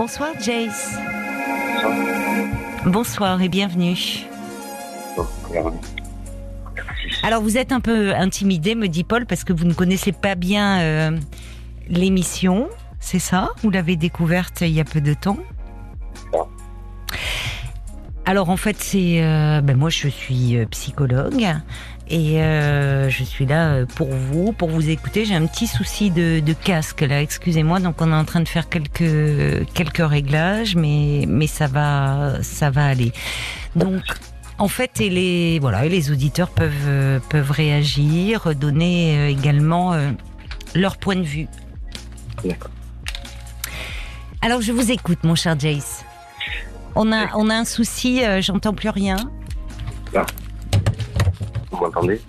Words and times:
Bonsoir 0.00 0.30
Jace. 0.40 0.98
Bonsoir 2.86 3.42
et 3.42 3.50
bienvenue. 3.50 3.98
Alors 7.22 7.42
vous 7.42 7.58
êtes 7.58 7.70
un 7.70 7.80
peu 7.80 8.14
intimidé, 8.14 8.74
me 8.74 8.88
dit 8.88 9.04
Paul, 9.04 9.26
parce 9.26 9.44
que 9.44 9.52
vous 9.52 9.66
ne 9.66 9.74
connaissez 9.74 10.12
pas 10.12 10.36
bien 10.36 10.80
euh, 10.80 11.18
l'émission, 11.90 12.70
c'est 12.98 13.18
ça? 13.18 13.50
Vous 13.62 13.68
l'avez 13.68 13.96
découverte 13.96 14.62
il 14.62 14.70
y 14.70 14.80
a 14.80 14.84
peu 14.84 15.02
de 15.02 15.12
temps? 15.12 15.36
Alors 18.24 18.48
en 18.48 18.56
fait, 18.56 18.76
c'est 18.78 19.22
euh, 19.22 19.60
ben 19.60 19.76
moi 19.76 19.90
je 19.90 20.08
suis 20.08 20.56
euh, 20.56 20.64
psychologue 20.70 21.46
et 22.10 22.42
euh, 22.42 23.08
je 23.08 23.24
suis 23.24 23.46
là 23.46 23.86
pour 23.94 24.08
vous, 24.08 24.52
pour 24.52 24.68
vous 24.68 24.90
écouter. 24.90 25.24
J'ai 25.24 25.34
un 25.34 25.46
petit 25.46 25.66
souci 25.66 26.10
de, 26.10 26.40
de 26.40 26.52
casque 26.52 27.00
là, 27.00 27.22
excusez-moi. 27.22 27.80
Donc 27.80 28.02
on 28.02 28.12
est 28.12 28.14
en 28.14 28.24
train 28.24 28.40
de 28.40 28.48
faire 28.48 28.68
quelques 28.68 29.72
quelques 29.72 30.06
réglages, 30.06 30.76
mais 30.76 31.24
mais 31.28 31.46
ça 31.46 31.66
va 31.66 32.42
ça 32.42 32.70
va 32.70 32.86
aller. 32.86 33.12
Donc 33.76 34.02
en 34.58 34.68
fait, 34.68 35.00
et 35.00 35.08
les 35.08 35.58
voilà, 35.60 35.86
et 35.86 35.88
les 35.88 36.10
auditeurs 36.10 36.50
peuvent 36.50 37.20
peuvent 37.30 37.50
réagir, 37.50 38.54
donner 38.54 39.28
également 39.30 39.94
leur 40.74 40.98
point 40.98 41.16
de 41.16 41.22
vue. 41.22 41.48
D'accord. 42.44 42.70
Alors 44.42 44.62
je 44.62 44.72
vous 44.72 44.90
écoute, 44.90 45.22
mon 45.22 45.34
cher 45.34 45.58
Jace. 45.58 46.04
On 46.94 47.12
a, 47.12 47.36
on 47.36 47.50
a 47.50 47.54
un 47.54 47.64
souci, 47.64 48.24
euh, 48.24 48.40
j'entends 48.42 48.74
plus 48.74 48.88
rien. 48.88 49.16
Là. 50.12 50.26
Vous 51.70 51.78
m'entendez? 51.78 52.20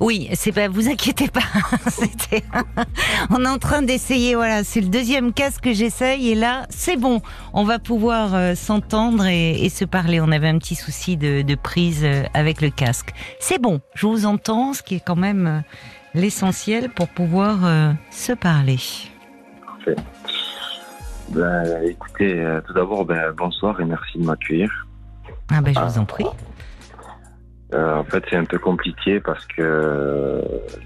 Oui, 0.00 0.28
c'est 0.34 0.50
pas, 0.50 0.68
vous 0.68 0.88
inquiétez 0.88 1.28
pas. 1.28 1.40
On 3.30 3.44
est 3.44 3.48
en 3.48 3.58
train 3.58 3.82
d'essayer, 3.82 4.34
voilà, 4.34 4.64
c'est 4.64 4.80
le 4.80 4.88
deuxième 4.88 5.32
casque 5.32 5.64
que 5.64 5.72
j'essaye 5.72 6.30
et 6.30 6.34
là, 6.34 6.66
c'est 6.68 6.96
bon. 6.96 7.22
On 7.52 7.64
va 7.64 7.78
pouvoir 7.78 8.34
euh, 8.34 8.54
s'entendre 8.54 9.26
et, 9.26 9.68
se 9.68 9.84
parler. 9.84 10.20
On 10.20 10.32
avait 10.32 10.48
un 10.48 10.58
petit 10.58 10.74
souci 10.74 11.16
de, 11.16 11.42
de 11.42 11.54
prise 11.54 12.04
euh, 12.04 12.24
avec 12.34 12.60
le 12.60 12.70
casque. 12.70 13.12
C'est 13.38 13.60
bon, 13.60 13.80
je 13.94 14.06
vous 14.06 14.26
entends, 14.26 14.72
ce 14.72 14.82
qui 14.82 14.96
est 14.96 15.04
quand 15.04 15.16
même 15.16 15.62
l'essentiel 16.14 16.90
pour 16.90 17.08
pouvoir 17.08 17.94
se 18.10 18.32
parler. 18.32 18.78
Parfait. 19.64 19.96
Ben, 21.30 21.82
écoutez, 21.84 22.40
euh, 22.40 22.60
tout 22.66 22.72
d'abord, 22.74 23.04
ben, 23.04 23.32
bonsoir 23.36 23.80
et 23.80 23.84
merci 23.84 24.18
de 24.18 24.24
m'accueillir. 24.24 24.86
Ah 25.50 25.60
ben, 25.60 25.74
je 25.74 25.80
vous 25.80 25.98
en 25.98 26.04
prie. 26.04 26.26
Euh, 27.74 27.96
en 27.98 28.04
fait, 28.04 28.24
c'est 28.30 28.36
un 28.36 28.44
peu 28.44 28.58
compliqué 28.58 29.20
parce 29.20 29.44
que 29.46 29.62
euh, 29.62 30.42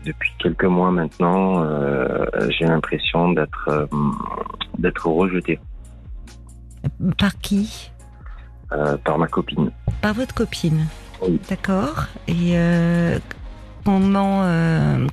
depuis 0.07 0.33
quelques 0.39 0.65
mois 0.65 0.91
maintenant, 0.91 1.65
j'ai 2.49 2.65
l'impression 2.65 3.33
d'être 3.33 3.89
d'être 4.79 5.07
rejeté. 5.07 5.61
Par 7.19 7.39
qui? 7.39 7.91
Par 9.05 9.19
ma 9.19 9.27
copine. 9.27 9.71
Par 10.01 10.15
votre 10.15 10.35
copine. 10.35 10.87
Oui. 11.23 11.41
D'accord. 11.51 12.07
Et 12.27 12.57
comment 13.85 14.45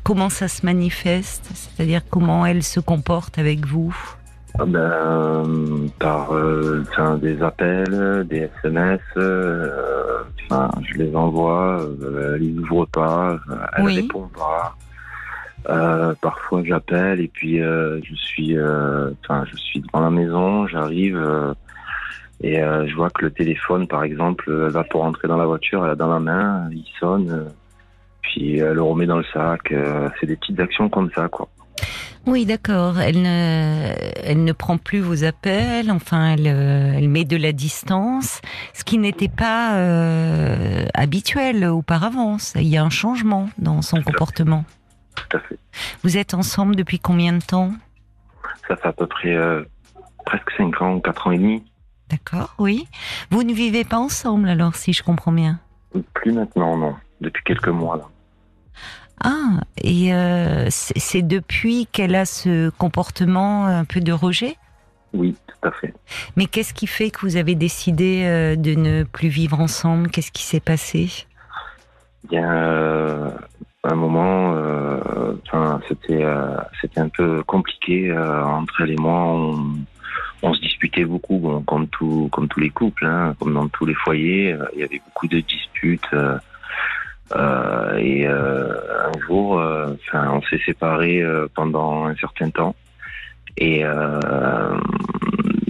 comment 0.04 0.30
ça 0.30 0.48
se 0.48 0.66
manifeste? 0.66 1.50
C'est-à-dire 1.54 2.02
comment 2.10 2.46
elle 2.46 2.64
se 2.64 2.80
comporte 2.80 3.38
avec 3.38 3.66
vous? 3.66 3.96
Ben, 4.64 5.90
par 6.00 6.32
euh, 6.34 6.84
des 7.22 7.42
appels, 7.44 8.26
des 8.30 8.50
SMS, 8.62 9.02
euh, 9.18 10.24
enfin, 10.50 10.70
je 10.88 10.98
les 10.98 11.16
envoie, 11.16 11.82
euh, 11.82 12.36
elle 12.36 12.56
n'ouvre 12.56 12.86
pas, 12.86 13.38
elle 13.76 13.84
ne 13.84 13.96
répond 13.96 14.30
pas. 14.34 14.76
parfois 16.22 16.64
j'appelle 16.64 17.20
et 17.20 17.28
puis 17.28 17.58
je 17.60 18.16
suis, 18.16 18.58
enfin, 18.58 19.44
je 19.52 19.58
suis 19.58 19.82
devant 19.82 20.02
la 20.02 20.12
maison, 20.12 20.68
j'arrive 20.68 21.22
et 22.42 22.58
je 22.58 22.96
vois 22.96 23.10
que 23.10 23.26
le 23.26 23.32
téléphone, 23.32 23.88
par 23.88 24.04
exemple, 24.04 24.46
elle 24.50 24.72
va 24.72 24.84
pour 24.84 25.02
rentrer 25.02 25.28
dans 25.28 25.38
la 25.38 25.46
voiture, 25.46 25.84
elle 25.84 25.92
a 25.92 25.96
dans 25.96 26.12
la 26.12 26.20
main, 26.20 26.70
il 26.72 26.86
sonne, 27.00 27.48
puis 28.22 28.60
elle 28.60 28.74
le 28.74 28.82
remet 28.82 29.06
dans 29.06 29.18
le 29.18 29.26
sac. 29.34 29.74
c'est 30.20 30.28
des 30.28 30.38
petites 30.38 30.60
actions 30.60 30.88
comme 30.88 31.12
ça, 31.12 31.28
quoi. 31.28 31.50
Oui, 32.26 32.46
d'accord. 32.46 33.00
Elle 33.00 33.22
ne, 33.22 33.94
elle 34.24 34.44
ne 34.44 34.52
prend 34.52 34.78
plus 34.78 35.00
vos 35.00 35.24
appels. 35.24 35.92
Enfin, 35.92 36.34
elle, 36.34 36.48
euh, 36.48 36.94
elle 36.96 37.08
met 37.08 37.24
de 37.24 37.38
la 37.38 37.52
distance, 37.52 38.42
ce 38.74 38.84
qui 38.84 38.98
n'était 38.98 39.30
pas 39.30 39.76
euh, 39.76 40.86
habituel 40.96 41.66
auparavant. 41.66 42.38
Il 42.56 42.68
y 42.68 42.78
a 42.78 42.84
un 42.84 42.90
changement 42.90 43.50
dans 43.60 43.82
son 43.82 44.02
comportement. 44.02 44.66
Tout 45.16 45.38
à 45.38 45.40
fait. 45.40 45.60
Vous 46.04 46.18
êtes 46.18 46.34
ensemble 46.34 46.76
depuis 46.76 47.00
combien 47.00 47.34
de 47.34 47.44
temps? 47.44 47.74
Ça 48.68 48.76
fait 48.76 48.88
à 48.88 48.94
peu 48.94 49.06
près 49.06 49.36
euh, 49.36 49.64
presque 50.26 50.50
5 50.58 50.82
ans, 50.82 51.00
4 51.00 51.28
ans 51.28 51.32
et 51.32 51.38
demi. 51.38 51.64
D'accord, 52.10 52.56
oui. 52.58 52.88
Vous 53.30 53.44
ne 53.44 53.54
vivez 53.54 53.84
pas 53.84 53.98
ensemble 53.98 54.50
alors, 54.50 54.76
si 54.76 54.94
je 54.94 55.04
comprends 55.04 55.32
bien? 55.32 55.60
Plus 56.14 56.32
maintenant, 56.32 56.78
non. 56.78 56.96
Depuis 57.22 57.44
quelques 57.44 57.70
mois, 57.70 57.98
là. 57.98 58.04
Ah, 59.24 59.62
et 59.82 60.14
euh, 60.14 60.68
c'est 60.70 61.22
depuis 61.22 61.88
qu'elle 61.92 62.16
a 62.16 62.26
ce 62.26 62.70
comportement 62.70 63.66
un 63.66 63.86
peu 63.86 64.02
de 64.02 64.12
rejet? 64.12 64.58
Oui, 65.14 65.36
tout 65.48 65.68
à 65.68 65.72
fait. 65.72 65.94
Mais 66.36 66.46
qu'est-ce 66.46 66.74
qui 66.74 66.88
fait 66.88 67.10
que 67.10 67.22
vous 67.22 67.38
avez 67.38 67.56
décidé 67.56 68.24
euh, 68.26 68.56
de 68.56 68.74
ne 68.76 69.04
plus 69.04 69.30
vivre 69.30 69.60
ensemble? 69.60 70.10
Qu'est-ce 70.10 70.32
qui 70.32 70.44
s'est 70.44 70.60
passé? 70.60 71.26
Y 72.30 72.38
a 72.38 72.52
euh, 72.52 73.30
un 73.84 73.96
moment, 73.96 74.56
c'était 75.88 76.26
c'était 76.82 77.00
un 77.00 77.10
peu 77.10 77.44
compliqué 77.44 78.12
entre 78.18 78.82
elle 78.82 78.92
et 78.92 78.98
moi. 78.98 79.56
On, 80.42 80.54
se 80.54 80.60
disputait 80.60 81.06
beaucoup, 81.06 81.64
comme 81.66 81.88
tout, 81.88 82.30
comme 82.32 82.48
tous 82.48 82.60
les 82.60 82.70
couples, 82.70 83.06
hein, 83.06 83.36
comme 83.40 83.54
dans 83.54 83.68
tous 83.68 83.86
les 83.86 83.96
foyers. 83.96 84.56
Il 84.74 84.80
y 84.80 84.84
avait 84.84 85.02
beaucoup 85.06 85.28
de 85.28 85.40
disputes. 85.40 86.08
Euh, 87.34 87.98
et 87.98 88.28
euh, 88.28 88.76
un 89.08 89.20
jour, 89.26 89.60
euh, 89.60 89.96
enfin, 90.08 90.30
on 90.32 90.42
s'est 90.44 90.62
séparés 90.66 91.24
pendant 91.56 92.06
un 92.06 92.16
certain 92.16 92.50
temps. 92.50 92.76
Et, 93.58 93.84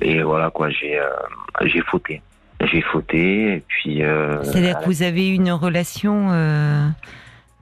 et 0.01 0.23
voilà 0.23 0.49
quoi, 0.49 0.69
j'ai 0.69 0.99
j'ai 1.61 1.81
fauté. 1.81 2.21
J'ai 2.61 2.81
fauté 2.81 3.55
et 3.55 3.63
puis. 3.67 4.01
C'est-à-dire 4.43 4.79
que 4.79 4.85
vous 4.85 5.03
avez 5.03 5.29
eu 5.29 5.33
une 5.33 5.51
relation, 5.51 6.29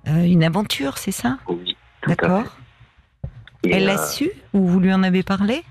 une 0.07 0.43
aventure, 0.43 0.97
c'est 0.97 1.11
ça? 1.11 1.37
Oui. 1.47 1.75
D'accord. 2.07 2.45
Elle 3.69 3.85
l'a 3.85 3.97
su 3.97 4.29
ou 4.53 4.67
vous 4.67 4.79
lui 4.79 4.93
en 4.93 5.03
avez 5.03 5.23
parlé? 5.23 5.63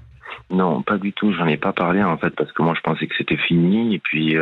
Non, 0.50 0.82
pas 0.82 0.98
du 0.98 1.12
tout. 1.12 1.32
J'en 1.32 1.46
ai 1.46 1.56
pas 1.56 1.72
parlé 1.72 2.02
en 2.02 2.18
fait 2.18 2.30
parce 2.30 2.52
que 2.52 2.62
moi 2.62 2.74
je 2.76 2.80
pensais 2.80 3.06
que 3.06 3.14
c'était 3.16 3.36
fini 3.36 3.94
et 3.94 3.98
puis 3.98 4.36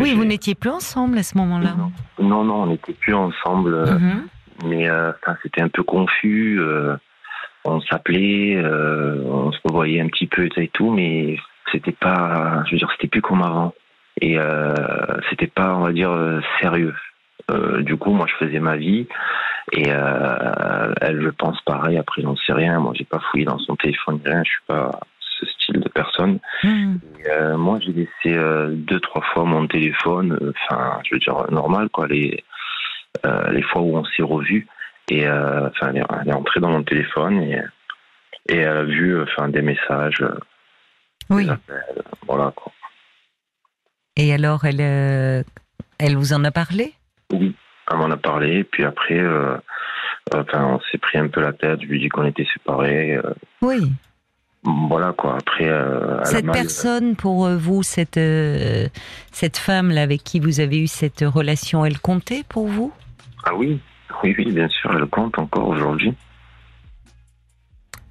oui, 0.00 0.14
vous 0.14 0.24
n'étiez 0.24 0.54
plus 0.54 0.70
ensemble 0.70 1.18
à 1.18 1.22
ce 1.22 1.36
moment-là. 1.38 1.74
Non, 2.18 2.44
non, 2.44 2.62
on 2.62 2.66
n'était 2.66 2.92
plus 2.92 3.14
ensemble. 3.14 3.74
Euh, 3.74 3.98
mhm. 3.98 4.26
Mais 4.66 4.88
euh, 4.88 5.12
c'était 5.42 5.62
un 5.62 5.68
peu 5.68 5.82
confus. 5.82 6.58
Euh, 6.60 6.96
on 7.64 7.80
s'appelait, 7.80 8.62
on 8.62 9.50
se 9.50 9.58
revoyait 9.64 10.00
un 10.00 10.08
petit 10.08 10.26
peu 10.26 10.48
et 10.56 10.68
tout, 10.68 10.90
mais 10.90 11.38
c'était 11.72 11.92
pas, 11.92 12.62
je 12.66 12.72
veux 12.72 12.78
dire, 12.78 12.90
c'était 12.92 13.08
plus 13.08 13.22
comme 13.22 13.42
avant. 13.42 13.72
Et 14.20 14.36
c'était 15.30 15.46
pas, 15.46 15.74
on 15.74 15.80
va 15.80 15.92
dire, 15.92 16.12
sérieux. 16.60 16.94
du 17.80 17.96
coup, 17.96 18.12
moi, 18.12 18.26
je 18.28 18.44
faisais 18.44 18.60
ma 18.60 18.76
vie 18.76 19.06
et 19.72 19.88
elle, 19.88 21.22
je 21.22 21.30
pense 21.30 21.58
pareil. 21.62 21.96
Après, 21.96 22.20
j'en 22.20 22.36
sais 22.36 22.52
rien. 22.52 22.78
Moi, 22.80 22.92
j'ai 22.96 23.04
pas 23.04 23.20
fouillé 23.30 23.46
dans 23.46 23.58
son 23.58 23.76
téléphone, 23.76 24.20
rien. 24.22 24.42
Je 24.44 24.50
suis 24.50 24.64
pas 24.66 25.00
personne. 25.94 26.38
Hmm. 26.62 26.96
Euh, 27.26 27.56
moi, 27.56 27.78
j'ai 27.80 27.92
laissé 27.92 28.36
euh, 28.36 28.70
deux, 28.72 29.00
trois 29.00 29.22
fois 29.32 29.44
mon 29.44 29.66
téléphone, 29.66 30.38
euh, 30.42 30.52
enfin, 30.68 31.00
je 31.04 31.14
veux 31.14 31.20
dire, 31.20 31.50
normal, 31.50 31.88
quoi, 31.88 32.06
les, 32.06 32.44
les 33.50 33.62
fois 33.62 33.80
où 33.80 33.96
on 33.96 34.04
s'est 34.04 34.22
revus. 34.22 34.66
Et 35.10 35.28
enfin, 35.28 35.92
elle, 35.94 36.28
est 36.28 36.32
entrée 36.32 36.60
dans 36.60 36.70
mon 36.70 36.82
téléphone 36.82 37.42
et, 37.42 37.60
et 38.48 38.56
elle 38.56 38.76
a 38.76 38.84
vu 38.84 39.22
enfin, 39.22 39.48
des 39.48 39.62
messages. 39.62 40.24
oui. 41.30 41.48
voilà, 42.26 42.52
quoi. 42.56 42.72
Et 44.16 44.32
alors, 44.32 44.64
elle, 44.64 45.44
elle 45.98 46.16
vous 46.16 46.32
en 46.32 46.44
a 46.44 46.50
parlé? 46.50 46.94
Oui, 47.32 47.54
elle 47.90 47.98
m'en 47.98 48.10
a 48.10 48.16
parlé. 48.16 48.64
Puis 48.64 48.84
après, 48.84 49.22
enfin, 50.34 50.64
on 50.64 50.80
s'est 50.90 50.98
pris 50.98 51.18
un 51.18 51.28
peu 51.28 51.40
la 51.40 51.52
tête. 51.52 51.82
Je 51.82 51.86
lui 51.86 51.96
ai 51.98 52.00
dit 52.00 52.08
qu'on 52.08 52.24
était 52.24 52.46
séparés. 52.54 53.18
oui 53.60 53.92
voilà 54.64 55.12
quoi. 55.12 55.36
Après, 55.36 55.68
euh, 55.68 56.24
cette 56.24 56.50
personne 56.50 57.16
pour 57.16 57.46
euh, 57.46 57.56
vous, 57.56 57.82
cette 57.82 58.16
euh, 58.16 58.88
cette 59.30 59.58
femme 59.58 59.90
là 59.90 60.02
avec 60.02 60.24
qui 60.24 60.40
vous 60.40 60.60
avez 60.60 60.78
eu 60.78 60.86
cette 60.86 61.22
relation, 61.22 61.84
elle 61.84 61.98
comptait 62.00 62.44
pour 62.48 62.68
vous? 62.68 62.90
Ah 63.44 63.54
oui, 63.54 63.78
oui, 64.22 64.34
oui, 64.38 64.52
bien 64.52 64.68
sûr, 64.68 64.94
elle 64.96 65.06
compte 65.06 65.38
encore 65.38 65.68
aujourd'hui. 65.68 66.14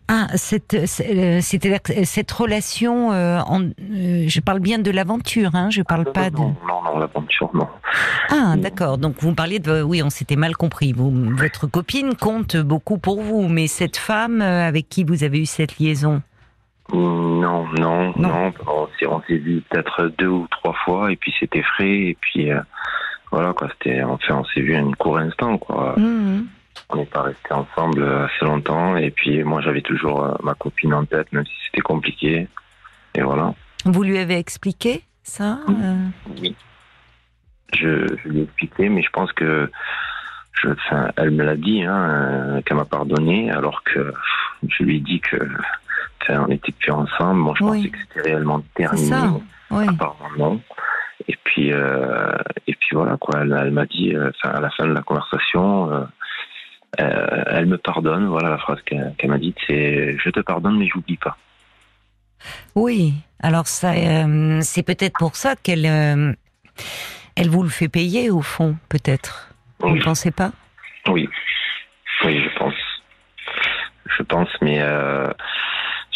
Ah, 0.10 0.28
cette, 0.36 0.86
c'était 0.86 1.80
cette 2.04 2.32
relation, 2.32 3.12
je 3.12 4.40
parle 4.42 4.60
bien 4.60 4.78
de 4.78 4.92
l'aventure, 4.92 5.56
hein, 5.56 5.70
je 5.72 5.82
parle 5.82 6.04
ah, 6.08 6.12
pas 6.12 6.30
non, 6.30 6.50
de. 6.50 6.68
Non, 6.68 6.84
non, 6.84 7.00
l'aventure, 7.00 7.50
non. 7.56 7.68
Ah, 8.30 8.56
d'accord. 8.58 9.00
Donc 9.00 9.16
vous 9.22 9.32
me 9.32 9.36
parliez 9.36 9.58
de, 9.58 9.82
oui, 9.82 10.04
on 10.04 10.12
s'était 10.12 10.36
mal 10.36 10.56
compris. 10.56 10.92
Vous, 10.92 11.10
votre 11.36 11.66
copine 11.66 12.16
compte 12.16 12.58
beaucoup 12.58 13.00
pour 13.00 13.22
vous, 13.22 13.48
mais 13.48 13.66
cette 13.66 13.98
femme 13.98 14.42
avec 14.42 14.88
qui 14.88 15.04
vous 15.04 15.24
avez 15.24 15.40
eu 15.40 15.46
cette 15.48 15.80
liaison? 15.80 16.22
Non, 16.92 17.66
non, 17.78 18.14
non. 18.18 18.54
On 18.68 19.22
s'est 19.22 19.38
vu 19.38 19.62
peut-être 19.70 20.12
deux 20.18 20.28
ou 20.28 20.48
trois 20.50 20.74
fois 20.74 21.12
et 21.12 21.16
puis 21.16 21.34
c'était 21.40 21.64
frais 21.64 21.98
et 22.10 22.18
puis 22.20 22.50
voilà 23.32 23.54
quoi. 23.54 23.70
C'était 23.72 24.04
enfin 24.04 24.36
on 24.36 24.46
s'est 24.46 24.62
vu 24.62 24.76
un 24.76 24.92
court 24.92 25.18
instant 25.18 25.58
quoi. 25.58 25.96
Mmh. 25.98 26.48
On 26.90 26.96
n'est 26.98 27.06
pas 27.06 27.22
resté 27.22 27.54
ensemble 27.54 28.04
assez 28.04 28.46
longtemps 28.46 28.98
et 28.98 29.12
puis 29.12 29.44
moi 29.44 29.62
j'avais 29.62 29.82
toujours 29.82 30.38
ma 30.44 30.54
copine 30.54 30.94
en 30.94 31.06
tête 31.06 31.32
même 31.32 31.46
si 31.46 31.54
c'était 31.66 31.82
compliqué 31.82 32.48
et 33.16 33.22
voilà. 33.22 33.54
Vous 33.86 34.04
lui 34.04 34.18
avez 34.18 34.38
expliqué 34.38 35.04
ça 35.24 35.60
Oui. 36.42 36.56
Je, 37.74 38.08
je, 38.24 38.30
lui 38.30 38.40
ai 38.40 38.44
expliqué, 38.44 38.90
mais 38.90 39.02
je 39.02 39.10
pense 39.10 39.32
que 39.34 39.70
je, 40.54 40.70
elle 41.18 41.32
me 41.32 41.44
l'a 41.44 41.56
dit, 41.56 41.84
hein, 41.84 41.96
euh, 41.96 42.62
qu'elle 42.62 42.78
m'a 42.78 42.86
pardonné, 42.86 43.50
alors 43.52 43.84
que 43.84 44.14
je 44.68 44.84
lui 44.84 44.98
ai 44.98 45.00
dit 45.00 45.20
que 45.20 45.38
on 46.30 46.48
n'était 46.48 46.72
plus 46.72 46.92
ensemble. 46.92 47.40
Moi, 47.40 47.54
je 47.58 47.64
pensais 47.64 47.90
que 47.90 47.98
c'était 48.00 48.30
réellement 48.30 48.62
terminé. 48.75 49.08
Ça. 49.08 49.34
Oui. 49.72 49.86
Apparemment 49.88 50.30
non. 50.38 50.62
Et 51.28 51.38
puis, 51.44 51.72
euh, 51.72 52.36
et 52.68 52.74
puis 52.74 52.90
voilà 52.96 53.18
quoi. 53.18 53.42
Elle, 53.42 53.72
m'a 53.72 53.86
dit, 53.86 54.14
euh, 54.16 54.31
à 54.44 54.60
la 54.60 54.70
fin 54.72 54.86
de 54.86 54.94
la 54.94 55.02
conversation, 55.02 55.92
euh, 55.92 56.04
elle 56.98 57.66
me 57.66 57.78
pardonne. 57.78 58.25
Voilà 58.28 58.50
la 58.50 58.58
phrase 58.58 58.80
qu'elle 58.86 59.14
m'a 59.30 59.38
dite, 59.38 59.58
c'est 59.68 60.18
"Je 60.18 60.30
te 60.30 60.42
pardonne, 60.42 60.78
mais 60.78 60.88
j'oublie 60.88 61.18
pas." 61.18 61.38
Oui. 62.75 63.14
Alors 63.42 63.68
ça, 63.68 63.94
c'est 64.62 64.84
peut-être 64.84 65.18
pour 65.18 65.36
ça 65.36 65.56
qu'elle, 65.56 65.86
elle 65.86 67.50
vous 67.50 67.64
le 67.64 67.70
fait 67.70 67.90
payer 67.90 68.30
au 68.30 68.42
fond, 68.42 68.75
peut-être. 68.90 69.54
Vous 69.80 69.96
ne 69.96 70.02
pensez 70.02 70.31
pas? 70.31 70.52
Oui, 71.10 71.30
oui, 72.25 72.42
je 72.44 72.58
pense. 72.58 72.74
Je 74.18 74.24
pense, 74.24 74.50
mais 74.62 74.81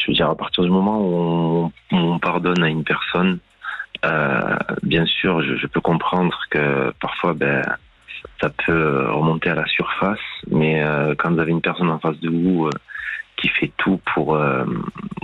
je 0.07 0.11
veux 0.11 0.15
dire, 0.15 0.29
à 0.29 0.35
partir 0.35 0.63
du 0.63 0.69
moment 0.69 1.01
où 1.01 1.71
on, 1.91 2.19
pardonne 2.19 2.63
à 2.63 2.69
une 2.69 2.85
personne, 2.85 3.39
euh, 4.05 4.55
bien 4.83 5.05
sûr, 5.05 5.41
je, 5.41 5.67
peux 5.67 5.81
comprendre 5.81 6.39
que 6.49 6.93
parfois, 7.01 7.33
ben, 7.33 7.61
ça 8.39 8.49
peut 8.65 9.11
remonter 9.11 9.49
à 9.49 9.55
la 9.55 9.65
surface, 9.65 10.19
mais 10.49 10.81
euh, 10.81 11.13
quand 11.17 11.31
vous 11.31 11.39
avez 11.39 11.51
une 11.51 11.61
personne 11.61 11.89
en 11.89 11.99
face 11.99 12.19
de 12.19 12.29
vous 12.29 12.69
qui 13.35 13.49
fait 13.49 13.71
tout 13.77 13.99
pour, 14.15 14.39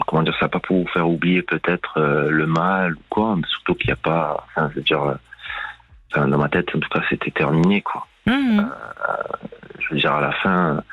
comment 0.06 0.22
dire 0.22 0.36
ça, 0.40 0.50
pas 0.50 0.60
pour 0.60 0.82
vous 0.82 0.88
faire 0.88 1.10
oublier 1.10 1.42
peut-être 1.42 2.00
le 2.30 2.46
mal 2.46 2.94
ou 2.94 3.02
quoi, 3.10 3.36
mais 3.36 3.48
surtout 3.48 3.74
qu'il 3.74 3.88
n'y 3.88 3.94
a 3.94 3.96
pas, 3.96 4.46
enfin, 4.50 4.70
je 4.70 4.76
veux 4.76 4.84
dire, 4.84 5.16
dans 6.14 6.38
ma 6.38 6.50
tête, 6.50 6.70
en 6.76 6.80
tout 6.80 6.90
cas, 6.90 7.02
c'était 7.10 7.32
terminé, 7.32 7.82
quoi. 7.82 8.06
Mmh. 8.26 8.60
Euh, 8.60 8.64
je 9.80 9.94
veux 9.94 10.00
dire, 10.00 10.14
à 10.14 10.22
la 10.22 10.32
fin, 10.32 10.84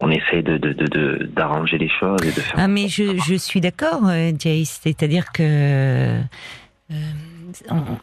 on 0.00 0.10
essaye 0.10 0.42
de, 0.42 0.58
d'arranger 1.34 1.78
les 1.78 1.88
choses 1.88 2.22
et 2.22 2.32
de 2.32 2.40
faire. 2.40 2.54
Ah, 2.56 2.68
mais 2.68 2.88
je, 2.88 3.18
je 3.26 3.34
suis 3.34 3.60
d'accord, 3.60 4.02
euh, 4.06 4.32
Jace. 4.38 4.80
C'est-à-dire 4.82 5.32
que. 5.32 6.20
Euh, 6.90 6.96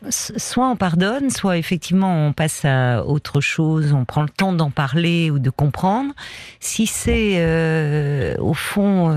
soit 0.10 0.68
on 0.68 0.76
pardonne, 0.76 1.30
soit 1.30 1.58
effectivement 1.58 2.28
on 2.28 2.34
passe 2.34 2.66
à 2.66 3.04
autre 3.04 3.42
chose, 3.42 3.94
on 3.94 4.06
prend 4.06 4.22
le 4.22 4.30
temps 4.30 4.54
d'en 4.54 4.70
parler 4.70 5.32
ou 5.32 5.40
de 5.40 5.50
comprendre. 5.50 6.14
Si 6.60 6.86
c'est 6.86 8.38
au 8.38 8.54
fond 8.54 9.12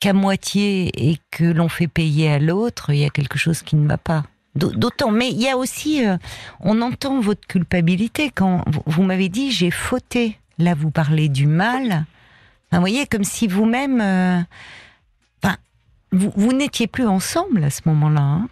qu'à 0.00 0.14
moitié 0.14 1.10
et 1.10 1.18
que 1.30 1.44
l'on 1.44 1.68
fait 1.68 1.86
payer 1.86 2.32
à 2.32 2.38
l'autre, 2.38 2.90
il 2.90 2.96
y 2.96 3.04
a 3.04 3.10
quelque 3.10 3.38
chose 3.38 3.62
qui 3.62 3.76
ne 3.76 3.86
va 3.86 3.98
pas. 3.98 4.24
D'autant, 4.56 5.12
mais 5.12 5.30
il 5.30 5.40
y 5.40 5.48
a 5.48 5.56
aussi, 5.56 6.04
euh, 6.04 6.16
on 6.58 6.82
entend 6.82 7.20
votre 7.20 7.46
culpabilité 7.46 8.32
quand 8.34 8.64
vous, 8.84 9.04
m'avez 9.04 9.28
dit 9.28 9.52
j'ai 9.52 9.70
fauté. 9.70 10.39
Là, 10.60 10.74
vous 10.74 10.90
parlez 10.90 11.28
du 11.28 11.46
mal. 11.46 12.04
vous 12.72 12.80
voyez, 12.80 13.06
comme 13.06 13.24
si 13.24 13.48
vous-même, 13.48 14.00
euh, 14.00 14.40
enfin, 15.42 15.56
vous, 16.12 16.32
vous 16.36 16.52
n'étiez 16.52 16.86
plus 16.86 17.06
ensemble 17.06 17.64
à 17.64 17.70
ce 17.70 17.82
moment-là. 17.86 18.20
Hein. 18.20 18.48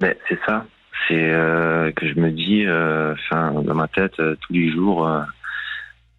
Ben, 0.00 0.14
c'est 0.28 0.38
ça. 0.46 0.64
C'est 1.08 1.30
euh, 1.30 1.92
que 1.92 2.08
je 2.08 2.18
me 2.18 2.30
dis, 2.30 2.64
enfin, 2.66 3.52
dans 3.62 3.74
ma 3.74 3.86
tête, 3.86 4.16
tous 4.16 4.52
les 4.52 4.72
jours, 4.72 5.08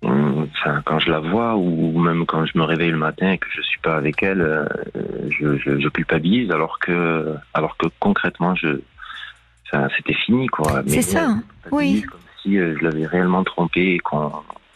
enfin, 0.04 0.82
quand 0.86 1.00
je 1.00 1.12
la 1.12 1.20
vois 1.20 1.58
ou 1.58 2.00
même 2.00 2.26
quand 2.26 2.46
je 2.46 2.58
me 2.58 2.64
réveille 2.64 2.92
le 2.92 2.98
matin 2.98 3.32
et 3.32 3.38
que 3.38 3.48
je 3.54 3.62
suis 3.62 3.80
pas 3.80 3.98
avec 3.98 4.24
elle, 4.24 4.68
je, 5.30 5.58
je, 5.58 5.80
je, 5.80 5.90
culpabilise 5.90 6.52
alors 6.52 6.80
que, 6.80 7.36
alors 7.54 7.76
que 7.76 7.88
concrètement, 8.00 8.56
je, 8.56 8.80
c'était 9.98 10.14
fini, 10.14 10.48
quoi. 10.48 10.82
C'est 10.88 11.02
ça, 11.02 11.36
oui. 11.72 12.04
Comme 12.04 12.20
si 12.42 12.58
euh, 12.58 12.76
je 12.78 12.84
l'avais 12.84 13.06
réellement 13.06 13.44
trompé 13.44 13.96
et 13.96 14.00
qu'on 14.00 14.32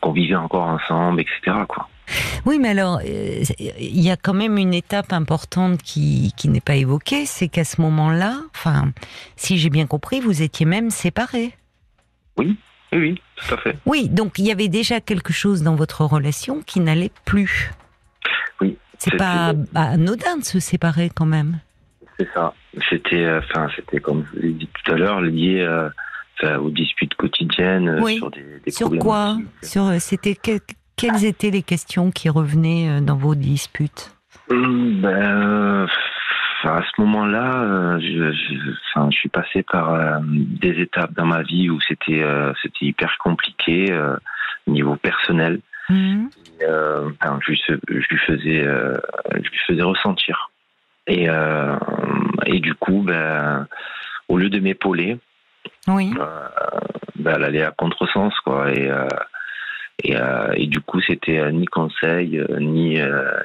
vivait 0.10 0.36
encore 0.36 0.66
ensemble, 0.66 1.22
etc., 1.22 1.58
quoi. 1.68 1.88
Oui, 2.46 2.60
mais 2.60 2.70
alors, 2.70 3.00
euh, 3.06 3.44
il 3.60 4.02
y 4.02 4.10
a 4.10 4.18
quand 4.18 4.34
même 4.34 4.58
une 4.58 4.74
étape 4.74 5.14
importante 5.14 5.82
qui, 5.82 6.34
qui 6.36 6.50
n'est 6.50 6.62
pas 6.62 6.76
évoquée, 6.76 7.26
c'est 7.26 7.48
qu'à 7.48 7.64
ce 7.64 7.80
moment-là, 7.82 8.38
enfin, 8.56 8.92
si 9.36 9.58
j'ai 9.58 9.70
bien 9.70 9.86
compris, 9.86 10.20
vous 10.20 10.42
étiez 10.42 10.66
même 10.66 10.90
séparés. 10.90 11.54
Oui, 12.38 12.58
oui, 12.92 13.00
oui, 13.00 13.22
tout 13.36 13.54
à 13.54 13.58
fait. 13.58 13.78
Oui, 13.86 14.10
donc 14.10 14.40
il 14.40 14.46
y 14.46 14.52
avait 14.52 14.68
déjà 14.68 15.00
quelque 15.00 15.32
chose 15.32 15.64
dans 15.64 15.76
votre 15.76 16.04
relation 16.04 16.62
qui 16.62 16.80
n'allait 16.80 17.12
plus. 17.26 17.72
Oui. 18.60 18.78
C'est 18.98 19.16
pas 19.18 19.54
anodin 19.74 20.38
de 20.38 20.44
se 20.44 20.60
séparer 20.60 21.10
quand 21.14 21.26
même. 21.26 21.60
C'est 22.20 22.28
ça. 22.34 22.54
C'était, 22.90 23.24
euh, 23.24 23.40
enfin, 23.40 23.68
c'était 23.76 24.00
comme 24.00 24.26
je 24.34 24.40
l'ai 24.40 24.54
dit 24.54 24.68
tout 24.68 24.92
à 24.92 24.96
l'heure, 24.96 25.22
lié 25.22 25.62
euh, 25.62 25.90
aux 26.44 26.70
disputes 26.70 27.16
quotidiennes 27.16 27.90
euh, 27.90 28.06
sur 28.08 28.32
des, 28.32 28.44
des 28.66 28.72
Sur 28.72 28.90
quoi 28.98 29.38
Sur 29.62 29.92
c'était 30.00 30.36
quelles 30.36 31.26
étaient 31.26 31.52
les 31.52 31.64
questions 31.64 32.12
qui 32.12 32.30
revenaient 32.30 33.02
dans 33.02 33.16
vos 33.16 33.36
disputes 33.36 34.16
hum, 34.50 35.02
Ben, 35.02 35.88
à 36.64 36.82
ce 36.84 37.02
moment-là, 37.02 37.98
je, 38.00 38.32
je, 38.32 39.10
je, 39.10 39.18
suis 39.18 39.30
passé 39.30 39.64
par 39.64 40.22
des 40.22 40.80
étapes 40.82 41.14
dans 41.14 41.26
ma 41.26 41.42
vie 41.42 41.70
où 41.70 41.80
c'était 41.88 42.24
c'était 42.62 42.86
hyper 42.86 43.18
compliqué 43.20 43.86
au 44.68 44.72
niveau 44.72 44.96
personnel. 44.96 45.60
Mmh. 45.90 46.28
je, 46.62 47.54
je, 47.54 47.74
lui 47.90 48.18
faisais 48.28 48.64
je 48.64 49.50
lui 49.50 49.60
faisais 49.68 49.82
ressentir 49.82 50.52
et, 51.08 51.30
euh, 51.30 51.76
et 52.46 52.60
du 52.60 52.74
coup, 52.76 53.02
ben, 53.06 53.68
au 54.28 54.38
lieu 54.38 54.50
de 54.50 54.60
m'épauler, 54.60 55.18
oui. 55.88 56.14
Euh, 56.20 56.48
ben, 57.16 57.36
elle 57.36 57.44
allait 57.44 57.64
à 57.64 57.72
contresens, 57.72 58.34
quoi. 58.44 58.72
Et, 58.72 58.90
euh, 58.90 59.08
et, 60.04 60.16
et, 60.56 60.68
du 60.68 60.80
coup, 60.80 61.00
c'était 61.02 61.52
ni 61.52 61.66
conseil, 61.66 62.44
ni 62.60 62.98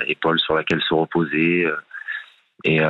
épaule 0.08 0.38
sur 0.40 0.54
laquelle 0.54 0.80
se 0.80 0.94
reposer. 0.94 1.66
Et, 2.64 2.80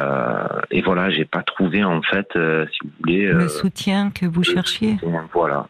et 0.71 0.83
voilà, 0.83 1.11
j'ai 1.11 1.25
pas 1.25 1.43
trouvé 1.43 1.83
en 1.83 2.01
fait, 2.03 2.29
si 2.35 2.79
vous 2.85 2.91
voulez, 3.01 3.27
le 3.27 3.49
soutien 3.49 4.11
que 4.11 4.25
vous 4.25 4.45
cherchiez. 4.45 4.99
voilà. 5.33 5.67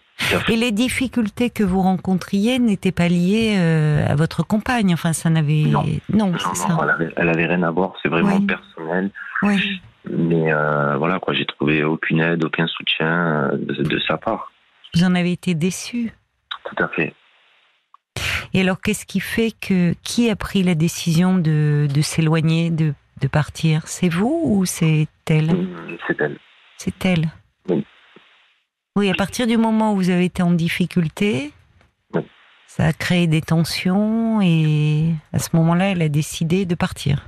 Et 0.49 0.57
les 0.57 0.73
difficultés 0.73 1.49
que 1.49 1.63
vous 1.63 1.81
rencontriez 1.81 2.59
n'étaient 2.59 2.93
pas 2.93 3.09
liées 3.09 3.57
à 3.57 4.15
votre 4.15 4.43
compagne. 4.43 4.93
Enfin, 4.93 5.15
ça 5.15 5.31
n'avait 5.31 5.63
non, 5.63 5.85
non, 6.13 6.33
non 6.33 6.39
ça. 6.39 6.79
Elle, 7.17 7.31
avait, 7.31 7.47
rien 7.47 7.63
à 7.63 7.71
voir. 7.71 7.95
C'est 8.03 8.11
vraiment 8.11 8.43
personnel. 8.43 9.11
Oui. 9.43 9.81
Mais 10.09 10.53
euh, 10.53 10.97
voilà, 10.97 11.19
quoi, 11.19 11.35
j'ai 11.35 11.47
trouvé 11.47 11.85
aucune 11.85 12.21
aide, 12.21 12.45
aucun 12.45 12.67
soutien 12.67 13.51
euh, 13.53 13.57
de, 13.57 13.99
sa 14.01 14.17
part. 14.17 14.53
Vous 14.95 15.05
en 15.05 15.15
avez 15.15 15.33
été 15.33 15.55
déçu? 15.55 16.13
Tout 16.65 16.83
à 16.83 16.89
fait. 16.89 17.15
Et 18.55 18.61
alors, 18.61 18.81
qu'est-ce 18.81 19.05
qui 19.05 19.21
fait 19.21 19.53
que 19.61 19.95
qui 20.03 20.31
a 20.31 20.37
pris 20.37 20.63
la 20.63 20.75
décision 20.75 21.37
de, 21.37 21.89
de 21.93 22.01
s'éloigner, 22.01 22.71
de, 22.71 22.95
de, 23.21 23.29
partir? 23.29 23.87
C'est 23.87 24.09
vous 24.09 24.43
ou 24.45 24.65
c'est 24.65 25.09
elle? 25.27 25.51
C'est 26.07 26.21
elle. 26.21 26.39
C'est 26.79 27.05
elle. 27.05 27.27
Oui. 27.69 27.85
Oui, 28.97 29.11
à 29.11 29.15
partir 29.15 29.47
du 29.47 29.59
moment 29.59 29.93
où 29.93 29.97
vous 29.97 30.11
avez 30.11 30.25
été 30.25 30.43
en 30.43 30.53
difficulté, 30.53 31.53
ça 32.67 32.87
a 32.87 32.93
créé 32.93 33.27
des 33.27 33.41
tensions 33.41 34.41
et 34.43 35.13
à 35.33 35.39
ce 35.39 35.55
moment-là, 35.57 35.91
elle 35.91 36.03
a 36.03 36.09
décidé 36.09 36.67
de 36.67 36.75
partir. 36.75 37.27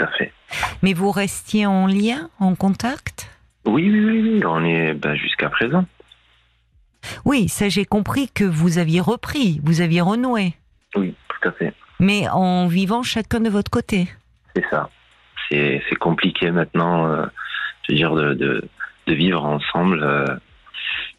À 0.00 0.06
fait. 0.18 0.32
Mais 0.82 0.94
vous 0.94 1.10
restiez 1.10 1.66
en 1.66 1.86
lien, 1.86 2.30
en 2.38 2.54
contact? 2.54 3.30
Oui, 3.66 3.90
oui, 3.90 4.22
oui, 4.22 4.42
on 4.46 4.64
est 4.64 4.94
ben, 4.94 5.14
jusqu'à 5.14 5.50
présent. 5.50 5.84
Oui, 7.24 7.48
ça 7.48 7.68
j'ai 7.68 7.84
compris 7.84 8.28
que 8.28 8.44
vous 8.44 8.78
aviez 8.78 9.00
repris, 9.00 9.60
vous 9.62 9.80
aviez 9.80 10.00
renoué. 10.00 10.54
Oui, 10.96 11.14
tout 11.28 11.48
à 11.48 11.52
fait. 11.52 11.74
Mais 11.98 12.28
en 12.28 12.66
vivant 12.66 13.02
chacun 13.02 13.40
de 13.40 13.50
votre 13.50 13.70
côté. 13.70 14.08
C'est 14.54 14.64
ça. 14.70 14.88
C'est 15.50 15.96
compliqué 15.98 16.50
maintenant, 16.52 17.08
euh, 17.10 17.26
je 17.82 17.92
veux 17.92 17.96
dire, 17.96 18.14
de, 18.14 18.34
de, 18.34 19.14
vivre 19.14 19.44
ensemble 19.44 20.00
euh, 20.00 20.24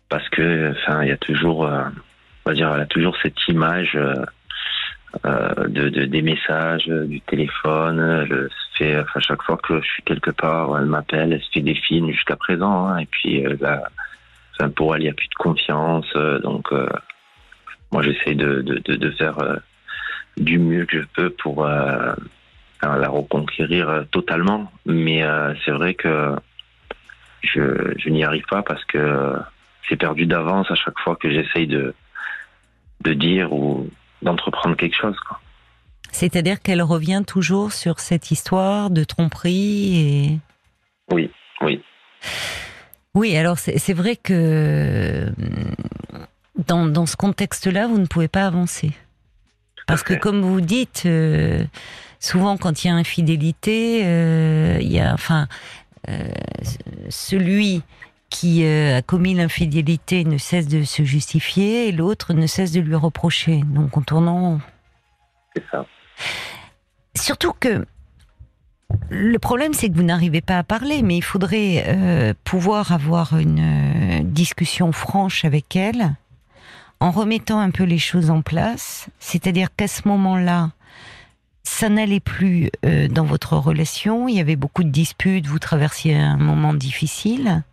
parce 0.07 0.27
que, 0.29 0.71
enfin, 0.71 1.03
il 1.03 1.09
y 1.09 1.11
a 1.11 1.17
toujours, 1.17 1.65
euh, 1.65 1.83
on 2.45 2.49
va 2.49 2.53
dire, 2.55 2.71
il 2.73 2.79
y 2.79 2.81
a 2.81 2.85
toujours 2.85 3.17
cette 3.21 3.47
image 3.49 3.99
de, 5.25 5.67
de, 5.67 6.05
des 6.05 6.21
messages, 6.21 6.87
du 6.87 7.19
téléphone. 7.21 8.47
À 8.81 9.19
chaque 9.19 9.43
fois 9.43 9.57
que 9.57 9.81
je 9.81 9.87
suis 9.87 10.03
quelque 10.03 10.31
part, 10.31 10.77
elle 10.77 10.85
m'appelle, 10.85 11.33
elle 11.33 11.41
se 11.41 11.51
fait 11.51 11.61
des 11.61 11.75
films 11.75 12.11
jusqu'à 12.11 12.35
présent. 12.35 12.87
Hein, 12.87 12.99
et 12.99 13.05
puis 13.05 13.45
euh, 13.45 13.55
là, 13.59 13.83
pour 14.75 14.95
elle, 14.95 15.01
il 15.01 15.05
n'y 15.05 15.11
a 15.11 15.13
plus 15.13 15.27
de 15.27 15.35
confiance. 15.35 16.11
donc, 16.43 16.71
moi, 17.91 18.03
j'essaie 18.03 18.35
de, 18.35 18.81
faire 19.17 19.37
du 20.37 20.59
mieux 20.59 20.85
que 20.85 21.01
je 21.01 21.07
peux 21.15 21.31
pour 21.31 21.65
la 21.65 22.15
reconquérir 22.81 24.05
totalement. 24.11 24.71
Mais 24.85 25.23
c'est 25.65 25.71
vrai 25.71 25.95
que 25.95 26.35
je, 27.41 28.07
n'y 28.07 28.23
arrive 28.23 28.45
pas 28.45 28.61
parce 28.61 28.85
que 28.85 29.35
c'est 29.89 29.95
perdu 29.95 30.27
d'avance 30.27 30.69
à 30.69 30.75
chaque 30.75 30.99
fois 30.99 31.15
que 31.15 31.31
j'essaye 31.31 31.65
de 31.65 31.93
dire 33.13 33.51
ou 33.51 33.89
d'entreprendre 34.21 34.75
quelque 34.75 34.95
chose. 34.95 35.17
C'est-à-dire 36.11 36.61
qu'elle 36.61 36.81
revient 36.81 37.23
toujours 37.25 37.71
sur 37.71 37.99
cette 37.99 38.31
histoire 38.31 38.89
de 38.89 39.03
tromperie 39.03 39.97
et... 39.97 40.39
Oui, 41.11 41.31
oui. 41.61 41.81
Oui, 43.13 43.35
alors 43.35 43.57
c'est 43.57 43.93
vrai 43.93 44.15
que 44.15 45.31
dans, 46.67 46.85
dans 46.85 47.05
ce 47.05 47.17
contexte-là, 47.17 47.87
vous 47.87 47.97
ne 47.97 48.05
pouvez 48.05 48.27
pas 48.29 48.45
avancer. 48.45 48.91
Parce 49.87 50.03
que 50.03 50.13
comme 50.13 50.41
vous 50.41 50.61
dites, 50.61 51.03
euh, 51.05 51.63
souvent 52.19 52.55
quand 52.55 52.83
il 52.83 52.87
y 52.87 52.89
a 52.91 52.95
infidélité, 52.95 54.01
euh, 54.05 54.77
il 54.79 54.91
y 54.91 54.99
a, 54.99 55.13
enfin, 55.13 55.47
euh, 56.07 56.29
celui 57.09 57.81
qui 58.29 58.65
a 58.65 59.01
commis 59.01 59.33
l'infidélité 59.33 60.23
ne 60.23 60.37
cesse 60.37 60.69
de 60.69 60.83
se 60.83 61.03
justifier 61.03 61.89
et 61.89 61.91
l'autre 61.91 62.33
ne 62.33 62.47
cesse 62.47 62.71
de 62.71 62.79
lui 62.79 62.95
reprocher. 62.95 63.61
Donc 63.65 63.97
en 63.97 64.01
tournant. 64.01 64.61
C'est 65.53 65.63
ça. 65.69 65.85
Surtout 67.15 67.53
que 67.59 67.85
le 69.09 69.39
problème, 69.39 69.73
c'est 69.73 69.89
que 69.89 69.95
vous 69.95 70.03
n'arrivez 70.03 70.41
pas 70.41 70.57
à 70.57 70.63
parler, 70.63 71.01
mais 71.01 71.17
il 71.17 71.23
faudrait 71.23 71.83
euh, 71.87 72.33
pouvoir 72.43 72.91
avoir 72.91 73.37
une 73.37 73.59
euh, 73.59 74.23
discussion 74.23 74.91
franche 74.91 75.45
avec 75.45 75.75
elle, 75.75 76.15
en 76.99 77.11
remettant 77.11 77.59
un 77.59 77.71
peu 77.71 77.83
les 77.83 77.97
choses 77.97 78.29
en 78.29 78.41
place. 78.41 79.07
C'est-à-dire 79.19 79.69
qu'à 79.75 79.87
ce 79.87 80.07
moment-là, 80.07 80.71
ça 81.63 81.89
n'allait 81.89 82.19
plus 82.19 82.69
euh, 82.85 83.07
dans 83.07 83.23
votre 83.25 83.57
relation. 83.57 84.27
Il 84.27 84.35
y 84.35 84.39
avait 84.39 84.55
beaucoup 84.55 84.83
de 84.83 84.89
disputes. 84.89 85.47
Vous 85.47 85.59
traversiez 85.59 86.15
un 86.15 86.37
moment 86.37 86.73
difficile. 86.73 87.63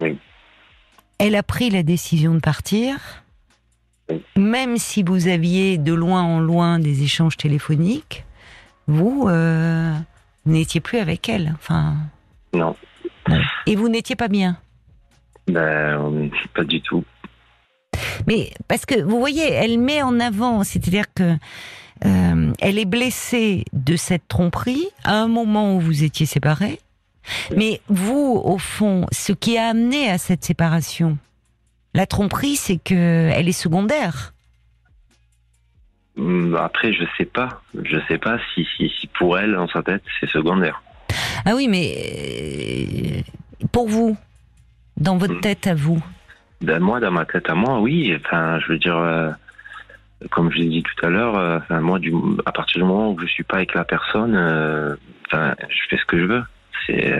Oui. 0.00 0.18
Elle 1.18 1.34
a 1.34 1.42
pris 1.42 1.70
la 1.70 1.82
décision 1.82 2.34
de 2.34 2.40
partir. 2.40 3.24
Même 4.36 4.76
si 4.76 5.02
vous 5.02 5.28
aviez 5.28 5.78
de 5.78 5.92
loin 5.92 6.22
en 6.22 6.40
loin 6.40 6.78
des 6.78 7.02
échanges 7.02 7.36
téléphoniques, 7.36 8.24
vous, 8.86 9.28
n'étiez 10.44 10.80
plus 10.80 10.98
avec 10.98 11.28
elle. 11.28 11.54
Enfin. 11.56 11.96
Non. 12.54 12.76
Et 13.66 13.74
vous 13.74 13.88
n'étiez 13.88 14.16
pas 14.16 14.28
bien? 14.28 14.56
Ben, 15.48 16.30
pas 16.54 16.64
du 16.64 16.80
tout. 16.80 17.04
Mais 18.26 18.50
parce 18.68 18.86
que 18.86 19.00
vous 19.00 19.18
voyez, 19.18 19.50
elle 19.50 19.78
met 19.78 20.02
en 20.02 20.18
avant, 20.20 20.64
c'est-à-dire 20.64 21.12
que 21.14 21.36
euh, 22.04 22.52
elle 22.58 22.78
est 22.78 22.86
blessée 22.86 23.64
de 23.72 23.96
cette 23.96 24.28
tromperie 24.28 24.86
à 25.04 25.14
un 25.14 25.28
moment 25.28 25.76
où 25.76 25.80
vous 25.80 26.04
étiez 26.04 26.26
séparés. 26.26 26.80
Mais 27.56 27.80
vous, 27.88 28.40
au 28.44 28.58
fond, 28.58 29.06
ce 29.12 29.32
qui 29.32 29.58
a 29.58 29.68
amené 29.68 30.10
à 30.10 30.18
cette 30.18 30.44
séparation, 30.44 31.18
la 31.96 32.06
tromperie, 32.06 32.56
c'est 32.56 32.76
que 32.76 33.30
elle 33.32 33.48
est 33.48 33.52
secondaire. 33.52 34.34
Hum, 36.18 36.54
après, 36.54 36.92
je 36.92 37.04
sais 37.16 37.24
pas. 37.24 37.62
Je 37.74 37.96
sais 38.06 38.18
pas 38.18 38.38
si, 38.54 38.66
si, 38.76 38.92
si 39.00 39.06
pour 39.18 39.38
elle, 39.38 39.56
en 39.56 39.66
sa 39.68 39.82
tête, 39.82 40.02
c'est 40.20 40.28
secondaire. 40.28 40.82
Ah 41.46 41.54
oui, 41.54 41.68
mais 41.68 41.94
euh, 41.96 43.66
pour 43.72 43.88
vous, 43.88 44.16
dans 44.98 45.16
votre 45.16 45.34
hum. 45.34 45.40
tête 45.40 45.66
à 45.66 45.74
vous 45.74 46.02
ben 46.60 46.80
Moi, 46.80 47.00
dans 47.00 47.10
ma 47.10 47.24
tête 47.24 47.48
à 47.48 47.54
moi, 47.54 47.80
oui. 47.80 48.14
Enfin, 48.24 48.60
je 48.60 48.72
veux 48.72 48.78
dire, 48.78 48.96
euh, 48.98 49.30
comme 50.30 50.50
je 50.52 50.58
l'ai 50.58 50.68
dit 50.68 50.82
tout 50.82 51.06
à 51.06 51.08
l'heure, 51.08 51.38
euh, 51.38 51.80
moi, 51.80 51.98
du, 51.98 52.12
à 52.44 52.52
partir 52.52 52.78
du 52.78 52.86
moment 52.86 53.10
où 53.12 53.18
je 53.20 53.26
suis 53.26 53.44
pas 53.44 53.56
avec 53.56 53.74
la 53.74 53.84
personne, 53.84 54.36
enfin, 55.26 55.54
je 55.68 55.78
fais 55.88 55.96
ce 55.96 56.04
que 56.04 56.18
je 56.18 56.24
veux. 56.24 56.42
C'est, 56.86 57.12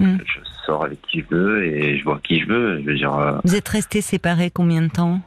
hum. 0.00 0.18
je 0.24 0.38
sors 0.66 0.84
avec 0.84 1.00
qui 1.02 1.20
je 1.20 1.34
veux 1.34 1.64
et 1.64 1.98
je 1.98 2.04
vois 2.04 2.20
qui 2.22 2.40
je 2.40 2.46
veux. 2.46 2.80
Je 2.80 2.86
veux 2.86 2.94
dire. 2.94 3.40
vous 3.44 3.54
êtes 3.54 3.68
restés 3.68 4.00
séparés 4.00 4.50
combien 4.50 4.82
de 4.82 4.88
temps 4.88 5.20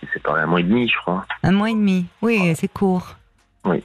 c'est 0.00 0.10
séparé 0.12 0.42
un 0.42 0.46
mois 0.46 0.60
et 0.60 0.64
demi, 0.64 0.88
je 0.88 0.96
crois. 0.96 1.26
Un 1.42 1.52
mois 1.52 1.70
et 1.70 1.74
demi, 1.74 2.06
oui, 2.22 2.54
c'est 2.56 2.72
court. 2.72 3.16
Oui. 3.64 3.82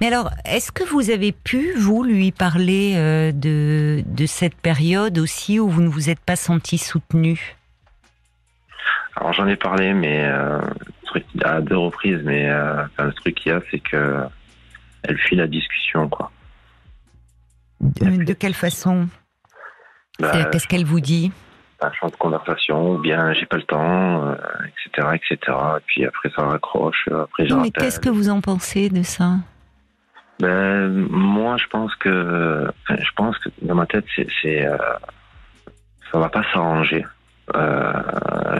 Mais 0.00 0.08
alors, 0.08 0.30
est-ce 0.44 0.72
que 0.72 0.82
vous 0.82 1.10
avez 1.10 1.32
pu, 1.32 1.72
vous, 1.76 2.02
lui 2.02 2.32
parler 2.32 2.94
euh, 2.96 3.32
de, 3.32 4.02
de 4.06 4.26
cette 4.26 4.56
période 4.56 5.18
aussi 5.18 5.60
où 5.60 5.68
vous 5.68 5.82
ne 5.82 5.88
vous 5.88 6.10
êtes 6.10 6.20
pas 6.20 6.36
senti 6.36 6.78
soutenu 6.78 7.56
Alors, 9.16 9.32
j'en 9.32 9.46
ai 9.46 9.56
parlé, 9.56 9.94
mais 9.94 10.24
euh, 10.24 10.60
à 11.42 11.60
deux 11.60 11.76
reprises, 11.76 12.20
mais 12.24 12.48
euh, 12.48 12.82
le 12.98 13.12
truc 13.12 13.36
qu'il 13.36 13.52
y 13.52 13.54
a, 13.54 13.60
c'est 13.70 13.80
que 13.80 14.24
elle 15.02 15.18
fuit 15.18 15.36
la 15.36 15.46
discussion, 15.46 16.08
quoi. 16.08 16.30
De, 17.80 18.32
quelle 18.34 18.54
façon 18.54 19.08
bah, 20.18 20.32
Qu'est-ce 20.50 20.68
qu'elle 20.68 20.84
vous 20.84 21.00
dit 21.00 21.32
un 21.82 21.90
champ 21.92 22.08
de 22.08 22.16
conversation, 22.16 22.92
ou 22.92 22.98
bien 22.98 23.32
j'ai 23.32 23.46
pas 23.46 23.56
le 23.56 23.62
temps, 23.62 24.34
etc., 24.34 25.08
euh, 25.08 25.12
etc. 25.12 25.38
Et 25.78 25.82
puis 25.86 26.04
après 26.04 26.30
ça 26.36 26.42
raccroche, 26.42 27.08
après 27.08 27.48
je 27.48 27.54
Mais 27.54 27.70
qu'est-ce 27.70 27.98
que 27.98 28.10
vous 28.10 28.28
en 28.28 28.42
pensez 28.42 28.90
de 28.90 29.02
ça 29.02 29.36
ben, 30.40 30.88
moi, 31.10 31.58
je 31.58 31.66
pense 31.66 31.94
que, 31.96 32.66
je 32.88 33.10
pense 33.14 33.36
que 33.38 33.50
dans 33.60 33.74
ma 33.74 33.84
tête, 33.84 34.06
c'est, 34.16 34.66
euh, 34.66 34.76
ça 36.10 36.18
va 36.18 36.30
pas 36.30 36.42
s'arranger. 36.52 37.04
Euh, 37.54 37.92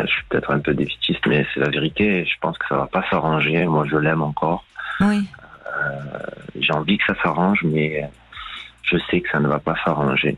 je 0.02 0.06
suis 0.06 0.24
peut-être 0.28 0.50
un 0.50 0.58
peu 0.58 0.74
défitiste, 0.74 1.26
mais 1.26 1.46
c'est 1.54 1.60
la 1.60 1.70
vérité. 1.70 2.26
Je 2.26 2.38
pense 2.40 2.58
que 2.58 2.66
ça 2.68 2.76
va 2.76 2.86
pas 2.86 3.02
s'arranger. 3.08 3.64
Moi, 3.64 3.86
je 3.90 3.96
l'aime 3.96 4.20
encore. 4.20 4.64
Oui. 5.00 5.26
Euh, 5.66 6.18
j'ai 6.58 6.72
envie 6.74 6.98
que 6.98 7.04
ça 7.06 7.14
s'arrange, 7.22 7.62
mais 7.64 8.10
je 8.82 8.96
sais 9.10 9.20
que 9.20 9.30
ça 9.30 9.40
ne 9.40 9.48
va 9.48 9.58
pas 9.58 9.74
s'arranger. 9.84 10.36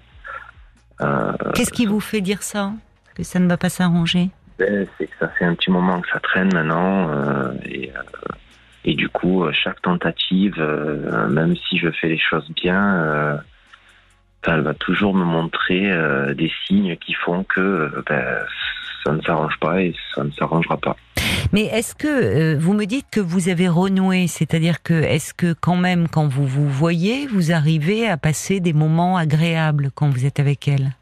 Euh, 1.00 1.32
Qu'est-ce 1.54 1.72
qui 1.72 1.86
vous 1.86 2.00
fait 2.00 2.20
dire 2.20 2.42
ça 2.42 2.72
Que 3.14 3.22
ça 3.22 3.38
ne 3.38 3.48
va 3.48 3.56
pas 3.56 3.68
s'arranger? 3.68 4.30
Ben, 4.58 4.86
C'est 4.98 5.06
que 5.06 5.16
ça 5.18 5.28
fait 5.28 5.44
un 5.44 5.54
petit 5.54 5.70
moment 5.70 6.00
que 6.00 6.08
ça 6.10 6.20
traîne 6.20 6.52
maintenant. 6.52 7.08
Euh, 7.10 7.52
et, 7.64 7.90
euh, 7.90 8.02
et, 8.84 8.94
du 8.94 9.08
coup, 9.08 9.44
chaque 9.52 9.80
tentative, 9.82 10.58
même 11.30 11.56
si 11.56 11.78
je 11.78 11.90
fais 11.90 12.08
les 12.08 12.18
choses 12.18 12.50
bien, 12.50 13.40
elle 14.44 14.60
va 14.60 14.74
toujours 14.74 15.14
me 15.14 15.24
montrer 15.24 15.92
des 16.34 16.52
signes 16.66 16.96
qui 16.96 17.14
font 17.14 17.44
que 17.44 18.02
ben, 18.08 18.24
ça 19.04 19.12
ne 19.12 19.20
s'arrange 19.22 19.56
pas 19.60 19.80
et 19.80 19.94
ça 20.14 20.24
ne 20.24 20.32
s'arrangera 20.32 20.76
pas. 20.76 20.96
Mais 21.52 21.64
est-ce 21.64 21.94
que 21.94 22.56
vous 22.56 22.72
me 22.72 22.86
dites 22.86 23.06
que 23.10 23.20
vous 23.20 23.48
avez 23.50 23.68
renoué, 23.68 24.26
c'est-à-dire 24.26 24.82
que 24.82 24.94
est-ce 24.94 25.34
que 25.34 25.52
quand 25.52 25.76
même 25.76 26.08
quand 26.08 26.26
vous 26.26 26.46
vous 26.46 26.68
voyez, 26.68 27.26
vous 27.26 27.52
arrivez 27.52 28.08
à 28.08 28.16
passer 28.16 28.60
des 28.60 28.72
moments 28.72 29.18
agréables 29.18 29.90
quand 29.94 30.08
vous 30.08 30.24
êtes 30.24 30.40
avec 30.40 30.66
elle? 30.66 30.92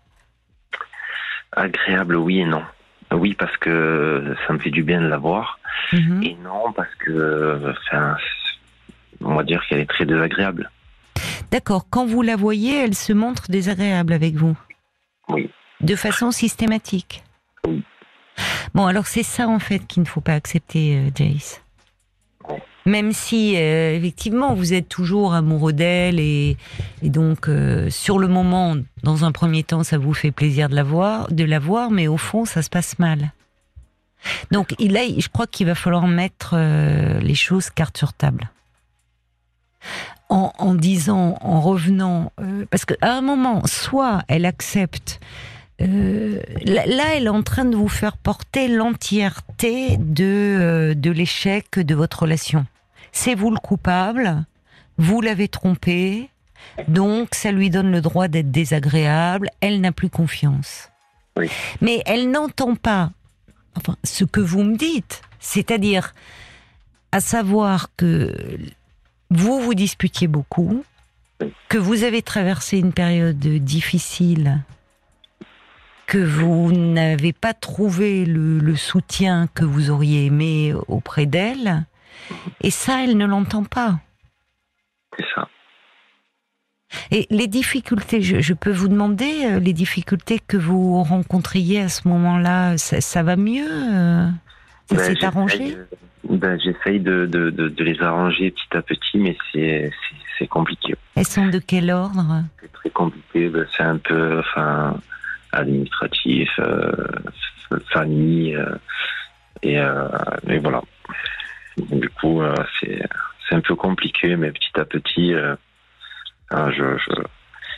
Agréable, 1.53 2.17
oui 2.17 2.41
et 2.41 2.45
non. 2.45 2.65
Oui, 3.13 3.35
parce 3.35 3.57
que 3.57 4.37
ça 4.47 4.53
me 4.53 4.59
fait 4.59 4.71
du 4.71 4.83
bien 4.83 5.01
de 5.01 5.07
la 5.07 5.19
voir. 5.19 5.59
Mhm. 5.93 6.23
Et 6.23 6.37
non, 6.43 6.73
parce 6.73 6.95
que, 6.97 7.71
enfin, 7.71 8.17
on 9.21 9.35
va 9.35 9.43
dire 9.43 9.63
qu'elle 9.69 9.81
est 9.81 9.89
très 9.89 10.07
désagréable. 10.07 10.71
D'accord. 11.51 11.87
Quand 11.91 12.07
vous 12.07 12.23
la 12.23 12.37
voyez, 12.37 12.85
elle 12.85 12.95
se 12.95 13.13
montre 13.13 13.51
désagréable 13.51 14.13
avec 14.13 14.35
vous? 14.35 14.57
Oui. 15.29 15.51
De 15.81 15.97
façon 15.97 16.31
systématique? 16.31 17.25
Oui. 17.67 17.83
Bon, 18.75 18.87
alors 18.87 19.07
c'est 19.07 19.23
ça 19.23 19.49
en 19.49 19.59
fait 19.59 19.81
qu'il 19.87 20.03
ne 20.03 20.09
faut 20.09 20.21
pas 20.21 20.35
accepter, 20.35 20.97
euh, 20.97 21.11
Jace. 21.15 21.63
Même 22.87 23.13
si 23.13 23.57
euh, 23.57 23.95
effectivement 23.95 24.55
vous 24.55 24.73
êtes 24.73 24.89
toujours 24.89 25.35
amoureux 25.35 25.73
d'elle 25.73 26.19
et, 26.19 26.57
donc 27.03 27.49
euh, 27.49 27.91
sur 27.91 28.19
le 28.19 28.27
moment, 28.27 28.77
dans 29.03 29.25
un 29.25 29.33
premier 29.33 29.63
temps, 29.63 29.85
ça 29.85 29.99
vous 29.99 30.15
fait 30.15 30.31
plaisir 30.31 30.69
de 30.69 30.75
la 30.75 30.83
voir, 30.83 31.31
de 31.31 31.45
la 31.45 31.59
voir, 31.59 31.91
mais 31.91 32.09
au 32.09 32.17
fond, 32.17 32.45
ça 32.45 32.63
se 32.63 32.71
passe 32.71 32.99
mal. 32.99 33.33
Donc 34.51 34.75
il 34.79 34.97
a, 34.97 35.03
je 35.07 35.29
crois 35.29 35.47
qu'il 35.47 35.67
va 35.67 35.75
falloir 35.75 36.07
mettre 36.07 36.55
euh, 36.55 37.21
les 37.21 37.35
choses 37.35 37.71
carte 37.71 37.99
sur 37.99 38.13
table. 38.13 38.51
En, 40.29 40.53
en 40.59 40.75
disant, 40.75 41.39
en 41.41 41.61
revenant, 41.61 42.33
parce 42.71 42.85
qu'à 42.85 42.97
un 43.01 43.21
moment, 43.21 43.63
soit 43.67 44.23
elle 44.29 44.45
accepte 44.45 45.21
là, 45.81 47.05
elle 47.15 47.25
est 47.25 47.29
en 47.29 47.43
train 47.43 47.65
de 47.65 47.77
vous 47.77 47.89
faire 47.89 48.17
porter 48.17 48.69
l'entièreté 48.69 49.97
de, 49.99 50.95
de 50.97 51.11
l'échec 51.11 51.79
de 51.79 51.95
votre 51.95 52.23
relation. 52.23 52.67
C'est 53.13 53.35
vous 53.35 53.51
le 53.51 53.59
coupable, 53.59 54.45
vous 54.99 55.21
l'avez 55.21 55.49
trompé, 55.49 56.29
donc 56.89 57.35
ça 57.35 57.51
lui 57.51 57.71
donne 57.71 57.91
le 57.91 58.01
droit 58.01 58.29
d'être 58.29 58.51
désagréable, 58.51 59.51
elle 59.61 59.81
n'a 59.81 59.93
plus 59.93 60.11
confiance. 60.11 60.91
Mais 61.81 62.03
elle 62.05 62.31
n'entend 62.31 62.75
pas 62.75 63.11
enfin, 63.77 63.97
ce 64.05 64.25
que 64.25 64.41
vous 64.41 64.63
me 64.63 64.77
dites, 64.77 65.23
c'est-à-dire 65.39 66.15
à 67.13 67.21
savoir 67.21 67.89
que 67.97 68.35
vous 69.31 69.61
vous 69.61 69.75
disputiez 69.75 70.29
beaucoup, 70.29 70.85
que 71.69 71.79
vous 71.79 72.05
avez 72.05 72.23
traversé 72.23 72.79
une 72.79 72.93
période 72.93 73.39
difficile, 73.39 74.61
que 76.11 76.19
vous 76.19 76.73
n'avez 76.73 77.33
pas 77.33 77.55
trouvé 77.55 78.25
le 78.27 78.75
soutien 78.75 79.47
que 79.55 79.65
vous 79.65 79.91
auriez 79.91 80.27
aimé 80.27 80.75
auprès 80.89 81.25
d'elle, 81.25 81.85
et 82.63 82.71
ça, 82.71 83.05
elle 83.05 83.17
ne 83.17 83.27
l'entend 83.27 83.65
pas. 83.65 84.01
C'est 85.17 85.27
ça. 85.35 85.49
Et 87.13 87.27
les 87.31 87.47
difficultés, 87.47 88.21
je, 88.21 88.53
peux 88.53 88.73
vous 88.73 88.89
demander 88.89 89.45
euh, 89.45 89.61
les 89.61 89.73
difficultés 89.73 90.41
que 90.45 90.57
vous 90.57 91.03
rencontriez 91.05 91.81
à 91.81 91.89
ce 91.89 92.09
moment-là, 92.09 92.77
ça, 92.79 93.23
va 93.23 93.37
mieux 93.37 93.71
euh, 93.71 94.27
Ça 94.91 94.97
ben, 94.97 94.99
s'est 94.99 95.25
arrangé? 95.25 95.77
ben, 96.29 96.59
J'essaye 96.59 96.99
de, 96.99 97.27
de, 97.27 97.51
de, 97.51 97.85
les 97.85 98.01
arranger 98.01 98.51
petit 98.51 98.77
à 98.77 98.83
petit, 98.83 99.19
mais 99.19 99.37
c'est 99.53 100.47
compliqué. 100.49 100.97
Elles 101.15 101.27
sont 101.27 101.47
de 101.47 101.61
quel 101.61 101.93
ordre? 101.93 102.43
C'est 102.61 102.73
très 102.73 102.91
compliqué. 102.91 103.49
Ben, 103.49 103.67
c'est 103.77 103.85
un 103.85 103.99
peu 103.99 104.41
enfin, 104.41 104.97
administratif, 105.53 106.51
euh, 106.59 106.93
famille, 107.93 108.59
et, 109.63 109.75
et 109.75 110.59
voilà. 110.59 110.83
Du 111.77 112.09
coup, 112.11 112.43
c'est 112.81 113.55
un 113.55 113.61
peu 113.61 113.75
compliqué, 113.75 114.37
mais 114.37 114.51
petit 114.51 114.79
à 114.79 114.85
petit 114.85 115.35
Hein, 116.51 116.71
je, 116.77 116.85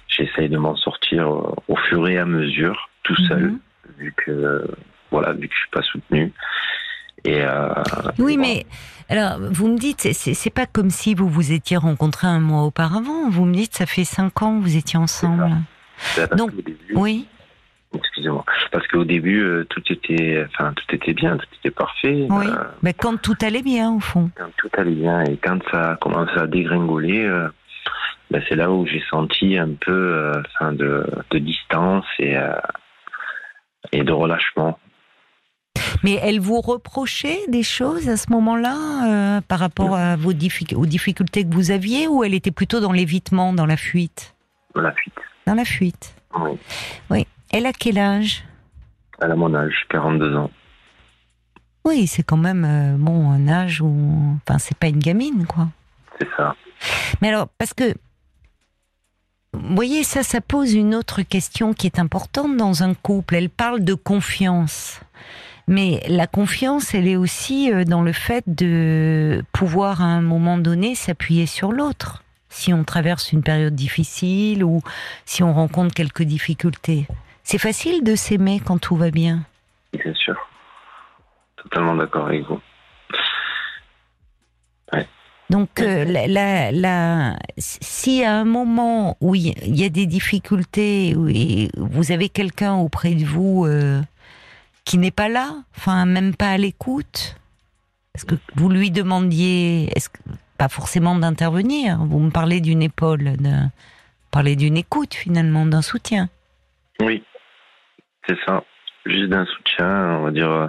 j'essaye 0.09 0.49
de 0.49 0.57
m'en 0.57 0.77
sortir 0.77 1.29
euh, 1.29 1.55
au 1.69 1.77
fur 1.77 2.09
et 2.09 2.19
à 2.19 2.25
mesure, 2.25 2.89
tout 3.03 3.17
mhm. 3.19 3.29
seul, 3.29 3.53
vu 3.99 4.15
que 4.17 4.67
voilà, 5.11 5.33
vu 5.33 5.49
que 5.49 5.55
je 5.55 5.61
suis 5.61 5.71
pas 5.71 5.83
soutenu. 5.83 6.33
Et 7.25 7.43
euh, 7.43 7.69
oui, 8.19 8.37
mais 8.37 8.67
alors 9.09 9.39
vous 9.39 9.69
me 9.69 9.79
dites, 9.79 10.01
c'est, 10.01 10.35
c'est 10.35 10.51
pas 10.51 10.67
comme 10.67 10.91
si 10.91 11.15
vous 11.15 11.29
vous 11.29 11.53
étiez 11.53 11.77
rencontrés 11.77 12.27
un 12.27 12.41
mois 12.41 12.63
auparavant. 12.63 13.29
Vous 13.29 13.45
me 13.45 13.55
dites, 13.55 13.75
ça 13.75 13.87
fait 13.87 14.05
cinq 14.05 14.43
ans 14.43 14.59
que 14.59 14.63
vous 14.63 14.77
étiez 14.77 14.99
ensemble. 14.99 15.51
Donc, 16.37 16.51
oui. 16.95 17.29
Excusez-moi, 17.95 18.45
parce 18.71 18.87
qu'au 18.89 19.05
début 19.05 19.43
euh, 19.43 19.65
tout 19.65 19.83
était, 19.91 20.47
enfin 20.49 20.73
tout 20.73 20.95
était 20.95 21.13
bien, 21.13 21.37
tout 21.37 21.47
était 21.61 21.71
parfait. 21.71 22.27
Oui. 22.31 22.47
mais 22.83 22.95
quand 22.95 23.21
tout 23.21 23.37
allait 23.43 23.63
bien 23.63 23.93
au 23.93 24.01
fond. 24.01 24.31
Quand 24.37 24.51
tout 24.57 24.71
allait 24.79 24.95
bien 24.95 25.23
et 25.25 25.37
quand 25.37 25.59
ça 25.71 25.93
a 25.93 25.97
commencé 25.97 26.33
à 26.37 26.47
dégringoler, 26.47 27.29
bah, 28.33 28.39
c'est 28.49 28.55
là 28.55 28.71
où 28.71 28.87
j'ai 28.87 29.03
senti 29.11 29.59
un 29.59 29.75
peu 29.79 29.93
euh, 29.93 30.73
de, 30.73 31.39
distance 31.39 32.07
et, 32.19 32.35
euh, 32.35 32.55
et 33.93 34.05
de 34.05 34.13
relâchement. 34.13 34.79
Mais 36.03 36.19
elle 36.23 36.41
vous 36.41 36.63
reprochait 36.63 37.41
des 37.49 37.63
choses 37.63 38.09
à 38.09 38.17
ce 38.17 38.33
moment-là 38.33 39.37
euh, 39.37 39.41
par 39.43 39.59
rapport 39.59 39.95
à 39.95 40.17
vos 40.17 40.31
aux 40.31 40.87
difficultés 40.87 41.45
que 41.45 41.55
vous 41.55 41.71
aviez 41.71 42.09
ou 42.09 42.25
elle 42.25 42.33
était 42.33 42.51
plutôt 42.51 42.81
dans 42.81 42.93
l'évitement, 42.93 43.53
dans 43.53 43.67
la 43.67 43.77
fuite? 43.77 44.35
Dans 44.75 44.81
la 44.81 44.93
fuite. 44.93 45.15
Dans 45.47 45.55
la 45.55 45.67
fuite. 45.67 46.15
Oui. 46.35 46.53
Oui. 47.11 47.27
Elle 47.53 47.67
a 47.67 47.73
quel 47.73 47.99
âge? 47.99 48.45
Elle 49.21 49.31
a 49.31 49.37
mon 49.37 49.55
âge, 49.55 49.87
42 49.91 50.37
ans. 50.37 50.51
Oui, 51.85 52.07
c'est 52.07 52.23
quand 52.23 52.37
même 52.37 52.97
bon 52.99 53.31
un 53.31 53.49
âge 53.49 53.81
où, 53.81 54.39
enfin, 54.47 54.59
c'est 54.59 54.77
pas 54.77 54.87
une 54.89 54.99
gamine, 54.99 55.47
quoi. 55.47 55.69
C'est 56.19 56.29
ça. 56.37 56.55
Mais 57.21 57.29
alors, 57.29 57.49
parce 57.59 57.75
que 57.75 57.95
vous 59.55 59.75
voyez, 59.75 60.03
ça, 60.03 60.23
ça 60.23 60.41
pose 60.41 60.73
une 60.75 60.95
autre 60.95 61.23
question 61.23 61.75
qui 61.75 61.87
est 61.87 61.99
importante 61.99 62.57
dans 62.57 62.83
un 62.83 62.95
couple. 62.95 63.35
Elle 63.35 63.51
parle 63.51 63.85
de 63.85 63.95
confiance. 63.95 65.01
Mais 65.69 66.03
la 66.09 66.27
confiance, 66.27 66.95
elle 66.95 67.07
est 67.07 67.17
aussi 67.17 67.73
euh, 67.73 67.85
dans 67.85 68.03
le 68.03 68.13
fait 68.13 68.45
de 68.47 69.45
pouvoir 69.53 70.03
à 70.03 70.07
un 70.07 70.23
moment 70.23 70.59
donné 70.59 70.95
s'appuyer 70.95 71.47
sur 71.47 71.71
l'autre. 71.71 72.25
Si 72.49 72.73
on 72.73 72.85
traverse 72.85 73.33
une 73.33 73.43
période 73.43 73.75
difficile 73.75 74.65
ou 74.65 74.83
si 75.25 75.43
on 75.43 75.53
rencontre 75.53 75.95
quelques 75.95 76.23
difficultés. 76.23 77.07
C'est 77.45 77.59
facile 77.59 78.03
de 78.05 78.15
s'aimer 78.15 78.61
quand 78.65 78.79
tout 78.79 78.97
va 78.97 79.11
bien. 79.11 79.45
Bien 79.93 80.15
sûr. 80.15 80.37
Totalement 81.57 81.95
d'accord 81.95 82.27
avec 82.27 82.45
vous. 82.47 82.61
Donc, 85.53 85.81
euh, 85.81 86.07
la, 86.07 86.73
la, 86.73 87.37
si 87.59 88.25
à 88.25 88.39
un 88.39 88.45
moment 88.45 89.19
où 89.21 89.35
il 89.35 89.53
y 89.67 89.85
a 89.85 89.91
des 89.91 90.07
difficultés, 90.07 91.15
où 91.15 91.29
vous 91.77 92.11
avez 92.11 92.31
quelqu'un 92.31 92.77
auprès 92.77 93.15
de 93.15 93.27
vous 93.27 93.67
euh, 93.67 94.01
qui 94.87 94.97
n'est 94.97 95.11
pas 95.11 95.29
là, 95.29 95.55
enfin 95.77 96.07
même 96.07 96.35
pas 96.35 96.53
à 96.53 96.57
l'écoute, 96.57 97.37
est-ce 98.15 98.25
que 98.25 98.35
vous 98.55 98.71
lui 98.71 98.91
demandiez, 98.91 99.91
est-ce 99.95 100.09
que, 100.09 100.21
pas 100.57 100.71
forcément 100.71 101.17
d'intervenir, 101.17 101.99
vous 101.99 102.21
me 102.21 102.31
parlez 102.31 102.63
d'une 102.63 102.81
épaule, 102.83 103.37
de, 103.37 103.53
parlez 104.31 104.57
d'une 104.57 104.79
écoute 104.79 105.13
finalement, 105.13 105.67
d'un 105.67 105.83
soutien. 105.83 106.31
Oui, 107.01 107.23
c'est 108.27 108.39
ça, 108.47 108.63
juste 109.07 109.29
d'un 109.29 109.47
soutien, 109.47 110.19
on 110.19 110.23
va 110.23 110.31
dire 110.31 110.51
euh, 110.51 110.67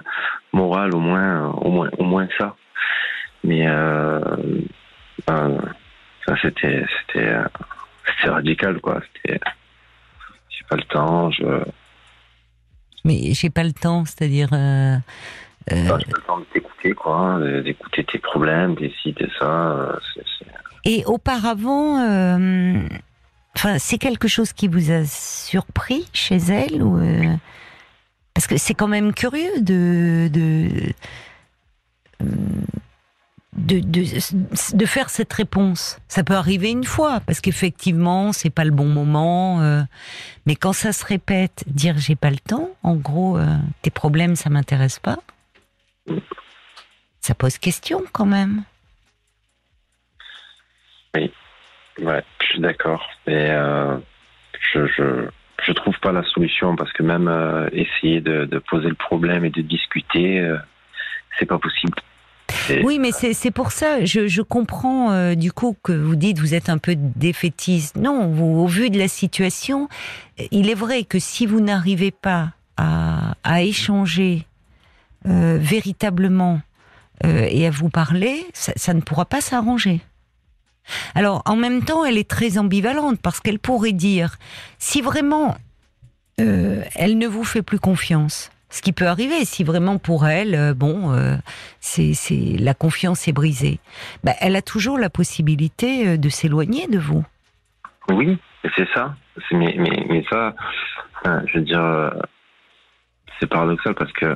moral 0.51 0.95
au 0.95 0.99
moins, 0.99 1.51
au 1.51 1.69
moins, 1.69 1.89
au 1.97 2.03
moins 2.03 2.27
ça. 2.37 2.55
Mais 3.43 3.67
euh, 3.67 4.19
ben, 5.27 5.57
ça 6.25 6.35
c'était 6.41 6.85
c'était 7.01 7.35
c'était 8.07 8.29
radical 8.29 8.79
quoi. 8.79 9.01
C'était 9.13 9.39
j'ai 10.49 10.65
pas 10.69 10.75
le 10.77 10.83
temps. 10.83 11.31
Je... 11.31 11.63
Mais 13.05 13.33
j'ai 13.33 13.49
pas 13.49 13.63
le 13.63 13.73
temps, 13.73 14.05
c'est-à-dire. 14.05 14.49
Euh, 14.53 14.95
euh... 15.71 15.75
j'ai 15.75 15.87
pas 15.87 15.97
le 15.97 16.21
temps 16.25 16.39
de 16.39 16.45
t'écouter 16.45 16.91
quoi, 16.93 17.39
d'écouter 17.63 18.03
tes 18.05 18.19
problèmes, 18.19 18.75
des 18.75 18.93
ci, 19.01 19.11
des 19.13 19.29
ça. 19.39 19.99
Et 20.85 21.03
auparavant. 21.05 21.97
Euh... 23.55 23.59
Enfin, 23.59 23.79
c'est 23.79 23.97
quelque 23.97 24.27
chose 24.27 24.53
qui 24.53 24.67
vous 24.67 24.91
a 24.91 25.05
surpris 25.05 26.07
chez 26.13 26.37
elle 26.37 26.81
ou 26.81 26.97
euh, 26.97 27.35
parce 28.33 28.47
que 28.47 28.57
c'est 28.57 28.73
quand 28.73 28.87
même 28.87 29.13
curieux 29.13 29.61
de, 29.61 30.29
de 30.31 30.93
de, 33.57 33.79
de, 34.73 34.85
faire 34.85 35.09
cette 35.09 35.31
réponse. 35.31 35.99
Ça 36.07 36.23
peut 36.23 36.33
arriver 36.33 36.71
une 36.71 36.83
fois, 36.83 37.19
parce 37.21 37.39
qu'effectivement, 37.39 38.33
c'est 38.33 38.49
pas 38.49 38.65
le 38.65 38.71
bon 38.71 38.87
moment. 38.87 39.61
Euh, 39.61 39.81
mais 40.45 40.55
quand 40.55 40.73
ça 40.73 40.91
se 40.91 41.05
répète, 41.05 41.63
dire 41.67 41.97
j'ai 41.97 42.15
pas 42.15 42.31
le 42.31 42.39
temps, 42.39 42.69
en 42.81 42.95
gros, 42.95 43.37
euh, 43.37 43.57
tes 43.81 43.91
problèmes, 43.91 44.35
ça 44.35 44.49
m'intéresse 44.49 44.99
pas, 44.99 45.19
ça 47.21 47.35
pose 47.35 47.57
question 47.57 48.03
quand 48.11 48.25
même. 48.25 48.63
Oui, 51.15 51.31
ouais, 52.01 52.23
je 52.41 52.45
suis 52.47 52.59
d'accord. 52.59 53.09
Mais 53.27 53.49
euh, 53.51 53.97
je, 54.73 54.87
je, 54.87 55.27
je 55.63 55.71
trouve 55.73 55.97
pas 55.99 56.11
la 56.11 56.23
solution 56.23 56.75
parce 56.75 56.91
que 56.93 57.03
même 57.03 57.29
essayer 57.71 58.21
de, 58.21 58.45
de, 58.45 58.59
poser 58.59 58.89
le 58.89 58.95
problème 58.95 59.45
et 59.45 59.49
de 59.49 59.61
discuter, 59.61 60.45
c'est 61.37 61.45
pas 61.45 61.59
possible. 61.59 61.97
Oui, 62.83 62.99
mais 62.99 63.11
c'est 63.11 63.51
pour 63.51 63.71
ça, 63.71 64.05
je, 64.05 64.27
je 64.27 64.41
comprends 64.41 65.11
euh, 65.11 65.35
du 65.35 65.51
coup 65.51 65.75
que 65.83 65.91
vous 65.91 66.15
dites 66.15 66.39
vous 66.39 66.53
êtes 66.53 66.69
un 66.69 66.77
peu 66.77 66.95
défaitiste. 66.95 67.97
Non, 67.97 68.31
au 68.41 68.67
vu 68.67 68.89
de 68.89 68.97
la 68.97 69.07
situation, 69.07 69.89
il 70.51 70.69
est 70.69 70.75
vrai 70.75 71.03
que 71.03 71.19
si 71.19 71.45
vous 71.45 71.59
n'arrivez 71.59 72.11
pas 72.11 72.51
à, 72.77 73.35
à 73.43 73.61
échanger 73.63 74.45
euh, 75.27 75.57
véritablement 75.59 76.61
euh, 77.25 77.47
et 77.49 77.67
à 77.67 77.69
vous 77.69 77.89
parler, 77.89 78.45
ça 78.53 78.93
ne 78.93 79.01
pourra 79.01 79.25
pas 79.25 79.41
s'arranger. 79.41 80.01
Alors, 81.15 81.41
en 81.45 81.55
même 81.55 81.83
temps, 81.83 82.05
elle 82.05 82.17
est 82.17 82.29
très 82.29 82.57
ambivalente 82.57 83.19
parce 83.21 83.39
qu'elle 83.39 83.59
pourrait 83.59 83.93
dire, 83.93 84.35
si 84.79 85.01
vraiment 85.01 85.55
euh, 86.39 86.81
elle 86.95 87.17
ne 87.17 87.27
vous 87.27 87.43
fait 87.43 87.61
plus 87.61 87.79
confiance, 87.79 88.51
ce 88.69 88.81
qui 88.81 88.91
peut 88.91 89.07
arriver 89.07 89.45
si 89.45 89.63
vraiment 89.63 89.99
pour 89.99 90.25
elle, 90.25 90.55
euh, 90.55 90.73
bon, 90.73 91.13
euh, 91.13 91.35
c'est 91.79 92.15
la 92.59 92.73
confiance 92.73 93.27
est 93.27 93.33
brisée. 93.33 93.79
Bah, 94.23 94.33
elle 94.41 94.55
a 94.55 94.61
toujours 94.61 94.97
la 94.97 95.09
possibilité 95.09 96.17
de 96.17 96.29
s'éloigner 96.29 96.87
de 96.87 96.97
vous. 96.97 97.23
Oui, 98.09 98.37
c'est 98.75 98.87
ça. 98.93 99.15
Mais, 99.51 100.23
ça, 100.29 100.55
je 101.25 101.57
veux 101.57 101.63
dire, 101.63 102.13
c'est 103.39 103.47
paradoxal 103.47 103.95
parce 103.95 104.11
que 104.13 104.35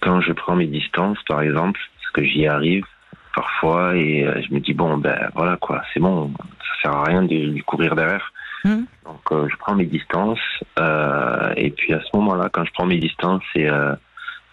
quand 0.00 0.20
je 0.20 0.32
prends 0.32 0.56
mes 0.56 0.66
distances, 0.66 1.18
par 1.28 1.42
exemple, 1.42 1.80
parce 1.98 2.10
que 2.12 2.24
j'y 2.24 2.46
arrive 2.46 2.84
parfois 3.34 3.96
et 3.96 4.24
je 4.42 4.54
me 4.54 4.60
dis 4.60 4.74
bon 4.74 4.98
ben 4.98 5.30
voilà 5.34 5.56
quoi, 5.56 5.82
c'est 5.92 6.00
bon, 6.00 6.30
ça 6.38 6.82
sert 6.82 6.92
à 6.92 7.04
rien 7.04 7.22
de 7.22 7.34
lui 7.34 7.62
courir 7.62 7.94
derrière. 7.94 8.32
Hmm. 8.64 8.84
Donc 9.04 9.20
euh, 9.32 9.48
je 9.48 9.56
prends 9.56 9.74
mes 9.74 9.86
distances 9.86 10.38
euh, 10.78 11.52
et 11.56 11.70
puis 11.70 11.92
à 11.94 12.00
ce 12.00 12.16
moment-là, 12.16 12.48
quand 12.52 12.64
je 12.64 12.72
prends 12.72 12.86
mes 12.86 12.98
distances, 12.98 13.42
et 13.56 13.68
euh, 13.68 13.94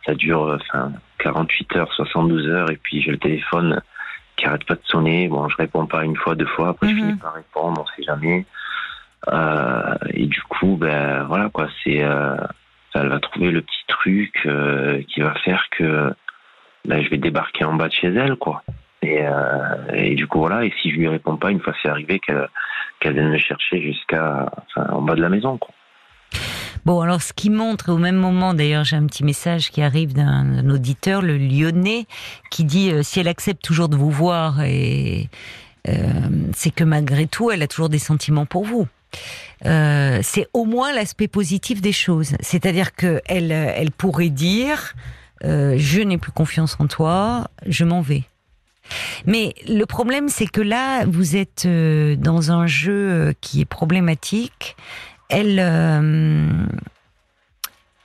ça 0.06 0.16
dure 0.16 0.58
enfin 0.60 0.94
48 1.20 1.76
heures, 1.76 1.94
72 1.94 2.48
heures 2.48 2.72
et 2.72 2.78
puis 2.78 3.02
j'ai 3.02 3.12
le 3.12 3.20
téléphone 3.20 3.82
qui 4.36 4.46
arrête 4.46 4.64
pas 4.66 4.76
de 4.76 4.82
sonner. 4.86 5.28
Bon, 5.28 5.48
je 5.50 5.58
réponds 5.58 5.86
pas 5.86 6.04
une 6.04 6.16
fois, 6.16 6.34
deux 6.34 6.48
fois, 6.48 6.70
après 6.70 6.90
je 6.90 6.96
finis 6.96 7.14
hmm. 7.14 7.20
par 7.20 7.34
répondre, 7.34 7.82
on 7.82 7.96
sait 7.96 8.04
jamais. 8.04 8.46
et 10.14 10.26
du 10.26 10.42
coup, 10.44 10.78
ben 10.78 11.24
voilà 11.26 11.50
quoi, 11.50 11.68
c'est 11.84 12.02
elle 12.96 13.10
va 13.10 13.20
trouver 13.20 13.52
le 13.52 13.62
petit 13.62 13.86
truc 13.88 14.48
qui 15.08 15.22
va 15.22 15.36
faire 15.46 15.66
que 15.78 16.12
ben, 16.86 17.04
je 17.04 17.10
vais 17.10 17.18
débarquer 17.18 17.66
en 17.66 17.74
bas 17.74 17.88
de 17.88 17.94
chez 17.94 18.08
elle, 18.08 18.36
quoi. 18.36 18.64
Et, 19.02 19.20
euh, 19.22 19.76
et, 19.94 20.16
du 20.16 20.28
coup, 20.28 20.40
voilà. 20.40 20.66
Et 20.66 20.74
si 20.82 20.92
je 20.92 20.98
lui 20.98 21.08
réponds 21.08 21.38
pas, 21.38 21.52
une 21.52 21.62
fois 21.62 21.74
c'est 21.82 21.90
arrivé, 21.90 22.20
qu'elle 22.20 22.48
qu'elle 23.00 23.14
vienne 23.14 23.30
me 23.30 23.38
chercher 23.38 23.82
jusqu'à, 23.82 24.52
en 24.76 25.02
bas 25.02 25.16
de 25.16 25.22
la 25.22 25.30
maison, 25.30 25.58
quoi. 25.58 25.74
Bon, 26.86 27.02
alors 27.02 27.22
ce 27.22 27.34
qui 27.34 27.50
montre, 27.50 27.92
au 27.92 27.98
même 27.98 28.16
moment, 28.16 28.54
d'ailleurs, 28.54 28.84
j'ai 28.84 28.96
un 28.96 29.06
petit 29.06 29.24
message 29.24 29.70
qui 29.70 29.82
arrive 29.82 30.14
d'un 30.14 30.70
auditeur, 30.70 31.22
le 31.22 31.38
Lyonnais, 31.38 32.06
qui 32.52 32.64
dit 32.64 32.92
euh, 32.92 33.04
si 33.04 33.20
elle 33.20 33.28
accepte 33.28 33.64
toujours 33.64 33.90
de 33.90 33.96
vous 33.96 34.12
voir 34.12 34.62
et 34.64 35.30
c'est 36.54 36.70
que 36.70 36.84
malgré 36.84 37.26
tout, 37.26 37.50
elle 37.50 37.64
a 37.64 37.68
toujours 37.68 37.90
des 37.90 37.98
sentiments 37.98 38.46
pour 38.46 38.64
vous. 38.64 38.88
c'est 39.64 40.48
au 40.54 40.66
moins 40.66 40.94
l'aspect 40.94 41.28
positif 41.28 41.82
des 41.82 41.94
choses. 41.94 42.36
C'est-à-dire 42.42 42.94
que 42.94 43.22
elle 43.26 43.90
pourrait 43.98 44.30
dire 44.30 44.94
je 45.42 46.02
n'ai 46.02 46.18
plus 46.18 46.32
confiance 46.32 46.76
en 46.80 46.88
toi, 46.88 47.50
je 47.66 47.86
m'en 47.86 48.02
vais. 48.02 48.24
Mais 49.26 49.54
le 49.68 49.86
problème, 49.86 50.30
c'est 50.30 50.48
que 50.48 50.62
là, 50.62 51.06
vous 51.06 51.36
êtes 51.36 51.66
euh, 51.66 52.16
dans 52.16 52.52
un 52.52 52.68
jeu 52.68 53.10
euh, 53.10 53.34
qui 53.42 53.62
est 53.62 53.66
problématique. 53.66 54.76
Elle, 55.30 55.60
euh, 55.60 56.50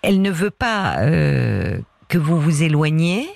elle 0.03 0.21
ne 0.21 0.31
veut 0.31 0.51
pas 0.51 0.99
que 2.09 2.19
vous 2.19 2.39
vous 2.39 2.63
éloigniez, 2.63 3.27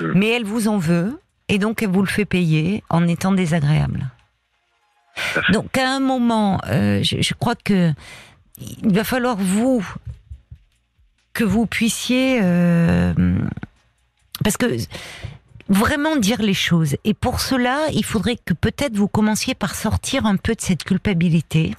mais 0.00 0.28
elle 0.30 0.44
vous 0.44 0.66
en 0.66 0.78
veut, 0.78 1.20
et 1.48 1.58
donc 1.58 1.82
elle 1.82 1.90
vous 1.90 2.00
le 2.00 2.08
fait 2.08 2.24
payer 2.24 2.82
en 2.88 3.06
étant 3.06 3.32
désagréable. 3.32 4.08
Donc 5.50 5.76
à 5.76 5.90
un 5.90 6.00
moment, 6.00 6.58
je, 6.66 7.20
je, 7.20 7.34
crois 7.34 7.54
que 7.54 7.92
il 8.82 8.94
va 8.94 9.04
falloir 9.04 9.36
vous 9.36 9.86
que 11.32 11.44
vous 11.44 11.66
puissiez 11.66 12.40
parce 14.42 14.56
que 14.56 14.66
vraiment 15.68 16.16
dire 16.16 16.42
les 16.42 16.54
choses. 16.54 16.96
Et 17.04 17.14
pour 17.14 17.40
cela, 17.40 17.86
il 17.92 18.04
faudrait 18.04 18.36
que 18.36 18.54
peut-être 18.54 18.96
vous 18.96 19.08
commenciez 19.08 19.54
par 19.54 19.74
sortir 19.74 20.26
un 20.26 20.36
peu 20.36 20.54
de 20.54 20.60
cette 20.60 20.84
culpabilité. 20.84 21.74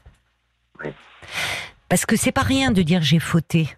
Parce 1.87 2.05
que 2.05 2.15
c'est 2.15 2.31
pas 2.31 2.43
rien 2.43 2.71
de 2.71 2.81
dire 2.81 3.01
j'ai 3.01 3.19
fauté. 3.19 3.75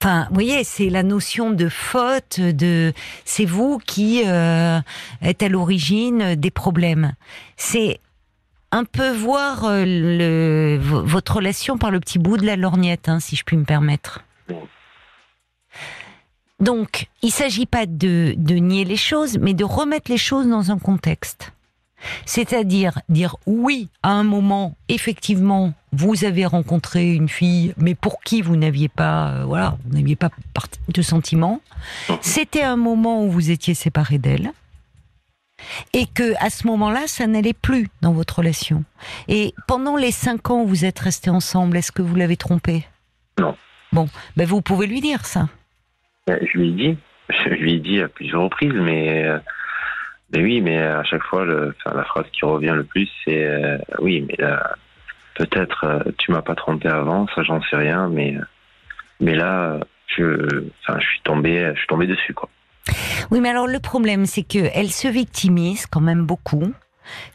Enfin, 0.00 0.26
vous 0.28 0.34
voyez, 0.34 0.64
c'est 0.64 0.88
la 0.88 1.04
notion 1.04 1.50
de 1.50 1.68
faute, 1.68 2.40
de 2.40 2.92
c'est 3.24 3.44
vous 3.44 3.78
qui 3.78 4.22
euh, 4.26 4.80
êtes 5.20 5.42
à 5.42 5.48
l'origine 5.48 6.34
des 6.34 6.50
problèmes. 6.50 7.14
C'est 7.56 8.00
un 8.72 8.84
peu 8.84 9.12
voir 9.12 9.64
euh, 9.64 9.84
le, 9.86 10.78
votre 10.80 11.36
relation 11.36 11.78
par 11.78 11.90
le 11.90 12.00
petit 12.00 12.18
bout 12.18 12.38
de 12.38 12.46
la 12.46 12.56
lorgnette, 12.56 13.08
hein, 13.08 13.20
si 13.20 13.36
je 13.36 13.44
puis 13.44 13.56
me 13.56 13.64
permettre. 13.64 14.24
Donc, 16.58 17.08
il 17.22 17.26
ne 17.26 17.32
s'agit 17.32 17.66
pas 17.66 17.86
de, 17.86 18.34
nier 18.38 18.84
les 18.84 18.96
choses, 18.96 19.36
mais 19.38 19.52
de 19.52 19.64
remettre 19.64 20.10
les 20.10 20.16
choses 20.16 20.48
dans 20.48 20.70
un 20.70 20.78
contexte. 20.78 21.52
C'est-à-dire 22.24 22.98
dire 23.08 23.36
oui, 23.46 23.88
à 24.02 24.10
un 24.10 24.24
moment, 24.24 24.76
effectivement, 24.88 25.72
vous 25.92 26.24
avez 26.24 26.46
rencontré 26.46 27.12
une 27.12 27.28
fille, 27.28 27.74
mais 27.76 27.94
pour 27.94 28.20
qui 28.22 28.42
vous 28.42 28.56
n'aviez 28.56 28.88
pas, 28.88 29.28
euh, 29.28 29.44
voilà, 29.44 29.76
vous 29.84 29.96
n'aviez 29.96 30.16
pas 30.16 30.30
de 30.88 31.02
sentiments. 31.02 31.60
C'était 32.20 32.62
un 32.62 32.76
moment 32.76 33.24
où 33.24 33.30
vous 33.30 33.50
étiez 33.50 33.74
séparé 33.74 34.18
d'elle, 34.18 34.52
et 35.92 36.06
que 36.06 36.34
à 36.44 36.50
ce 36.50 36.66
moment-là, 36.66 37.06
ça 37.06 37.26
n'allait 37.26 37.52
plus 37.52 37.88
dans 38.00 38.12
votre 38.12 38.38
relation. 38.38 38.84
Et 39.28 39.54
pendant 39.66 39.96
les 39.96 40.10
cinq 40.10 40.50
ans 40.50 40.62
où 40.62 40.66
vous 40.66 40.84
êtes 40.84 40.98
restés 40.98 41.30
ensemble, 41.30 41.76
est-ce 41.76 41.92
que 41.92 42.02
vous 42.02 42.14
l'avez 42.14 42.36
trompé? 42.36 42.86
Non. 43.38 43.56
Bon, 43.92 44.08
ben 44.36 44.46
vous 44.46 44.62
pouvez 44.62 44.86
lui 44.86 45.00
dire 45.00 45.26
ça. 45.26 45.48
Euh, 46.30 46.38
je 46.40 46.58
lui 46.58 46.68
ai 46.68 46.72
dit, 46.72 46.98
je 47.28 47.48
lui 47.50 47.74
ai 47.74 47.78
dit 47.78 48.00
à 48.00 48.08
plusieurs 48.08 48.42
reprises, 48.42 48.72
mais, 48.72 49.24
euh, 49.24 49.38
mais 50.32 50.42
oui, 50.42 50.60
mais 50.60 50.78
à 50.78 51.04
chaque 51.04 51.24
fois, 51.24 51.44
le, 51.44 51.74
la 51.84 52.04
phrase 52.04 52.26
qui 52.32 52.44
revient 52.44 52.72
le 52.74 52.84
plus, 52.84 53.08
c'est 53.24 53.44
euh, 53.44 53.78
oui, 53.98 54.24
mais 54.26 54.36
là, 54.38 54.76
peut-être 55.34 56.04
tu 56.18 56.30
m'as 56.32 56.42
pas 56.42 56.54
trompé 56.54 56.88
avant, 56.88 57.26
ça 57.34 57.42
j'en 57.42 57.60
sais 57.62 57.76
rien, 57.76 58.08
mais 58.08 58.36
mais 59.20 59.34
là, 59.34 59.78
je, 60.06 60.64
enfin, 60.80 60.98
je 60.98 61.06
suis 61.06 61.20
tombé, 61.22 61.70
je 61.74 61.78
suis 61.78 61.86
tombé 61.86 62.06
dessus, 62.06 62.34
quoi. 62.34 62.48
Oui, 63.30 63.40
mais 63.40 63.50
alors 63.50 63.66
le 63.66 63.78
problème, 63.78 64.26
c'est 64.26 64.42
que 64.42 64.70
elle 64.74 64.90
se 64.90 65.08
victimise 65.08 65.86
quand 65.86 66.00
même 66.00 66.24
beaucoup. 66.24 66.72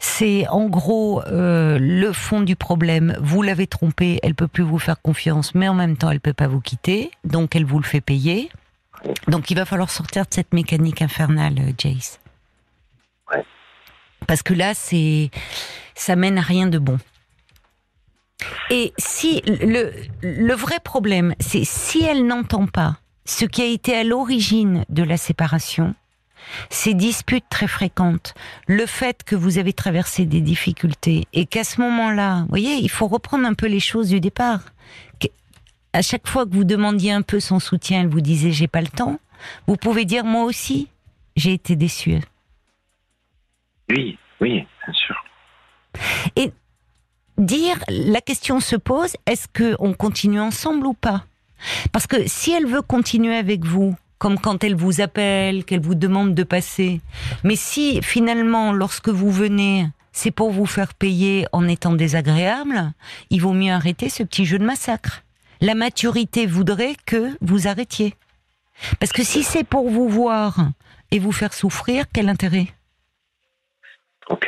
C'est 0.00 0.46
en 0.48 0.66
gros 0.66 1.22
le 1.26 2.12
fond 2.12 2.40
du 2.40 2.56
problème. 2.56 3.16
Vous 3.20 3.42
l'avez 3.42 3.66
trompée, 3.66 4.18
elle 4.22 4.34
peut 4.34 4.48
plus 4.48 4.64
vous 4.64 4.78
faire 4.78 5.00
confiance, 5.00 5.54
mais 5.54 5.68
en 5.68 5.74
même 5.74 5.96
temps, 5.96 6.10
elle 6.10 6.20
peut 6.20 6.32
pas 6.32 6.48
vous 6.48 6.60
quitter, 6.60 7.10
donc 7.24 7.54
elle 7.54 7.64
vous 7.64 7.78
le 7.78 7.84
fait 7.84 8.00
payer. 8.00 8.50
Donc 9.26 9.50
il 9.50 9.54
va 9.54 9.64
falloir 9.64 9.90
sortir 9.90 10.24
de 10.24 10.34
cette 10.34 10.52
mécanique 10.52 11.02
infernale, 11.02 11.54
euh, 11.58 11.72
Jace. 11.76 12.20
Ouais. 13.32 13.44
Parce 14.26 14.42
que 14.42 14.54
là, 14.54 14.74
c'est, 14.74 15.30
ça 15.94 16.16
mène 16.16 16.38
à 16.38 16.42
rien 16.42 16.66
de 16.66 16.78
bon. 16.78 16.98
Et 18.70 18.92
si 18.98 19.42
le, 19.46 19.92
le 20.22 20.54
vrai 20.54 20.78
problème, 20.82 21.34
c'est 21.40 21.64
si 21.64 22.04
elle 22.04 22.26
n'entend 22.26 22.66
pas 22.66 22.98
ce 23.28 23.44
qui 23.44 23.62
a 23.62 23.66
été 23.66 23.94
à 23.94 24.04
l'origine 24.04 24.84
de 24.88 25.02
la 25.02 25.16
séparation, 25.16 25.94
ces 26.70 26.94
disputes 26.94 27.48
très 27.50 27.66
fréquentes, 27.66 28.34
le 28.66 28.86
fait 28.86 29.22
que 29.22 29.36
vous 29.36 29.58
avez 29.58 29.72
traversé 29.72 30.24
des 30.24 30.40
difficultés 30.40 31.26
et 31.32 31.46
qu'à 31.46 31.64
ce 31.64 31.80
moment-là, 31.80 32.40
vous 32.42 32.48
voyez, 32.48 32.76
il 32.76 32.88
faut 32.88 33.06
reprendre 33.06 33.46
un 33.46 33.54
peu 33.54 33.66
les 33.66 33.80
choses 33.80 34.08
du 34.08 34.20
départ 34.20 34.60
à 35.92 36.02
chaque 36.02 36.28
fois 36.28 36.46
que 36.46 36.54
vous 36.54 36.64
demandiez 36.64 37.12
un 37.12 37.22
peu 37.22 37.40
son 37.40 37.58
soutien, 37.58 38.02
elle 38.02 38.08
vous 38.08 38.20
disait 38.20 38.52
j'ai 38.52 38.68
pas 38.68 38.80
le 38.80 38.88
temps. 38.88 39.18
Vous 39.66 39.76
pouvez 39.76 40.04
dire 40.04 40.24
moi 40.24 40.44
aussi, 40.44 40.88
j'ai 41.36 41.52
été 41.52 41.76
déçue. 41.76 42.20
Oui, 43.90 44.18
oui, 44.40 44.66
bien 44.84 44.94
sûr. 44.94 45.24
Et 46.36 46.52
dire, 47.38 47.78
la 47.88 48.20
question 48.20 48.60
se 48.60 48.76
pose, 48.76 49.16
est-ce 49.26 49.48
qu'on 49.48 49.92
continue 49.94 50.40
ensemble 50.40 50.86
ou 50.86 50.94
pas? 50.94 51.24
Parce 51.92 52.06
que 52.06 52.26
si 52.26 52.52
elle 52.52 52.66
veut 52.66 52.82
continuer 52.82 53.36
avec 53.36 53.64
vous, 53.64 53.96
comme 54.18 54.38
quand 54.38 54.64
elle 54.64 54.74
vous 54.74 55.00
appelle, 55.00 55.64
qu'elle 55.64 55.80
vous 55.80 55.94
demande 55.94 56.34
de 56.34 56.42
passer, 56.42 57.00
mais 57.44 57.56
si 57.56 58.02
finalement, 58.02 58.72
lorsque 58.72 59.08
vous 59.08 59.30
venez, 59.30 59.88
c'est 60.12 60.30
pour 60.30 60.50
vous 60.50 60.66
faire 60.66 60.94
payer 60.94 61.46
en 61.52 61.68
étant 61.68 61.92
désagréable, 61.92 62.92
il 63.30 63.40
vaut 63.40 63.52
mieux 63.52 63.72
arrêter 63.72 64.08
ce 64.08 64.22
petit 64.22 64.44
jeu 64.44 64.58
de 64.58 64.64
massacre 64.64 65.22
la 65.60 65.74
maturité 65.74 66.46
voudrait 66.46 66.94
que 67.06 67.36
vous 67.40 67.66
arrêtiez. 67.68 68.14
Parce 69.00 69.12
que 69.12 69.24
si 69.24 69.42
c'est 69.42 69.64
pour 69.64 69.90
vous 69.90 70.08
voir 70.08 70.68
et 71.10 71.18
vous 71.18 71.32
faire 71.32 71.52
souffrir, 71.52 72.04
quel 72.12 72.28
intérêt? 72.28 72.68
Ok. 74.28 74.46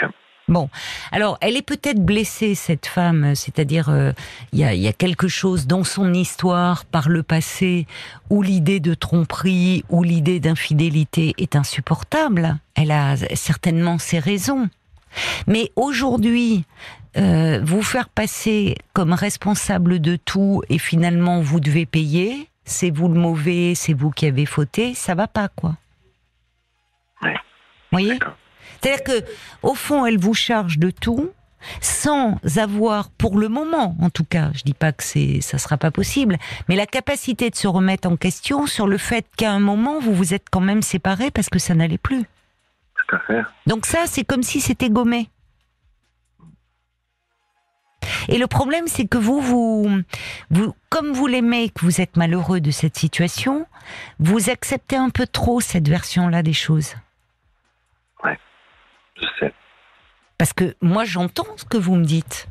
Bon, 0.50 0.68
alors 1.12 1.38
elle 1.40 1.56
est 1.56 1.62
peut-être 1.62 2.04
blessée 2.04 2.56
cette 2.56 2.86
femme, 2.86 3.36
c'est-à-dire 3.36 3.88
euh, 3.88 4.10
il 4.52 4.58
y, 4.58 4.88
a, 4.88 4.92
quelque 4.92 5.28
chose 5.28 5.68
dans 5.68 5.84
son 5.84 6.12
histoire 6.12 6.84
par 6.84 7.08
le 7.08 7.22
passé 7.22 7.86
où 8.30 8.42
l'idée 8.42 8.80
de 8.80 8.94
tromperie 8.94 9.84
ou 9.90 10.02
l'idée 10.02 10.40
d'infidélité 10.40 11.34
est 11.38 11.54
insupportable. 11.54 12.58
Elle 12.74 12.90
a 12.90 13.16
certainement 13.36 13.98
ses 13.98 14.18
raisons. 14.18 14.68
Mais 15.46 15.70
aujourd'hui, 15.76 16.64
euh, 17.16 17.60
vous 17.62 17.82
faire 17.82 18.08
passer 18.08 18.76
comme 18.92 19.12
responsable 19.12 20.00
de 20.00 20.16
tout 20.16 20.62
et 20.68 20.78
finalement 20.78 21.42
vous 21.42 21.60
devez 21.60 21.86
payer, 21.86 22.48
c'est 22.64 22.90
vous 22.90 23.06
le 23.06 23.18
mauvais, 23.18 23.74
c'est 23.76 23.94
vous 23.94 24.10
qui 24.10 24.26
avez 24.26 24.46
fauté, 24.46 24.94
ça 24.94 25.14
va 25.14 25.28
pas 25.28 25.46
quoi. 25.48 25.76
Ouais. 27.22 27.34
Vous 27.34 27.98
voyez 27.98 28.18
C'est-à-dire 28.80 29.04
que 29.04 29.24
au 29.62 29.74
fond, 29.74 30.06
elle 30.06 30.18
vous 30.18 30.34
charge 30.34 30.78
de 30.78 30.90
tout 30.90 31.30
sans 31.80 32.38
avoir, 32.56 33.10
pour 33.10 33.38
le 33.38 33.48
moment, 33.48 33.94
en 34.00 34.10
tout 34.10 34.24
cas, 34.24 34.50
je 34.54 34.62
dis 34.62 34.74
pas 34.74 34.92
que 34.92 35.02
c'est, 35.02 35.40
ça 35.40 35.58
sera 35.58 35.76
pas 35.76 35.90
possible, 35.90 36.38
mais 36.68 36.76
la 36.76 36.86
capacité 36.86 37.50
de 37.50 37.56
se 37.56 37.68
remettre 37.68 38.08
en 38.08 38.16
question 38.16 38.66
sur 38.66 38.86
le 38.86 38.96
fait 38.96 39.26
qu'à 39.36 39.52
un 39.52 39.60
moment 39.60 40.00
vous 40.00 40.14
vous 40.14 40.32
êtes 40.34 40.46
quand 40.50 40.60
même 40.60 40.82
séparés 40.82 41.30
parce 41.30 41.48
que 41.48 41.58
ça 41.58 41.74
n'allait 41.74 41.98
plus. 41.98 42.24
Tout 42.94 43.16
à 43.16 43.18
fait. 43.20 43.42
Donc 43.66 43.86
ça, 43.86 44.04
c'est 44.06 44.24
comme 44.24 44.42
si 44.42 44.60
c'était 44.60 44.90
gommé. 44.90 45.28
Et 48.28 48.38
le 48.38 48.46
problème, 48.46 48.86
c'est 48.86 49.06
que 49.06 49.18
vous, 49.18 49.40
vous, 49.40 50.02
vous, 50.50 50.74
comme 50.88 51.12
vous 51.12 51.26
l'aimez 51.26 51.64
et 51.64 51.70
que 51.70 51.82
vous 51.82 52.00
êtes 52.00 52.16
malheureux 52.16 52.60
de 52.60 52.70
cette 52.70 52.96
situation, 52.96 53.66
vous 54.18 54.50
acceptez 54.50 54.96
un 54.96 55.10
peu 55.10 55.26
trop 55.26 55.60
cette 55.60 55.88
version-là 55.88 56.42
des 56.42 56.52
choses. 56.52 56.94
Ouais, 59.20 59.28
je 59.40 59.46
sais. 59.46 59.54
Parce 60.38 60.52
que 60.52 60.74
moi, 60.80 61.04
j'entends 61.04 61.46
ce 61.56 61.64
que 61.64 61.76
vous 61.76 61.96
me 61.96 62.04
dites. 62.04 62.48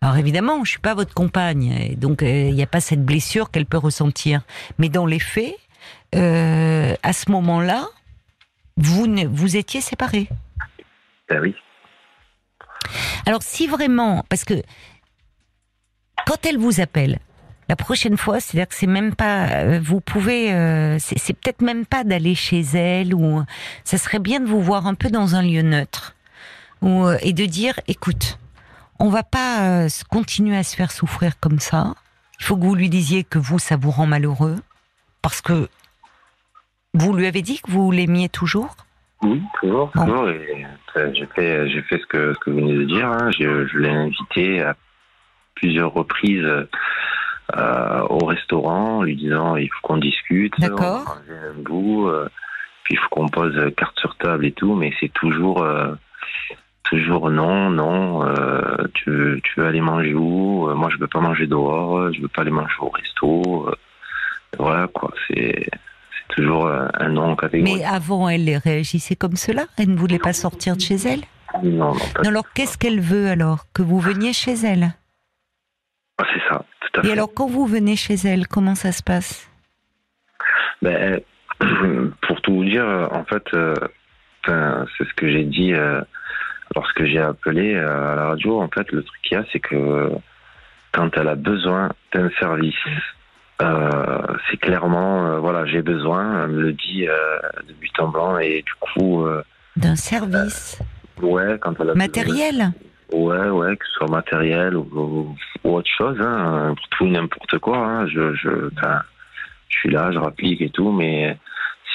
Alors 0.00 0.16
évidemment, 0.16 0.64
je 0.64 0.70
suis 0.70 0.80
pas 0.80 0.94
votre 0.94 1.14
compagne, 1.14 1.72
et 1.72 1.94
donc 1.94 2.22
euh, 2.22 2.26
il 2.26 2.54
n'y 2.54 2.62
a 2.62 2.66
pas 2.66 2.80
cette 2.80 3.04
blessure 3.04 3.50
qu'elle 3.52 3.66
peut 3.66 3.78
ressentir. 3.78 4.42
Mais 4.78 4.88
dans 4.88 5.06
les 5.06 5.20
faits, 5.20 5.54
euh, 6.16 6.94
à 7.04 7.12
ce 7.12 7.30
moment-là, 7.30 7.86
vous, 8.76 9.06
vous 9.30 9.56
étiez 9.56 9.80
séparés. 9.80 10.28
Ben 11.28 11.40
oui. 11.40 11.54
Alors 13.26 13.44
si 13.44 13.68
vraiment, 13.68 14.24
parce 14.28 14.44
que 14.44 14.54
quand 16.26 16.44
elle 16.46 16.58
vous 16.58 16.80
appelle, 16.80 17.20
la 17.72 17.76
prochaine 17.76 18.18
fois, 18.18 18.38
c'est-à-dire 18.38 18.68
que 18.68 18.74
c'est 18.74 18.86
même 18.86 19.14
pas, 19.14 19.46
euh, 19.46 19.80
vous 19.82 20.02
pouvez, 20.02 20.52
euh, 20.52 20.98
c'est 20.98 21.32
peut-être 21.32 21.62
même 21.62 21.86
pas 21.86 22.04
d'aller 22.04 22.34
chez 22.34 22.60
elle 22.60 23.14
ou 23.14 23.42
ça 23.82 23.96
serait 23.96 24.18
bien 24.18 24.40
de 24.40 24.46
vous 24.46 24.60
voir 24.60 24.86
un 24.86 24.92
peu 24.92 25.08
dans 25.08 25.36
un 25.36 25.42
lieu 25.42 25.62
neutre 25.62 26.14
ou, 26.82 27.06
euh, 27.06 27.16
et 27.22 27.32
de 27.32 27.46
dire, 27.46 27.80
écoute, 27.88 28.38
on 28.98 29.08
va 29.08 29.22
pas 29.22 29.86
continuer 30.10 30.58
à 30.58 30.64
se 30.64 30.76
faire 30.76 30.92
souffrir 30.92 31.40
comme 31.40 31.60
ça. 31.60 31.94
Il 32.40 32.44
faut 32.44 32.58
que 32.58 32.64
vous 32.64 32.74
lui 32.74 32.90
disiez 32.90 33.24
que 33.24 33.38
vous, 33.38 33.58
ça 33.58 33.76
vous 33.78 33.90
rend 33.90 34.04
malheureux 34.04 34.56
parce 35.22 35.40
que 35.40 35.66
vous 36.92 37.14
lui 37.14 37.26
avez 37.26 37.40
dit 37.40 37.58
que 37.58 37.70
vous 37.70 37.90
l'aimiez 37.90 38.28
toujours? 38.28 38.76
Oui, 39.22 39.40
toujours, 39.62 39.90
toujours. 39.92 40.28
J'ai 40.94 41.26
fait, 41.34 41.70
j'ai 41.70 41.82
fait 41.84 41.98
ce 42.00 42.06
que, 42.06 42.34
ce 42.34 42.38
que 42.40 42.50
vous 42.50 42.58
venez 42.58 42.74
de 42.74 42.84
dire. 42.84 43.06
Hein. 43.06 43.30
Je, 43.30 43.66
je 43.66 43.78
l'ai 43.78 43.88
invité 43.88 44.60
à 44.60 44.76
plusieurs 45.54 45.94
reprises 45.94 46.46
euh, 47.56 48.00
au 48.08 48.24
restaurant, 48.24 48.98
en 48.98 49.02
lui 49.02 49.16
disant 49.16 49.56
il 49.56 49.68
faut 49.68 49.86
qu'on 49.86 49.98
discute, 49.98 50.58
D'accord. 50.58 51.18
un 51.28 51.60
bout, 51.60 52.08
euh, 52.08 52.28
puis 52.84 52.94
il 52.94 52.98
faut 52.98 53.08
qu'on 53.10 53.28
pose 53.28 53.54
carte 53.76 53.98
sur 53.98 54.16
table 54.16 54.46
et 54.46 54.52
tout, 54.52 54.74
mais 54.74 54.92
c'est 55.00 55.12
toujours 55.12 55.62
euh, 55.62 55.92
toujours 56.84 57.30
non, 57.30 57.68
non, 57.70 58.24
tu, 58.94 59.10
veux, 59.10 59.40
tu 59.42 59.60
veux 59.60 59.66
aller 59.66 59.80
manger 59.80 60.14
où 60.14 60.68
Moi, 60.74 60.88
je 60.90 60.98
veux 60.98 61.08
pas 61.08 61.20
manger 61.20 61.46
dehors, 61.46 62.12
je 62.12 62.22
veux 62.22 62.28
pas 62.28 62.42
aller 62.42 62.50
manger 62.50 62.74
au 62.80 62.88
resto. 62.88 63.70
Voilà, 64.58 64.88
quoi, 64.88 65.12
c'est 65.28 65.68
c'est 65.68 66.34
toujours 66.36 66.68
un 66.68 67.08
non 67.08 67.34
catégorique. 67.36 67.78
Mais 67.78 67.84
avant, 67.84 68.28
elle 68.28 68.60
réagissait 68.62 69.16
comme 69.16 69.36
cela? 69.36 69.66
Elle 69.78 69.90
ne 69.90 69.96
voulait 69.96 70.18
pas 70.18 70.32
sortir 70.32 70.76
de 70.76 70.80
chez 70.80 70.96
elle? 70.96 71.20
Non, 71.62 71.92
non, 71.92 71.92
pas 72.14 72.22
Non, 72.22 72.30
alors, 72.30 72.52
qu'est-ce 72.54 72.78
qu'elle 72.78 73.00
veut 73.00 73.28
alors? 73.28 73.66
Que 73.74 73.82
vous 73.82 73.98
veniez 73.98 74.32
chez 74.32 74.54
elle? 74.64 74.94
Ah, 76.22 76.26
c'est 76.32 76.48
ça, 76.48 76.64
tout 76.80 77.00
à 77.00 77.04
Et 77.04 77.06
fait. 77.06 77.12
alors, 77.12 77.34
quand 77.34 77.48
vous 77.48 77.66
venez 77.66 77.96
chez 77.96 78.14
elle, 78.14 78.46
comment 78.46 78.76
ça 78.76 78.92
se 78.92 79.02
passe? 79.02 79.50
Ben, 80.80 81.20
pour 82.22 82.40
tout 82.42 82.54
vous 82.54 82.64
dire, 82.64 82.84
en 83.12 83.24
fait, 83.24 83.42
euh, 83.54 83.74
c'est 84.46 85.04
ce 85.08 85.14
que 85.14 85.28
j'ai 85.28 85.44
dit 85.44 85.72
euh, 85.72 86.00
lorsque 86.76 87.04
j'ai 87.04 87.18
appelé 87.20 87.74
euh, 87.74 88.12
à 88.12 88.14
la 88.14 88.26
radio. 88.26 88.60
En 88.60 88.68
fait, 88.68 88.90
le 88.92 89.02
truc 89.02 89.20
qu'il 89.22 89.36
y 89.36 89.40
a, 89.40 89.44
c'est 89.52 89.60
que 89.60 90.12
quand 90.92 91.10
elle 91.16 91.28
a 91.28 91.34
besoin 91.34 91.90
d'un 92.12 92.30
service, 92.38 92.74
euh, 93.62 94.20
c'est 94.50 94.58
clairement, 94.58 95.26
euh, 95.26 95.38
voilà, 95.38 95.66
j'ai 95.66 95.82
besoin, 95.82 96.44
elle 96.44 96.50
me 96.50 96.62
le 96.62 96.72
dit 96.72 97.06
euh, 97.08 97.38
de 97.66 97.72
but 97.74 97.98
en 97.98 98.08
blanc, 98.08 98.38
et 98.38 98.62
du 98.62 98.74
coup, 98.80 99.24
euh, 99.26 99.42
D'un 99.76 99.96
service 99.96 100.78
ouais, 101.20 101.58
quand 101.60 101.74
elle 101.80 101.90
a 101.90 101.94
matériel? 101.94 102.72
Ouais, 103.12 103.48
ouais, 103.50 103.76
que 103.76 103.84
ce 103.86 103.92
soit 103.92 104.08
matériel 104.08 104.76
ou, 104.76 105.36
autre 105.64 105.90
chose, 105.96 106.18
hein, 106.20 106.74
pour 106.74 106.88
tout 106.88 107.06
n'importe 107.06 107.58
quoi. 107.58 107.78
Hein, 107.78 108.06
je, 108.08 108.34
je, 108.34 108.70
je 109.68 109.78
suis 109.78 109.90
là, 109.90 110.10
je 110.12 110.18
rapplique 110.18 110.60
et 110.60 110.70
tout, 110.70 110.90
mais 110.92 111.36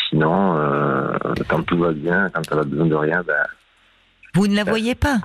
sinon, 0.10 0.58
euh, 0.58 1.18
quand 1.48 1.64
tout 1.64 1.78
va 1.78 1.92
bien, 1.92 2.30
quand 2.30 2.42
elle 2.52 2.60
a 2.60 2.64
besoin 2.64 2.86
de 2.86 2.96
rien, 2.96 3.24
ben 3.26 3.46
Vous 4.36 4.48
ne 4.48 4.56
la 4.56 4.64
voyez 4.64 4.96
pas? 4.96 5.18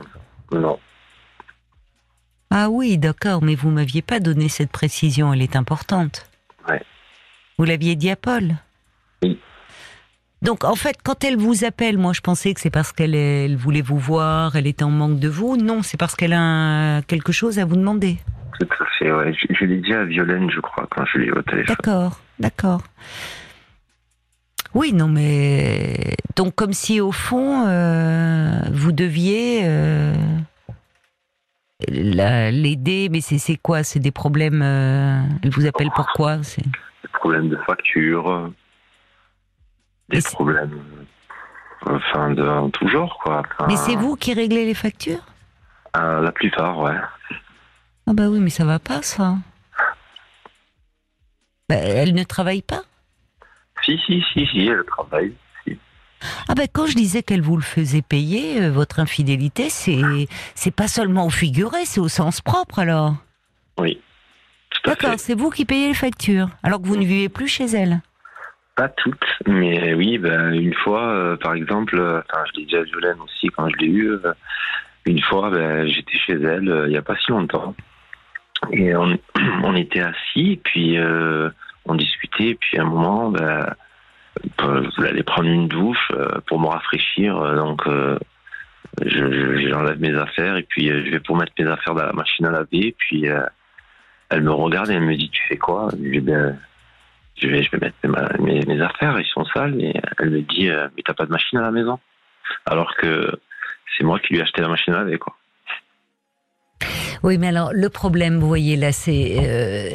Non. 0.50 0.78
Ah 2.50 2.68
oui, 2.68 2.98
d'accord, 2.98 3.42
mais 3.42 3.54
vous 3.54 3.70
m'aviez 3.70 4.02
pas 4.02 4.20
donné 4.20 4.48
cette 4.48 4.70
précision, 4.70 5.32
elle 5.32 5.42
est 5.42 5.56
importante. 5.56 6.26
Ouais. 6.68 6.82
Vous 7.58 7.64
l'aviez 7.64 7.96
dit 7.96 8.10
à 8.10 8.16
Paul? 8.16 8.56
Donc 10.42 10.64
en 10.64 10.74
fait, 10.74 10.96
quand 11.04 11.22
elle 11.24 11.36
vous 11.36 11.64
appelle, 11.64 11.98
moi 11.98 12.12
je 12.12 12.20
pensais 12.20 12.52
que 12.52 12.60
c'est 12.60 12.70
parce 12.70 12.92
qu'elle 12.92 13.14
elle 13.14 13.56
voulait 13.56 13.80
vous 13.80 13.98
voir, 13.98 14.56
elle 14.56 14.66
était 14.66 14.82
en 14.84 14.90
manque 14.90 15.18
de 15.20 15.28
vous. 15.28 15.56
Non, 15.56 15.82
c'est 15.82 15.96
parce 15.96 16.14
qu'elle 16.16 16.32
a 16.32 17.00
quelque 17.02 17.30
chose 17.32 17.58
à 17.60 17.64
vous 17.64 17.76
demander. 17.76 18.18
Tout 18.60 18.66
à 18.80 18.84
fait, 18.98 19.12
ouais. 19.12 19.32
Je, 19.32 19.54
je 19.54 19.64
l'ai 19.64 19.78
dit 19.78 19.94
à 19.94 20.04
Violaine, 20.04 20.50
je 20.50 20.60
crois, 20.60 20.86
quand 20.90 21.04
je 21.06 21.18
l'ai 21.18 21.26
eu 21.26 21.32
au 21.32 21.42
téléphone. 21.42 21.76
D'accord, 21.76 22.20
d'accord. 22.40 22.82
Oui, 24.74 24.92
non, 24.92 25.06
mais 25.08 26.16
donc 26.34 26.54
comme 26.54 26.72
si 26.72 27.00
au 27.00 27.12
fond 27.12 27.66
euh, 27.68 28.52
vous 28.72 28.90
deviez 28.92 29.60
euh, 29.64 30.14
la- 31.88 32.50
l'aider, 32.50 33.08
mais 33.10 33.20
c'est 33.20 33.56
quoi? 33.56 33.82
C'est 33.84 34.00
des 34.00 34.10
problèmes. 34.12 34.62
euh, 34.62 35.20
elle 35.42 35.50
vous 35.50 35.66
appelle 35.66 35.90
pourquoi 35.94 36.42
C'est 36.42 36.64
Des 36.64 37.08
problèmes 37.12 37.48
de 37.48 37.56
facture, 37.66 38.50
des 40.12 40.18
Mais 40.18 40.22
problèmes, 40.22 40.80
enfin, 41.86 42.30
de 42.30 42.46
en 42.46 42.70
tout 42.70 42.86
genre, 42.88 43.18
quoi. 43.22 43.42
Enfin, 43.58 43.66
Mais 43.68 43.76
c'est 43.76 43.96
vous 43.96 44.14
qui 44.16 44.32
réglez 44.34 44.64
les 44.66 44.74
factures? 44.74 45.24
euh, 45.96 46.20
la 46.20 46.32
plupart, 46.32 46.78
ouais. 46.78 46.96
Ah 48.06 48.12
bah 48.14 48.28
oui, 48.28 48.38
mais 48.40 48.50
ça 48.50 48.64
va 48.64 48.78
pas 48.78 49.02
ça. 49.02 49.36
Bah, 51.68 51.76
elle 51.76 52.14
ne 52.14 52.24
travaille 52.24 52.62
pas? 52.62 52.82
Si, 53.84 53.98
si, 54.06 54.22
si, 54.32 54.46
si, 54.46 54.66
elle 54.66 54.84
travaille. 54.84 55.34
Ah 56.48 56.54
ben 56.54 56.68
quand 56.72 56.86
je 56.86 56.94
disais 56.94 57.24
qu'elle 57.24 57.40
vous 57.42 57.56
le 57.56 57.62
faisait 57.62 58.00
payer, 58.02 58.62
euh, 58.62 58.70
votre 58.70 59.00
infidélité, 59.00 59.70
c'est 59.70 60.28
c'est 60.54 60.70
pas 60.70 60.86
seulement 60.86 61.26
au 61.26 61.30
figuré, 61.30 61.84
c'est 61.84 61.98
au 61.98 62.06
sens 62.08 62.40
propre 62.40 62.78
alors? 62.78 63.16
Oui. 63.78 64.00
D'accord, 64.84 65.14
c'est 65.18 65.34
vous 65.34 65.50
qui 65.50 65.64
payez 65.64 65.88
les 65.88 65.94
factures, 65.94 66.48
alors 66.62 66.80
que 66.80 66.86
vous 66.86 66.96
ne 66.96 67.04
vivez 67.04 67.28
plus 67.28 67.48
chez 67.48 67.64
elle. 67.66 68.02
Pas 68.74 68.88
toutes, 68.88 69.26
mais 69.46 69.92
oui, 69.94 70.16
ben, 70.16 70.52
une 70.54 70.72
fois, 70.72 71.02
euh, 71.10 71.36
par 71.36 71.52
exemple, 71.54 71.98
euh, 71.98 72.22
je 72.46 72.60
l'ai 72.60 72.66
dit 72.66 72.76
à 72.76 72.82
Violaine 72.82 73.20
aussi 73.20 73.48
quand 73.48 73.68
je 73.68 73.76
l'ai 73.76 73.86
eu, 73.86 74.10
euh, 74.12 74.32
une 75.04 75.20
fois, 75.20 75.50
ben, 75.50 75.86
j'étais 75.86 76.16
chez 76.16 76.32
elle 76.34 76.84
il 76.86 76.90
n'y 76.90 76.96
a 76.96 77.02
pas 77.02 77.16
si 77.16 77.30
longtemps. 77.32 77.74
Et 78.72 78.94
on, 78.96 79.18
était 79.76 80.00
assis, 80.00 80.58
puis 80.64 80.96
on 81.84 81.94
discutait, 81.96 82.56
puis 82.58 82.78
à 82.78 82.82
un 82.82 82.86
moment, 82.86 83.32
je 83.36 84.96
voulais 84.96 85.08
aller 85.10 85.22
prendre 85.22 85.48
une 85.48 85.68
douche 85.68 86.10
pour 86.46 86.58
me 86.60 86.68
rafraîchir, 86.68 87.34
donc 87.56 87.86
euh, 87.86 88.16
je- 89.04 89.68
j'enlève 89.68 90.00
mes 90.00 90.14
affaires, 90.16 90.56
et 90.56 90.62
puis 90.62 90.88
je 90.88 91.10
vais 91.10 91.20
pour 91.20 91.36
mettre 91.36 91.52
mes 91.58 91.66
affaires 91.66 91.94
dans 91.94 92.06
la 92.06 92.12
machine 92.12 92.46
à 92.46 92.52
laver, 92.52 92.94
puis 92.98 93.26
elle 94.30 94.42
me 94.42 94.52
regarde 94.52 94.88
et 94.90 94.94
elle 94.94 95.02
me 95.02 95.16
dit, 95.16 95.28
tu 95.28 95.42
fais 95.48 95.58
quoi? 95.58 95.88
Je 95.92 96.08
dis, 96.08 96.20
ben, 96.20 96.56
je 97.42 97.48
vais, 97.48 97.62
je 97.62 97.70
vais 97.72 97.78
mettre 97.78 98.40
mes, 98.40 98.60
mes 98.64 98.80
affaires, 98.80 99.18
ils 99.18 99.26
sont 99.26 99.44
sales. 99.46 99.80
Et 99.80 99.94
elle 100.18 100.30
me 100.30 100.42
dit, 100.42 100.68
euh, 100.68 100.88
mais 100.96 101.02
t'as 101.04 101.14
pas 101.14 101.26
de 101.26 101.30
machine 101.30 101.58
à 101.58 101.62
la 101.62 101.70
maison 101.70 101.98
Alors 102.66 102.94
que 102.96 103.30
c'est 103.96 104.04
moi 104.04 104.20
qui 104.20 104.32
lui 104.32 104.40
ai 104.40 104.42
acheté 104.42 104.62
la 104.62 104.68
machine 104.68 104.94
à 104.94 104.98
laver, 104.98 105.18
quoi. 105.18 105.36
Oui, 107.22 107.38
mais 107.38 107.48
alors 107.48 107.72
le 107.72 107.88
problème, 107.88 108.38
vous 108.38 108.48
voyez 108.48 108.76
là, 108.76 108.90
c'est 108.90 109.36
euh, 109.38 109.90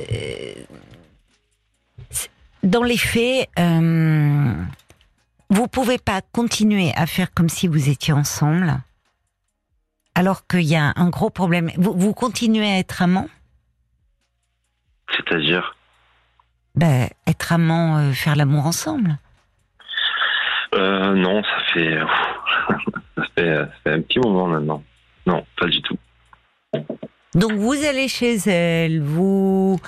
dans 2.64 2.84
les 2.84 2.98
faits, 2.98 3.50
euh, 3.60 4.54
vous 5.50 5.68
pouvez 5.68 5.98
pas 5.98 6.22
continuer 6.32 6.92
à 6.96 7.06
faire 7.06 7.34
comme 7.34 7.50
si 7.50 7.68
vous 7.68 7.90
étiez 7.90 8.14
ensemble, 8.14 8.78
alors 10.16 10.48
qu'il 10.48 10.64
y 10.64 10.76
a 10.76 10.94
un 10.96 11.10
gros 11.10 11.30
problème. 11.30 11.70
Vous, 11.78 11.94
vous 11.94 12.14
continuez 12.14 12.66
à 12.66 12.80
être 12.80 13.02
amant 13.02 13.28
C'est-à-dire, 15.10 15.77
Ben, 16.78 17.10
être 17.26 17.52
amant, 17.54 17.98
euh, 17.98 18.12
faire 18.14 18.36
l'amour 18.36 18.66
ensemble. 18.68 19.18
euh, 20.76 21.14
non, 21.16 21.42
ça 21.44 21.74
fait, 21.74 21.98
ça 23.16 23.24
fait, 23.36 23.56
ça 23.56 23.70
fait 23.84 23.92
un 23.92 24.02
petit 24.02 24.20
moment 24.20 24.48
maintenant. 24.48 24.84
Non, 25.26 25.46
pas 25.60 25.68
du 25.68 25.82
tout. 25.82 25.98
Donc 27.34 27.52
vous 27.54 27.74
allez 27.86 28.08
chez 28.08 28.36
elle, 28.50 29.02
vous 29.02 29.80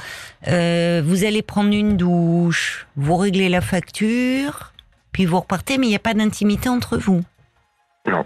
euh, 0.47 1.02
vous 1.06 1.23
allez 1.25 1.41
prendre 1.41 1.73
une 1.73 1.95
douche, 1.97 2.88
vous 2.95 3.15
réglez 3.17 3.49
la 3.49 3.62
facture, 3.62 4.73
puis 5.12 5.25
vous 5.25 5.39
repartez, 5.39 5.78
mais 5.78 5.88
il 5.88 5.89
n'y 5.89 5.95
a 5.95 5.99
pas 5.99 6.13
d'intimité 6.13 6.69
entre 6.69 6.97
vous. 6.97 7.23
Non. 8.06 8.25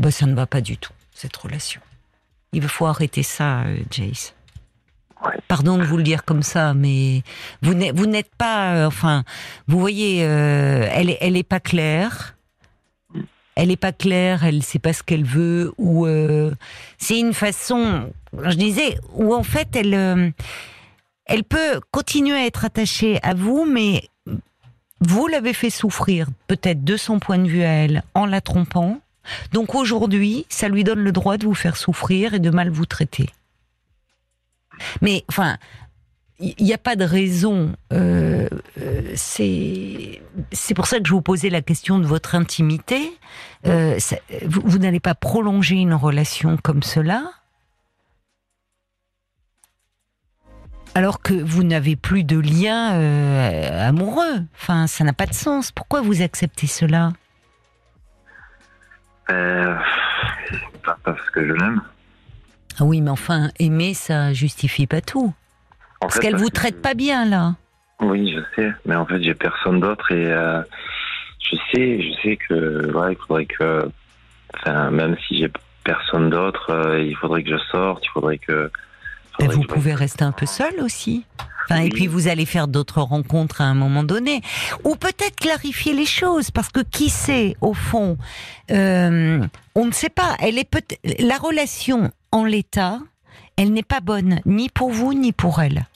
Bah 0.00 0.10
ça 0.10 0.26
ne 0.26 0.34
va 0.34 0.46
pas 0.46 0.60
du 0.60 0.76
tout 0.76 0.92
cette 1.12 1.36
relation. 1.36 1.80
Il 2.52 2.66
faut 2.68 2.86
arrêter 2.86 3.22
ça, 3.22 3.60
euh, 3.62 3.78
Jace. 3.90 4.34
Pardon 5.48 5.78
de 5.78 5.82
vous 5.82 5.96
le 5.96 6.02
dire 6.02 6.24
comme 6.24 6.42
ça, 6.42 6.74
mais 6.74 7.22
vous 7.62 7.74
n'êtes 7.74 8.34
pas, 8.36 8.74
euh, 8.74 8.86
enfin, 8.86 9.24
vous 9.66 9.80
voyez, 9.80 10.24
euh, 10.24 10.88
elle 10.92 11.10
est 11.10 11.18
elle 11.20 11.36
est 11.36 11.42
pas 11.42 11.60
claire. 11.60 12.36
Elle 13.56 13.72
est 13.72 13.76
pas 13.76 13.90
claire, 13.90 14.44
elle 14.44 14.62
sait 14.62 14.78
pas 14.78 14.92
ce 14.92 15.02
qu'elle 15.02 15.24
veut, 15.24 15.72
ou 15.78 16.06
euh, 16.06 16.52
c'est 16.96 17.18
une 17.18 17.34
façon, 17.34 18.08
je 18.44 18.54
disais, 18.54 18.96
où 19.14 19.34
en 19.34 19.42
fait 19.42 19.74
elle, 19.74 20.32
elle 21.24 21.42
peut 21.42 21.80
continuer 21.90 22.36
à 22.36 22.46
être 22.46 22.64
attachée 22.64 23.18
à 23.24 23.34
vous, 23.34 23.64
mais 23.64 24.04
vous 25.00 25.26
l'avez 25.26 25.54
fait 25.54 25.70
souffrir, 25.70 26.28
peut-être 26.46 26.84
de 26.84 26.96
son 26.96 27.18
point 27.18 27.38
de 27.38 27.48
vue 27.48 27.64
à 27.64 27.72
elle, 27.72 28.04
en 28.14 28.26
la 28.26 28.40
trompant. 28.40 29.00
Donc 29.52 29.74
aujourd'hui, 29.74 30.46
ça 30.48 30.68
lui 30.68 30.84
donne 30.84 31.00
le 31.00 31.12
droit 31.12 31.36
de 31.36 31.44
vous 31.44 31.54
faire 31.54 31.76
souffrir 31.76 32.34
et 32.34 32.38
de 32.38 32.50
mal 32.50 32.70
vous 32.70 32.86
traiter. 32.86 33.28
Mais 35.00 35.24
enfin, 35.28 35.56
il 36.40 36.64
n'y 36.64 36.72
a 36.72 36.78
pas 36.78 36.96
de 36.96 37.04
raison. 37.04 37.74
euh, 37.92 38.48
euh, 38.80 39.12
c'est 39.16 40.22
c'est 40.52 40.74
pour 40.74 40.86
ça 40.86 41.00
que 41.00 41.08
je 41.08 41.12
vous 41.12 41.22
posais 41.22 41.50
la 41.50 41.62
question 41.62 41.98
de 41.98 42.06
votre 42.06 42.34
intimité. 42.34 43.12
Euh, 43.66 43.98
vous 44.44 44.78
n'allez 44.78 45.00
pas 45.00 45.14
prolonger 45.14 45.76
une 45.76 45.94
relation 45.94 46.56
comme 46.56 46.82
cela? 46.82 47.32
Alors 50.94 51.20
que 51.22 51.34
vous 51.34 51.64
n'avez 51.64 51.96
plus 51.96 52.24
de 52.24 52.38
lien 52.38 52.92
amoureux. 53.86 54.42
Enfin, 54.54 54.86
ça 54.86 55.04
n'a 55.04 55.12
pas 55.12 55.26
de 55.26 55.34
sens. 55.34 55.70
Pourquoi 55.70 56.00
vous 56.00 56.22
acceptez 56.22 56.66
cela? 56.66 57.12
Parce 59.26 59.84
que 61.30 61.46
je 61.46 61.52
l'aime. 61.52 61.82
Ah 62.80 62.84
oui, 62.84 63.00
mais 63.00 63.10
enfin, 63.10 63.50
aimer, 63.58 63.94
ça 63.94 64.32
justifie 64.32 64.86
pas 64.86 65.00
tout. 65.00 65.32
En 66.00 66.06
Parce 66.06 66.18
qu'elle 66.20 66.36
vous 66.36 66.46
que- 66.48 66.52
traite 66.52 66.80
pas 66.80 66.94
bien, 66.94 67.24
là. 67.24 67.54
Oui, 68.00 68.32
je 68.32 68.40
sais, 68.54 68.70
mais 68.86 68.94
en 68.94 69.04
fait, 69.04 69.20
j'ai 69.22 69.34
personne 69.34 69.80
d'autre 69.80 70.12
et 70.12 70.26
euh, 70.26 70.62
je 71.40 71.56
sais, 71.72 72.00
je 72.00 72.12
sais 72.22 72.36
que, 72.36 72.92
ouais, 72.96 73.14
il 73.14 73.18
faudrait 73.26 73.46
que 73.46 73.90
enfin, 74.54 74.90
même 74.92 75.16
si 75.26 75.38
j'ai 75.38 75.50
personne 75.82 76.30
d'autre, 76.30 76.70
euh, 76.70 77.02
il 77.02 77.16
faudrait 77.16 77.42
que 77.42 77.50
je 77.50 77.58
sorte, 77.72 78.04
il 78.04 78.10
faudrait 78.10 78.38
que. 78.38 78.70
Ben, 79.40 79.48
vous 79.50 79.62
pouvez 79.64 79.94
rester 79.94 80.24
un 80.24 80.32
peu 80.32 80.46
seul 80.46 80.80
aussi. 80.80 81.24
Enfin, 81.70 81.82
Et 81.82 81.90
puis 81.90 82.06
vous 82.06 82.28
allez 82.28 82.46
faire 82.46 82.66
d'autres 82.66 83.02
rencontres 83.02 83.60
à 83.60 83.64
un 83.64 83.74
moment 83.74 84.02
donné, 84.04 84.40
ou 84.84 84.96
peut-être 84.96 85.36
clarifier 85.36 85.92
les 85.92 86.06
choses, 86.06 86.50
parce 86.50 86.70
que 86.70 86.80
qui 86.80 87.08
sait 87.10 87.56
au 87.60 87.74
fond, 87.74 88.16
euh, 88.70 89.44
on 89.74 89.84
ne 89.86 89.92
sait 89.92 90.08
pas. 90.08 90.34
Elle 90.40 90.56
est 90.58 90.68
peut 90.68 90.82
la 91.18 91.36
relation 91.36 92.10
en 92.32 92.44
l'état, 92.44 93.00
elle 93.56 93.72
n'est 93.72 93.82
pas 93.82 94.00
bonne 94.00 94.40
ni 94.46 94.68
pour 94.68 94.90
vous 94.90 95.14
ni 95.14 95.32
pour 95.32 95.60
elle. 95.60 95.86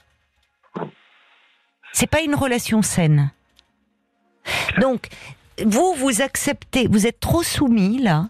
C'est 1.92 2.06
pas 2.06 2.22
une 2.22 2.34
relation 2.34 2.82
saine. 2.82 3.30
Donc, 4.80 5.08
vous, 5.64 5.94
vous 5.94 6.22
acceptez, 6.22 6.88
vous 6.88 7.06
êtes 7.06 7.20
trop 7.20 7.42
soumis 7.42 7.98
là. 7.98 8.28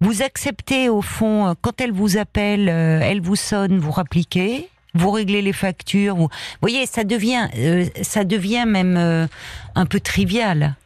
Vous 0.00 0.22
acceptez 0.22 0.88
au 0.88 1.02
fond, 1.02 1.48
euh, 1.48 1.54
quand 1.60 1.80
elle 1.80 1.92
vous 1.92 2.18
appelle, 2.18 2.68
euh, 2.68 3.00
elle 3.02 3.20
vous 3.20 3.34
sonne, 3.34 3.78
vous 3.78 3.90
rappliquez, 3.90 4.68
vous 4.94 5.10
réglez 5.10 5.42
les 5.42 5.52
factures. 5.52 6.16
Vous, 6.16 6.28
voyez, 6.60 6.86
ça 6.86 7.02
devient, 7.04 7.48
euh, 7.56 7.86
ça 8.02 8.24
devient 8.24 8.64
même 8.66 9.28
un 9.74 9.86
peu 9.86 10.00
trivial. 10.00 10.76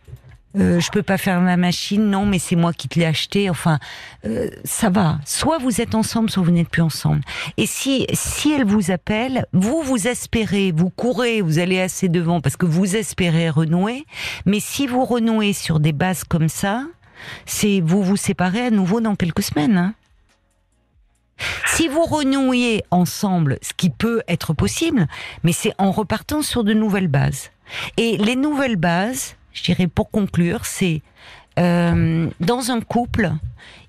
Euh, 0.57 0.81
je 0.81 0.91
peux 0.91 1.03
pas 1.03 1.19
faire 1.19 1.41
ma 1.41 1.57
machine, 1.57 2.11
non, 2.11 2.27
mais 2.27 2.39
c'est 2.39 2.57
moi 2.57 2.73
qui 2.73 2.89
te 2.89 2.99
l'ai 2.99 3.07
acheté. 3.07 3.49
Enfin, 3.49 3.79
ça 4.65 4.91
va. 4.91 5.19
Soit 5.25 5.59
vous 5.59 5.81
êtes 5.81 5.95
ensemble, 5.95 6.31
soit 6.31 6.43
vous 6.43 6.51
n'êtes 6.51 6.69
plus 6.69 6.83
ensemble. 6.83 7.23
Et 7.57 7.67
si 7.67 8.07
si 8.13 8.53
elle 8.53 8.65
vous 8.65 8.91
appelle, 8.91 9.47
vous 9.53 9.83
vous 9.83 10.09
espérez, 10.09 10.73
vous 10.73 10.91
courez, 10.91 11.41
vous 11.41 11.59
allez 11.59 11.81
assez 11.81 12.09
devant 12.09 12.41
parce 12.41 12.57
que 12.57 12.67
vous 12.67 12.97
espérez 12.97 13.51
renouer. 13.51 14.05
Mais 14.47 14.61
si 14.61 14.87
vous 14.87 15.05
renouez 15.05 15.53
sur 15.53 15.81
des 15.81 15.93
bases 15.93 16.25
comme 16.25 16.49
ça, 16.49 16.85
c'est 17.47 17.81
vous 17.81 18.03
vous 18.03 18.17
séparez 18.17 18.67
à 18.67 18.71
nouveau 18.71 19.01
dans 19.01 19.17
quelques 19.17 19.43
semaines. 19.43 19.77
Hein. 19.77 19.95
Si 21.67 21.89
vous 21.89 22.05
renouez 22.05 22.83
ensemble, 22.91 23.59
ce 23.63 23.73
qui 23.77 23.91
peut 23.91 24.23
être 24.29 24.53
possible, 24.53 25.07
mais 25.43 25.53
c'est 25.53 25.73
en 25.79 25.91
repartant 25.91 26.43
sur 26.43 26.65
de 26.65 26.75
nouvelles 26.75 27.09
bases. 27.09 27.51
Et 27.97 28.17
les 28.19 28.37
nouvelles 28.37 28.77
bases, 28.77 29.37
je 29.53 29.63
dirais 29.63 29.87
pour 29.87 30.11
conclure, 30.11 30.65
c'est 30.65 31.03
euh, 31.59 32.31
dans 32.41 32.71
un 32.71 32.81
couple, 32.81 33.31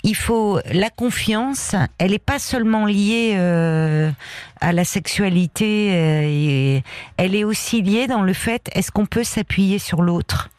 il 0.03 0.15
faut 0.15 0.59
la 0.71 0.89
confiance. 0.89 1.75
Elle 1.97 2.11
n'est 2.11 2.19
pas 2.19 2.39
seulement 2.39 2.85
liée 2.85 3.33
euh, 3.35 4.11
à 4.59 4.73
la 4.73 4.83
sexualité, 4.83 5.91
euh, 5.93 6.21
et 6.25 6.83
elle 7.17 7.35
est 7.35 7.43
aussi 7.43 7.81
liée 7.81 8.07
dans 8.07 8.21
le 8.21 8.33
fait 8.33 8.69
est-ce 8.73 8.91
qu'on 8.91 9.05
peut 9.05 9.23
s'appuyer 9.23 9.79
sur 9.79 10.01
l'autre, 10.01 10.49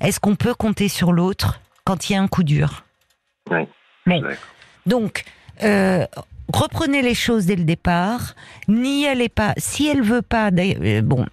est-ce 0.00 0.18
qu'on 0.18 0.36
peut 0.36 0.54
compter 0.54 0.88
sur 0.88 1.12
l'autre 1.12 1.60
quand 1.84 2.10
il 2.10 2.14
y 2.14 2.16
a 2.16 2.22
un 2.22 2.28
coup 2.28 2.42
dur? 2.42 2.84
Oui. 3.50 3.66
Donc, 4.86 5.24
euh, 5.62 6.06
reprenez 6.52 7.02
les 7.02 7.14
choses 7.14 7.46
dès 7.46 7.56
le 7.56 7.64
départ. 7.64 8.34
N'y 8.66 9.06
allez 9.06 9.28
pas. 9.28 9.54
Si 9.56 9.86
elle 9.86 10.02
veut 10.02 10.22
pas, 10.22 10.50
bon, 10.50 11.26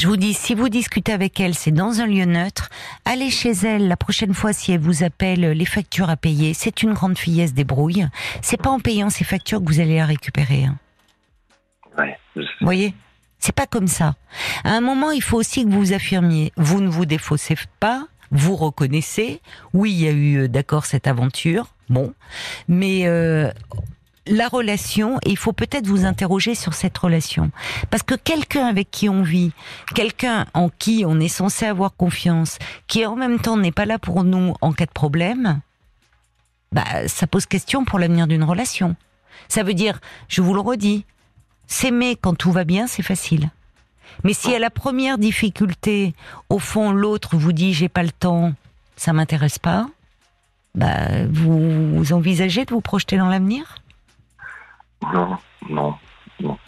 je 0.00 0.06
vous 0.06 0.16
dis, 0.16 0.32
si 0.32 0.54
vous 0.54 0.70
discutez 0.70 1.12
avec 1.12 1.38
elle, 1.40 1.54
c'est 1.54 1.72
dans 1.72 2.00
un 2.00 2.06
lieu 2.06 2.24
neutre. 2.24 2.70
Allez 3.04 3.28
chez 3.28 3.50
elle 3.50 3.86
la 3.86 3.98
prochaine 3.98 4.32
fois 4.32 4.54
si 4.54 4.72
elle 4.72 4.80
vous 4.80 5.04
appelle 5.04 5.50
les 5.50 5.64
factures 5.66 6.08
à 6.08 6.16
payer. 6.16 6.54
C'est 6.54 6.82
une 6.82 6.94
grande 6.94 7.18
fille, 7.18 7.38
elle 7.40 7.50
se 7.50 7.52
débrouille. 7.52 8.06
C'est 8.40 8.56
pas 8.56 8.70
en 8.70 8.80
payant 8.80 9.10
ces 9.10 9.24
factures 9.24 9.60
que 9.62 9.66
vous 9.66 9.78
allez 9.78 9.96
la 9.96 10.06
récupérer. 10.06 10.64
Hein. 10.64 10.78
Ouais, 11.98 12.18
vous 12.34 12.42
voyez? 12.62 12.94
C'est 13.40 13.54
pas 13.54 13.66
comme 13.66 13.88
ça. 13.88 14.14
À 14.64 14.70
un 14.70 14.80
moment, 14.80 15.10
il 15.10 15.22
faut 15.22 15.36
aussi 15.36 15.66
que 15.66 15.70
vous 15.70 15.80
vous 15.80 15.92
affirmiez. 15.92 16.50
Vous 16.56 16.80
ne 16.80 16.88
vous 16.88 17.04
défaussez 17.04 17.56
pas 17.78 18.06
vous 18.32 18.54
reconnaissez, 18.54 19.40
oui, 19.74 19.92
il 19.92 20.00
y 20.00 20.06
a 20.06 20.12
eu 20.12 20.38
euh, 20.38 20.48
d'accord 20.48 20.86
cette 20.86 21.08
aventure, 21.08 21.74
bon, 21.88 22.14
mais 22.68 23.08
euh, 23.08 23.50
la 24.30 24.48
relation, 24.48 25.18
il 25.26 25.36
faut 25.36 25.52
peut-être 25.52 25.86
vous 25.86 26.04
interroger 26.04 26.54
sur 26.54 26.74
cette 26.74 26.96
relation. 26.96 27.50
Parce 27.90 28.02
que 28.02 28.14
quelqu'un 28.14 28.66
avec 28.66 28.90
qui 28.90 29.08
on 29.08 29.22
vit, 29.22 29.52
quelqu'un 29.94 30.46
en 30.54 30.68
qui 30.68 31.04
on 31.06 31.20
est 31.20 31.28
censé 31.28 31.66
avoir 31.66 31.94
confiance, 31.94 32.58
qui 32.86 33.04
en 33.04 33.16
même 33.16 33.40
temps 33.40 33.56
n'est 33.56 33.72
pas 33.72 33.86
là 33.86 33.98
pour 33.98 34.24
nous 34.24 34.54
en 34.60 34.72
cas 34.72 34.86
de 34.86 34.92
problème, 34.92 35.60
bah, 36.72 37.08
ça 37.08 37.26
pose 37.26 37.46
question 37.46 37.84
pour 37.84 37.98
l'avenir 37.98 38.26
d'une 38.26 38.44
relation. 38.44 38.94
Ça 39.48 39.62
veut 39.62 39.74
dire, 39.74 40.00
je 40.28 40.40
vous 40.40 40.54
le 40.54 40.60
redis, 40.60 41.04
s'aimer 41.66 42.16
quand 42.16 42.34
tout 42.34 42.52
va 42.52 42.64
bien, 42.64 42.86
c'est 42.86 43.02
facile. 43.02 43.50
Mais 44.24 44.32
si 44.32 44.54
à 44.54 44.58
la 44.58 44.70
première 44.70 45.18
difficulté, 45.18 46.14
au 46.48 46.58
fond, 46.58 46.92
l'autre 46.92 47.36
vous 47.36 47.52
dit 47.52 47.74
j'ai 47.74 47.88
pas 47.88 48.02
le 48.02 48.10
temps, 48.10 48.52
ça 48.96 49.12
m'intéresse 49.12 49.58
pas, 49.58 49.86
bah, 50.74 51.26
vous, 51.30 52.12
envisagez 52.12 52.64
de 52.64 52.70
vous 52.70 52.80
projeter 52.80 53.16
dans 53.16 53.28
l'avenir? 53.28 53.79
Non, 55.02 55.38
non, 55.68 55.94
non. 56.40 56.58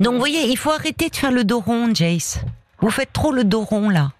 Donc, 0.00 0.14
vous 0.14 0.18
voyez, 0.18 0.48
il 0.48 0.56
faut 0.56 0.70
arrêter 0.70 1.08
de 1.08 1.16
faire 1.16 1.32
le 1.32 1.44
dos 1.44 1.60
rond, 1.60 1.94
Jace. 1.94 2.44
Vous 2.80 2.90
faites 2.90 3.12
trop 3.12 3.32
le 3.32 3.44
dos 3.44 3.62
rond, 3.62 3.88
là. 3.90 4.12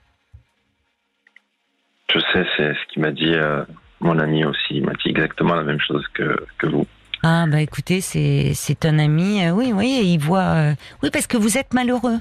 Je 2.13 2.19
sais, 2.19 2.47
c'est 2.57 2.75
ce 2.75 2.93
qu'il 2.93 3.03
m'a 3.03 3.13
dit 3.13 3.35
euh, 3.35 3.65
mon 4.01 4.19
ami 4.19 4.45
aussi. 4.45 4.75
Il 4.75 4.85
m'a 4.85 4.93
dit 4.95 5.09
exactement 5.09 5.55
la 5.55 5.63
même 5.63 5.81
chose 5.81 6.05
que, 6.15 6.45
que 6.59 6.67
vous. 6.67 6.87
Ah 7.23 7.45
bah 7.47 7.61
écoutez, 7.61 8.01
c'est 8.01 8.85
un 8.87 8.99
ami, 8.99 9.45
euh, 9.45 9.51
oui 9.51 9.73
oui, 9.75 10.01
il 10.05 10.19
voit, 10.19 10.55
euh, 10.57 10.75
oui 11.03 11.11
parce 11.13 11.27
que 11.27 11.37
vous 11.37 11.59
êtes 11.59 11.75
malheureux. 11.75 12.19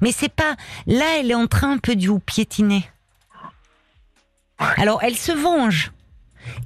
Mais 0.00 0.10
c'est 0.10 0.32
pas 0.32 0.56
là, 0.88 1.04
elle 1.20 1.30
est 1.30 1.36
en 1.36 1.46
train 1.46 1.72
un 1.72 1.78
peu 1.78 1.94
de 1.94 2.04
vous 2.06 2.18
piétiner. 2.18 2.84
Alors 4.58 5.00
elle 5.02 5.14
se 5.14 5.32
venge 5.32 5.92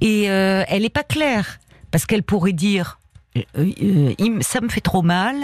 et 0.01 0.23
elle 0.23 0.85
est 0.85 0.93
pas 0.93 1.03
claire 1.03 1.59
parce 1.91 2.05
qu'elle 2.05 2.23
pourrait 2.23 2.51
dire, 2.51 2.99
ça 4.41 4.61
me 4.61 4.69
fait 4.69 4.81
trop 4.81 5.01
mal, 5.01 5.35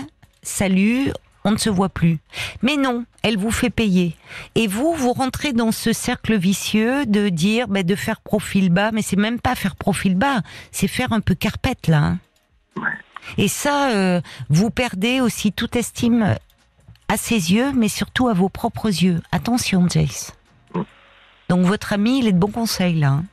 salut, 0.42 1.12
on 1.44 1.52
ne 1.52 1.58
se 1.58 1.70
voit 1.70 1.90
plus. 1.90 2.20
Mais 2.62 2.78
non, 2.78 3.06
elle 3.22 3.38
vous 3.38 3.52
fait 3.52 3.70
payer. 3.70 4.16
Et 4.56 4.68
vous, 4.68 4.94
vous 4.94 5.14
rentrez 5.14 5.54
dans 5.54 5.72
ce 5.72 5.94
cercle 5.94 6.38
vicieux 6.38 7.06
de 7.06 7.30
dire, 7.30 7.68
bah, 7.68 7.84
de 7.84 7.96
faire 7.96 8.22
profil 8.22 8.70
bas, 8.70 8.92
mais 8.92 9.02
c'est 9.02 9.18
même 9.18 9.40
pas 9.40 9.56
faire 9.56 9.76
profil 9.76 10.16
bas, 10.16 10.42
c'est 10.72 10.88
faire 10.88 11.12
un 11.12 11.20
peu 11.20 11.36
carpette 11.36 11.88
là. 11.88 12.04
Hein. 12.04 12.20
Et 13.38 13.48
ça, 13.48 13.92
euh, 13.92 14.22
vous 14.50 14.70
perdez 14.70 15.22
aussi 15.22 15.52
toute 15.52 15.76
estime 15.76 16.36
à 17.08 17.18
ses 17.18 17.54
yeux, 17.54 17.72
mais 17.74 17.88
surtout 17.88 18.28
à 18.28 18.34
vos 18.34 18.50
propres 18.50 18.88
yeux. 18.88 19.22
Attention, 19.32 19.88
Jace. 19.88 20.36
Donc 21.50 21.66
votre 21.66 21.94
ami, 21.94 22.20
il 22.20 22.28
est 22.28 22.32
de 22.32 22.40
bon 22.40 22.52
conseil 22.52 22.96
là. 23.00 23.10
Hein. 23.10 23.26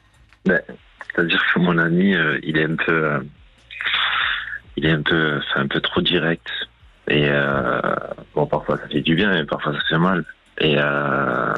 Ben, 0.44 0.60
c'est-à-dire 1.06 1.42
que 1.54 1.60
mon 1.60 1.78
ami, 1.78 2.14
euh, 2.14 2.38
il 2.42 2.56
est 2.58 2.64
un 2.64 2.76
peu, 2.76 2.92
euh, 2.92 3.20
il 4.80 4.86
est 4.86 4.92
un 4.92 5.02
peu, 5.02 5.40
un 5.56 5.66
peu 5.66 5.80
trop 5.80 6.00
direct. 6.00 6.46
Et 7.08 7.26
euh, 7.28 7.80
bon, 8.34 8.46
parfois 8.46 8.78
ça 8.78 8.88
fait 8.88 9.02
du 9.02 9.14
bien, 9.14 9.32
mais 9.32 9.44
parfois 9.44 9.74
ça 9.74 9.80
fait 9.88 9.98
mal. 9.98 10.24
Et 10.58 10.76
euh, 10.78 11.54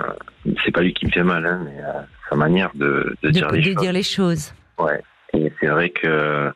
c'est 0.65 0.73
pas 0.73 0.81
lui 0.81 0.93
qui 0.93 1.07
me 1.07 1.11
fait 1.13 1.23
mal, 1.23 1.47
hein, 1.47 1.61
mais 1.65 1.83
euh, 1.85 2.01
sa 2.29 2.37
manière 2.37 2.71
de, 2.75 3.15
de, 3.23 3.31
dire, 3.31 3.51
les 3.51 3.61
de 3.61 3.81
dire, 3.81 3.93
les 3.93 4.03
choses. 4.03 4.53
Ouais. 4.79 5.01
Et 5.35 5.53
c'est 5.61 5.69
vrai 5.69 5.91
que 5.91 6.53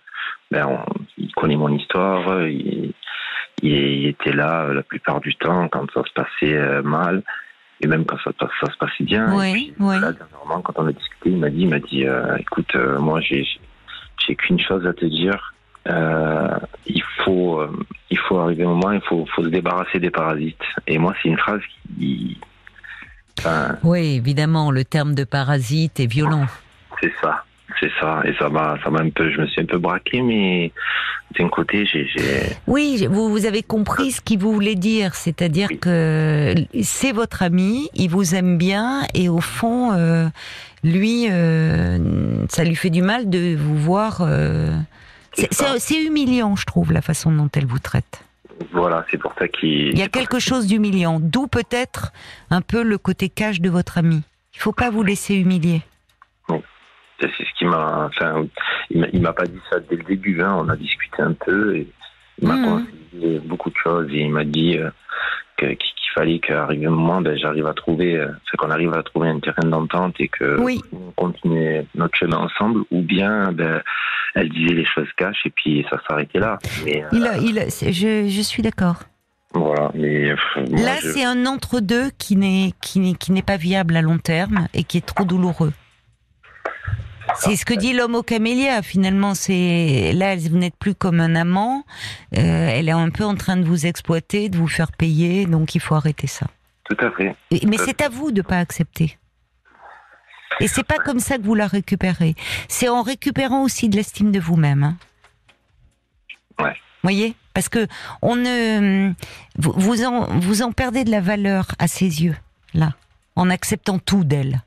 ben, 0.50 0.84
il 1.18 1.32
connaît 1.34 1.56
mon 1.56 1.68
histoire, 1.68 2.46
il, 2.46 2.92
il, 3.62 4.06
était 4.06 4.32
là 4.32 4.66
la 4.72 4.82
plupart 4.82 5.20
du 5.20 5.34
temps 5.36 5.68
quand 5.68 5.86
ça 5.92 6.02
se 6.02 6.12
passait 6.12 6.82
mal, 6.82 7.22
et 7.80 7.86
même 7.86 8.04
quand 8.04 8.18
ça, 8.24 8.32
ça 8.40 8.72
se 8.72 8.76
passait 8.76 9.04
bien. 9.04 9.32
Oui, 9.36 9.72
oui. 9.78 10.00
Là, 10.00 10.12
dernièrement, 10.12 10.62
quand 10.62 10.74
on 10.78 10.86
a 10.86 10.92
discuté, 10.92 11.30
il 11.30 11.38
m'a 11.38 11.50
dit, 11.50 11.62
il 11.62 11.68
m'a 11.68 11.78
dit, 11.78 12.04
écoute, 12.38 12.74
moi 12.98 13.20
j'ai 13.20 13.46
j'ai 14.26 14.34
qu'une 14.34 14.60
chose 14.60 14.86
à 14.86 14.92
te 14.92 15.04
dire, 15.04 15.54
euh, 15.88 16.58
il 16.86 17.02
faut 17.24 17.60
euh, 17.60 17.70
il 18.10 18.18
faut 18.18 18.38
arriver 18.38 18.64
un 18.64 18.68
moment, 18.68 18.92
il 18.92 19.00
faut, 19.02 19.26
faut 19.34 19.44
se 19.44 19.48
débarrasser 19.48 19.98
des 19.98 20.10
parasites. 20.10 20.62
Et 20.86 20.98
moi, 20.98 21.14
c'est 21.22 21.28
une 21.28 21.38
phrase 21.38 21.60
qui. 21.98 22.38
oui, 23.82 24.16
évidemment, 24.16 24.70
le 24.70 24.84
terme 24.84 25.14
de 25.14 25.24
parasite 25.24 26.00
est 26.00 26.06
violent. 26.06 26.46
C'est 27.00 27.12
ça, 27.20 27.44
c'est 27.80 27.90
ça. 28.00 28.22
Et 28.24 28.34
ça 28.38 28.48
m'a, 28.48 28.78
ça 28.82 28.90
m'a 28.90 29.00
un 29.00 29.10
peu, 29.10 29.30
je 29.30 29.40
me 29.40 29.46
suis 29.46 29.60
un 29.60 29.66
peu 29.66 29.78
braqué, 29.78 30.22
mais 30.22 30.72
d'un 31.38 31.48
côté, 31.48 31.84
j'ai. 31.84 32.06
Oui, 32.66 33.06
vous, 33.10 33.28
vous 33.28 33.44
avez 33.44 33.62
compris 33.62 34.12
ce 34.12 34.20
qu'il 34.20 34.38
voulait 34.38 34.76
dire, 34.76 35.14
c'est-à-dire 35.14 35.68
que 35.80 36.54
c'est 36.82 37.12
votre 37.12 37.42
ami, 37.42 37.90
il 37.94 38.08
vous 38.08 38.34
aime 38.34 38.56
bien, 38.56 39.02
et 39.14 39.28
au 39.28 39.40
fond, 39.40 39.92
euh, 39.92 40.28
lui, 40.82 41.26
ça 42.48 42.64
lui 42.64 42.76
fait 42.76 42.90
du 42.90 43.02
mal 43.02 43.28
de 43.28 43.56
vous 43.56 43.76
voir. 43.76 44.26
C'est 45.36 46.04
humiliant, 46.04 46.56
je 46.56 46.64
trouve, 46.64 46.92
la 46.92 47.02
façon 47.02 47.32
dont 47.32 47.50
elle 47.54 47.66
vous 47.66 47.78
traite. 47.78 48.22
Voilà, 48.72 49.04
c'est 49.10 49.18
pour 49.18 49.34
ça 49.38 49.48
qu'il. 49.48 49.88
Il 49.88 49.98
y 49.98 50.02
a 50.02 50.08
quelque 50.08 50.38
chose 50.38 50.66
d'humiliant, 50.66 51.18
d'où 51.20 51.46
peut-être 51.46 52.12
un 52.50 52.62
peu 52.62 52.82
le 52.82 52.96
côté 52.98 53.28
cash 53.28 53.60
de 53.60 53.68
votre 53.68 53.98
ami. 53.98 54.22
Il 54.54 54.60
faut 54.60 54.72
pas 54.72 54.90
vous 54.90 55.02
laisser 55.02 55.34
humilier. 55.34 55.82
Oui. 56.48 56.58
C'est 57.20 57.28
ce 57.28 57.58
qui 57.58 57.66
m'a. 57.66 58.06
Enfin, 58.06 58.46
il 58.90 59.20
m'a 59.20 59.32
pas 59.32 59.44
dit 59.44 59.60
ça 59.70 59.80
dès 59.80 59.96
le 59.96 60.04
début. 60.04 60.40
Hein. 60.42 60.56
On 60.58 60.68
a 60.68 60.76
discuté 60.76 61.22
un 61.22 61.32
peu 61.32 61.76
et 61.76 61.88
il 62.40 62.48
m'a 62.48 62.56
mmh. 62.56 62.64
conseillé 62.64 63.38
beaucoup 63.40 63.70
de 63.70 63.76
choses 63.76 64.08
et 64.10 64.20
il 64.20 64.30
m'a 64.30 64.44
dit 64.44 64.78
euh, 64.78 64.90
qu'il 65.58 66.05
fallait 66.16 66.38
qu'arrive 66.38 66.86
un 66.86 66.90
moment, 66.90 67.20
ben, 67.20 67.36
j'arrive 67.36 67.66
à 67.66 67.74
trouver, 67.74 68.16
euh, 68.16 68.28
c'est 68.50 68.56
qu'on 68.56 68.70
arrive 68.70 68.92
à 68.94 69.02
trouver 69.02 69.28
un 69.28 69.38
terrain 69.40 69.68
d'entente 69.68 70.14
et 70.18 70.28
que 70.28 70.58
Oui. 70.60 70.80
on 70.92 71.10
continue 71.12 71.82
notre 71.94 72.16
chemin 72.16 72.38
ensemble, 72.38 72.80
ou 72.90 73.02
bien 73.02 73.52
ben, 73.52 73.82
elle 74.34 74.48
disait 74.48 74.74
les 74.74 74.86
choses 74.86 75.08
cash 75.16 75.36
et 75.44 75.50
puis 75.50 75.84
ça 75.90 76.00
s'arrêtait 76.08 76.38
là. 76.40 76.58
Mais 76.84 77.04
euh, 77.04 77.08
Il 77.12 77.28
il 77.42 77.92
je, 77.92 78.28
je 78.28 78.40
suis 78.42 78.62
d'accord. 78.62 78.96
voilà, 79.54 79.90
mais 79.94 80.30
euh, 80.30 80.36
moi, 80.70 80.80
Là, 80.80 80.96
je- 81.02 81.08
c'est 81.10 81.24
un 81.24 81.44
entre-deux 81.46 82.10
qui 82.18 82.36
n'est 82.36 82.72
qui 82.80 82.98
n'est 83.00 83.14
qui 83.14 83.32
n'est 83.32 83.42
pas 83.42 83.56
viable 83.58 83.94
à 83.96 84.02
long 84.02 84.18
terme 84.18 84.68
et 84.74 84.84
qui 84.84 84.98
est 84.98 85.06
trop 85.06 85.24
douloureux. 85.24 85.72
C'est 87.40 87.56
ce 87.56 87.64
que 87.64 87.74
dit 87.74 87.92
l'homme 87.92 88.14
au 88.14 88.22
camélia. 88.22 88.82
Finalement, 88.82 89.34
c'est 89.34 90.12
là, 90.14 90.36
vous 90.36 90.56
n'êtes 90.56 90.76
plus 90.76 90.94
comme 90.94 91.20
un 91.20 91.34
amant. 91.34 91.84
Euh, 92.36 92.68
elle 92.68 92.88
est 92.88 92.92
un 92.92 93.10
peu 93.10 93.24
en 93.24 93.34
train 93.34 93.56
de 93.56 93.64
vous 93.64 93.86
exploiter, 93.86 94.48
de 94.48 94.56
vous 94.56 94.68
faire 94.68 94.92
payer. 94.92 95.46
Donc, 95.46 95.74
il 95.74 95.80
faut 95.80 95.94
arrêter 95.94 96.26
ça. 96.26 96.46
tout 96.84 96.96
à 97.04 97.10
fait. 97.12 97.34
Mais 97.66 97.76
c'est 97.78 98.00
à 98.00 98.08
vous 98.08 98.30
de 98.32 98.42
pas 98.42 98.58
accepter. 98.58 99.18
Et 100.60 100.68
c'est 100.68 100.84
pas 100.84 100.98
comme 100.98 101.18
ça 101.20 101.36
que 101.36 101.42
vous 101.42 101.54
la 101.54 101.66
récupérez. 101.66 102.34
C'est 102.68 102.88
en 102.88 103.02
récupérant 103.02 103.62
aussi 103.64 103.88
de 103.88 103.96
l'estime 103.96 104.32
de 104.32 104.40
vous-même. 104.40 104.82
hein. 104.84 104.96
Ouais. 106.58 106.74
Voyez, 107.02 107.34
parce 107.52 107.68
que 107.68 107.86
on 108.22 108.34
ne 108.36 109.12
vous, 109.58 109.72
vous 109.76 110.04
en 110.04 110.38
vous 110.40 110.62
en 110.62 110.72
perdez 110.72 111.04
de 111.04 111.10
la 111.10 111.20
valeur 111.20 111.66
à 111.78 111.86
ses 111.86 112.22
yeux 112.24 112.36
là, 112.74 112.94
en 113.36 113.50
acceptant 113.50 113.98
tout 113.98 114.24
d'elle, 114.24 114.62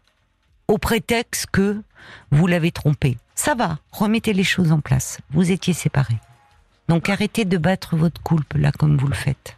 au 0.69 0.77
prétexte 0.77 1.47
que 1.51 1.81
vous 2.31 2.47
l'avez 2.47 2.71
trompée. 2.71 3.17
Ça 3.35 3.55
va, 3.55 3.79
remettez 3.91 4.33
les 4.33 4.43
choses 4.43 4.71
en 4.71 4.79
place. 4.79 5.17
Vous 5.31 5.51
étiez 5.51 5.73
séparés. 5.73 6.19
Donc 6.87 7.09
arrêtez 7.09 7.43
de 7.43 7.57
battre 7.57 7.97
votre 7.97 8.21
coulpe 8.21 8.53
là 8.53 8.71
comme 8.71 8.95
vous 8.95 9.07
le 9.07 9.15
faites. 9.15 9.57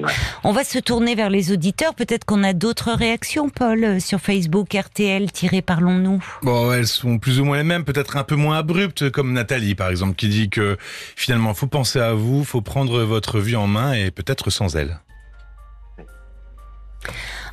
Ouais. 0.00 0.12
On 0.42 0.52
va 0.52 0.64
se 0.64 0.78
tourner 0.78 1.14
vers 1.14 1.30
les 1.30 1.52
auditeurs. 1.52 1.94
Peut-être 1.94 2.24
qu'on 2.24 2.42
a 2.42 2.52
d'autres 2.52 2.92
réactions, 2.92 3.48
Paul, 3.48 3.84
euh, 3.84 4.00
sur 4.00 4.18
Facebook, 4.18 4.74
RTL, 4.74 5.28
parlons-nous. 5.64 6.24
Bon, 6.42 6.72
elles 6.72 6.88
sont 6.88 7.18
plus 7.18 7.38
ou 7.38 7.44
moins 7.44 7.58
les 7.58 7.62
mêmes, 7.62 7.84
peut-être 7.84 8.16
un 8.16 8.24
peu 8.24 8.34
moins 8.34 8.58
abruptes, 8.58 9.10
comme 9.10 9.32
Nathalie, 9.32 9.76
par 9.76 9.90
exemple, 9.90 10.16
qui 10.16 10.28
dit 10.28 10.50
que 10.50 10.76
finalement, 11.14 11.54
faut 11.54 11.68
penser 11.68 12.00
à 12.00 12.12
vous, 12.14 12.42
faut 12.42 12.60
prendre 12.60 13.04
votre 13.04 13.38
vie 13.38 13.54
en 13.54 13.68
main 13.68 13.92
et 13.92 14.10
peut-être 14.10 14.50
sans 14.50 14.74
elle. 14.74 14.98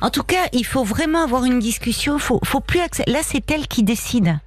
En 0.00 0.10
tout 0.10 0.22
cas, 0.22 0.48
il 0.52 0.66
faut 0.66 0.84
vraiment 0.84 1.22
avoir 1.22 1.44
une 1.44 1.58
discussion. 1.58 2.18
Faut, 2.18 2.40
faut 2.44 2.60
plus 2.60 2.80
Là, 3.06 3.20
c'est 3.22 3.50
elle 3.50 3.68
qui 3.68 3.82
décide. 3.82 4.38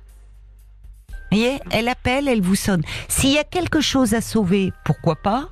Vous 1.09 1.37
voyez, 1.37 1.59
elle 1.71 1.87
appelle, 1.87 2.27
elle 2.27 2.41
vous 2.41 2.55
sonne. 2.55 2.83
S'il 3.07 3.31
y 3.31 3.37
a 3.37 3.43
quelque 3.43 3.81
chose 3.81 4.13
à 4.13 4.21
sauver, 4.21 4.71
pourquoi 4.83 5.15
pas? 5.15 5.49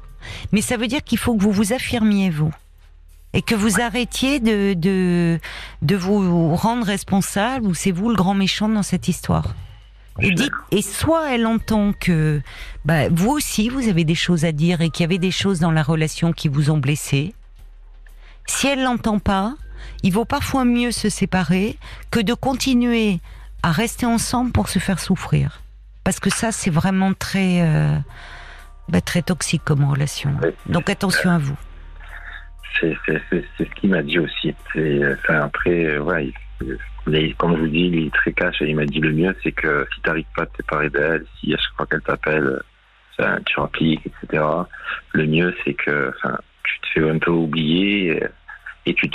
Mais 0.52 0.62
ça 0.62 0.78
veut 0.78 0.88
dire 0.88 1.04
qu'il 1.04 1.18
faut 1.18 1.36
que 1.36 1.42
vous 1.42 1.52
vous 1.52 1.74
affirmiez 1.74 2.30
vous 2.30 2.52
et 3.34 3.42
que 3.42 3.56
vous 3.56 3.82
arrêtiez 3.82 4.40
de 4.40 4.74
de 4.74 5.40
de 5.82 5.96
vous 5.96 6.56
rendre 6.56 6.86
responsable 6.86 7.66
ou 7.66 7.74
c'est 7.74 7.92
vous 7.92 8.10
le 8.10 8.16
grand 8.16 8.36
méchant 8.36 8.70
dans 8.70 8.84
cette 8.84 9.08
histoire. 9.08 9.56
Et 10.22 10.32
dites, 10.32 10.52
et 10.70 10.84
soit 10.84 11.34
elle 11.34 11.48
entend 11.48 11.92
que 11.92 12.42
bah, 12.86 13.10
vous 13.10 13.32
aussi 13.32 13.70
vous 13.70 13.90
avez 13.90 14.06
des 14.06 14.16
choses 14.16 14.46
à 14.46 14.52
dire 14.52 14.82
et 14.82 14.92
qu'il 14.92 15.02
y 15.02 15.06
avait 15.06 15.18
des 15.18 15.32
choses 15.32 15.60
dans 15.60 15.72
la 15.72 15.82
relation 15.82 16.34
qui 16.34 16.50
vous 16.50 16.70
ont 16.70 16.78
blessé. 16.78 17.34
Si 18.46 18.68
elle 18.68 18.84
l'entend 18.84 19.20
pas, 19.20 19.54
il 20.04 20.12
vaut 20.14 20.26
parfois 20.26 20.66
mieux 20.66 20.92
se 20.92 21.10
séparer 21.10 21.78
que 22.12 22.20
de 22.20 22.34
continuer 22.34 23.20
à 23.64 23.72
rester 23.72 24.06
ensemble 24.06 24.52
pour 24.52 24.70
se 24.70 24.80
faire 24.80 25.00
souffrir. 25.00 25.62
Parce 26.04 26.20
que 26.20 26.30
ça, 26.30 26.52
c'est 26.52 26.70
vraiment 26.70 27.14
très, 27.14 27.62
euh, 27.62 27.98
bah, 28.90 29.00
très 29.02 29.22
toxique 29.22 29.62
comme 29.64 29.86
relation. 29.90 30.32
Donc 30.66 30.90
attention 30.90 31.30
à 31.32 31.38
vous. 31.38 31.58
C'est 32.82 32.98
ce 33.58 33.64
qu'il 33.80 33.92
m'a 33.92 34.02
dit 34.02 34.20
aussi. 34.20 34.54
Enfin, 34.76 35.42
après, 35.42 35.86
euh, 35.86 36.00
ouais, 36.02 36.34
il- 36.62 36.78
mais 37.06 37.32
comme 37.34 37.56
je 37.56 37.62
vous 37.62 37.68
dis, 37.68 37.88
il 37.94 38.08
est 38.08 38.14
très 38.14 38.34
cash 38.34 38.62
et 38.62 38.70
il 38.70 38.76
m'a 38.76 38.86
dit 38.86 39.00
le 39.00 39.12
mieux, 39.14 39.36
c'est 39.44 39.52
que 39.52 39.88
si 39.94 40.02
tu 40.02 40.10
n'arrives 40.10 40.26
pas 40.36 40.44
à 40.44 40.46
te 40.48 40.58
séparer 40.58 40.90
d'elle, 40.90 41.26
si 41.40 41.54
à 41.54 41.58
chaque 41.58 41.74
fois 41.76 41.86
qu'elle 41.86 42.02
t'appelle, 42.02 42.62
ça, 43.18 43.38
tu 43.46 43.60
impliques, 43.60 44.02
etc. 44.08 44.44
Le 45.12 45.28
mieux, 45.28 45.56
c'est 45.64 45.74
que 45.76 46.14
enfin, 46.18 46.38
tu 46.94 47.10
un 47.10 47.18
peu 47.18 47.32
oublier 47.32 48.12
et, 48.86 48.92
et 48.92 48.94
tu, 48.94 49.10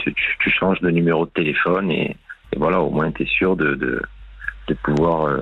changes 0.50 0.80
de 0.80 0.90
numéro 0.90 1.26
de 1.26 1.30
téléphone 1.30 1.90
et, 1.90 2.16
voilà, 2.56 2.80
au 2.80 2.90
moins 2.90 3.10
tu 3.12 3.22
es 3.22 3.26
sûr 3.26 3.56
de, 3.56 4.02
pouvoir. 4.82 5.26
euh, 5.26 5.40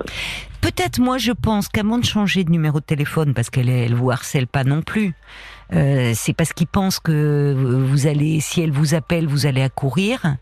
Peut-être, 0.61 0.99
moi, 0.99 1.17
je 1.17 1.31
pense 1.31 1.69
qu'avant 1.69 1.97
de 1.97 2.05
changer 2.05 2.43
de 2.43 2.51
numéro 2.51 2.79
de 2.79 2.85
téléphone, 2.85 3.33
parce 3.33 3.49
qu'elle 3.49 3.69
elle 3.69 3.93
vous 3.93 4.11
harcèle 4.11 4.47
pas 4.47 4.63
non 4.63 4.81
plus, 4.81 5.13
euh, 5.73 6.11
c'est 6.15 6.33
parce 6.33 6.53
qu'il 6.53 6.67
pense 6.67 6.99
que 6.99 7.53
vous 7.55 8.07
allez, 8.07 8.39
si 8.39 8.61
elle 8.61 8.71
vous 8.71 8.93
appelle, 8.93 9.27
vous 9.27 9.45
allez 9.45 9.61
accourir. 9.61 10.37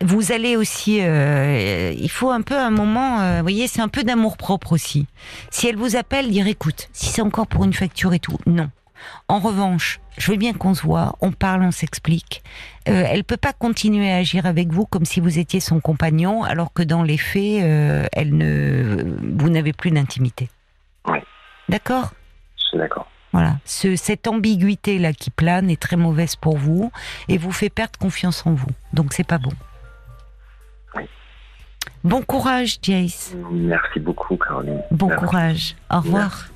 Vous 0.00 0.32
allez 0.32 0.56
aussi, 0.56 0.98
euh, 1.00 1.92
il 1.96 2.10
faut 2.10 2.30
un 2.30 2.42
peu 2.42 2.58
un 2.58 2.70
moment, 2.70 3.20
euh, 3.20 3.36
vous 3.36 3.42
voyez, 3.42 3.68
c'est 3.68 3.82
un 3.82 3.88
peu 3.88 4.02
d'amour 4.02 4.36
propre 4.36 4.72
aussi. 4.72 5.06
Si 5.50 5.68
elle 5.68 5.76
vous 5.76 5.94
appelle, 5.94 6.30
dire 6.30 6.48
écoute, 6.48 6.88
si 6.92 7.06
c'est 7.06 7.22
encore 7.22 7.46
pour 7.46 7.64
une 7.64 7.72
facture 7.72 8.12
et 8.12 8.18
tout, 8.18 8.38
non. 8.46 8.68
En 9.28 9.38
revanche, 9.38 10.00
je 10.18 10.30
veux 10.30 10.36
bien 10.36 10.52
qu'on 10.52 10.74
se 10.74 10.82
voit, 10.82 11.16
on 11.20 11.32
parle, 11.32 11.62
on 11.62 11.70
s'explique. 11.70 12.42
Euh, 12.88 13.04
elle 13.06 13.24
peut 13.24 13.36
pas 13.36 13.52
continuer 13.52 14.10
à 14.12 14.16
agir 14.16 14.46
avec 14.46 14.72
vous 14.72 14.86
comme 14.86 15.04
si 15.04 15.20
vous 15.20 15.38
étiez 15.38 15.60
son 15.60 15.80
compagnon, 15.80 16.42
alors 16.44 16.72
que 16.72 16.82
dans 16.82 17.02
les 17.02 17.18
faits, 17.18 17.62
euh, 17.62 18.06
elle 18.12 18.36
ne, 18.36 19.04
vous 19.38 19.50
n'avez 19.50 19.72
plus 19.72 19.90
d'intimité. 19.90 20.48
D'accord? 21.68 22.12
Je 22.56 22.64
suis 22.64 22.78
d'accord. 22.78 23.08
Voilà. 23.32 23.56
Ce, 23.64 23.96
cette 23.96 24.26
ambiguïté 24.28 24.98
là 24.98 25.12
qui 25.12 25.30
plane 25.30 25.70
est 25.70 25.80
très 25.80 25.96
mauvaise 25.96 26.36
pour 26.36 26.58
vous 26.58 26.92
et 27.28 27.38
vous 27.38 27.52
fait 27.52 27.70
perdre 27.70 27.98
confiance 27.98 28.44
en 28.46 28.52
vous. 28.52 28.68
Donc 28.92 29.14
c'est 29.14 29.26
pas 29.26 29.38
bon. 29.38 29.52
Oui. 30.94 31.04
Bon 32.04 32.20
courage, 32.20 32.78
Jace. 32.82 33.34
Merci 33.50 34.00
beaucoup, 34.00 34.36
Caroline. 34.36 34.82
Bon 34.90 35.06
Merci. 35.06 35.24
courage. 35.24 35.76
Au 35.90 36.00
revoir. 36.00 36.46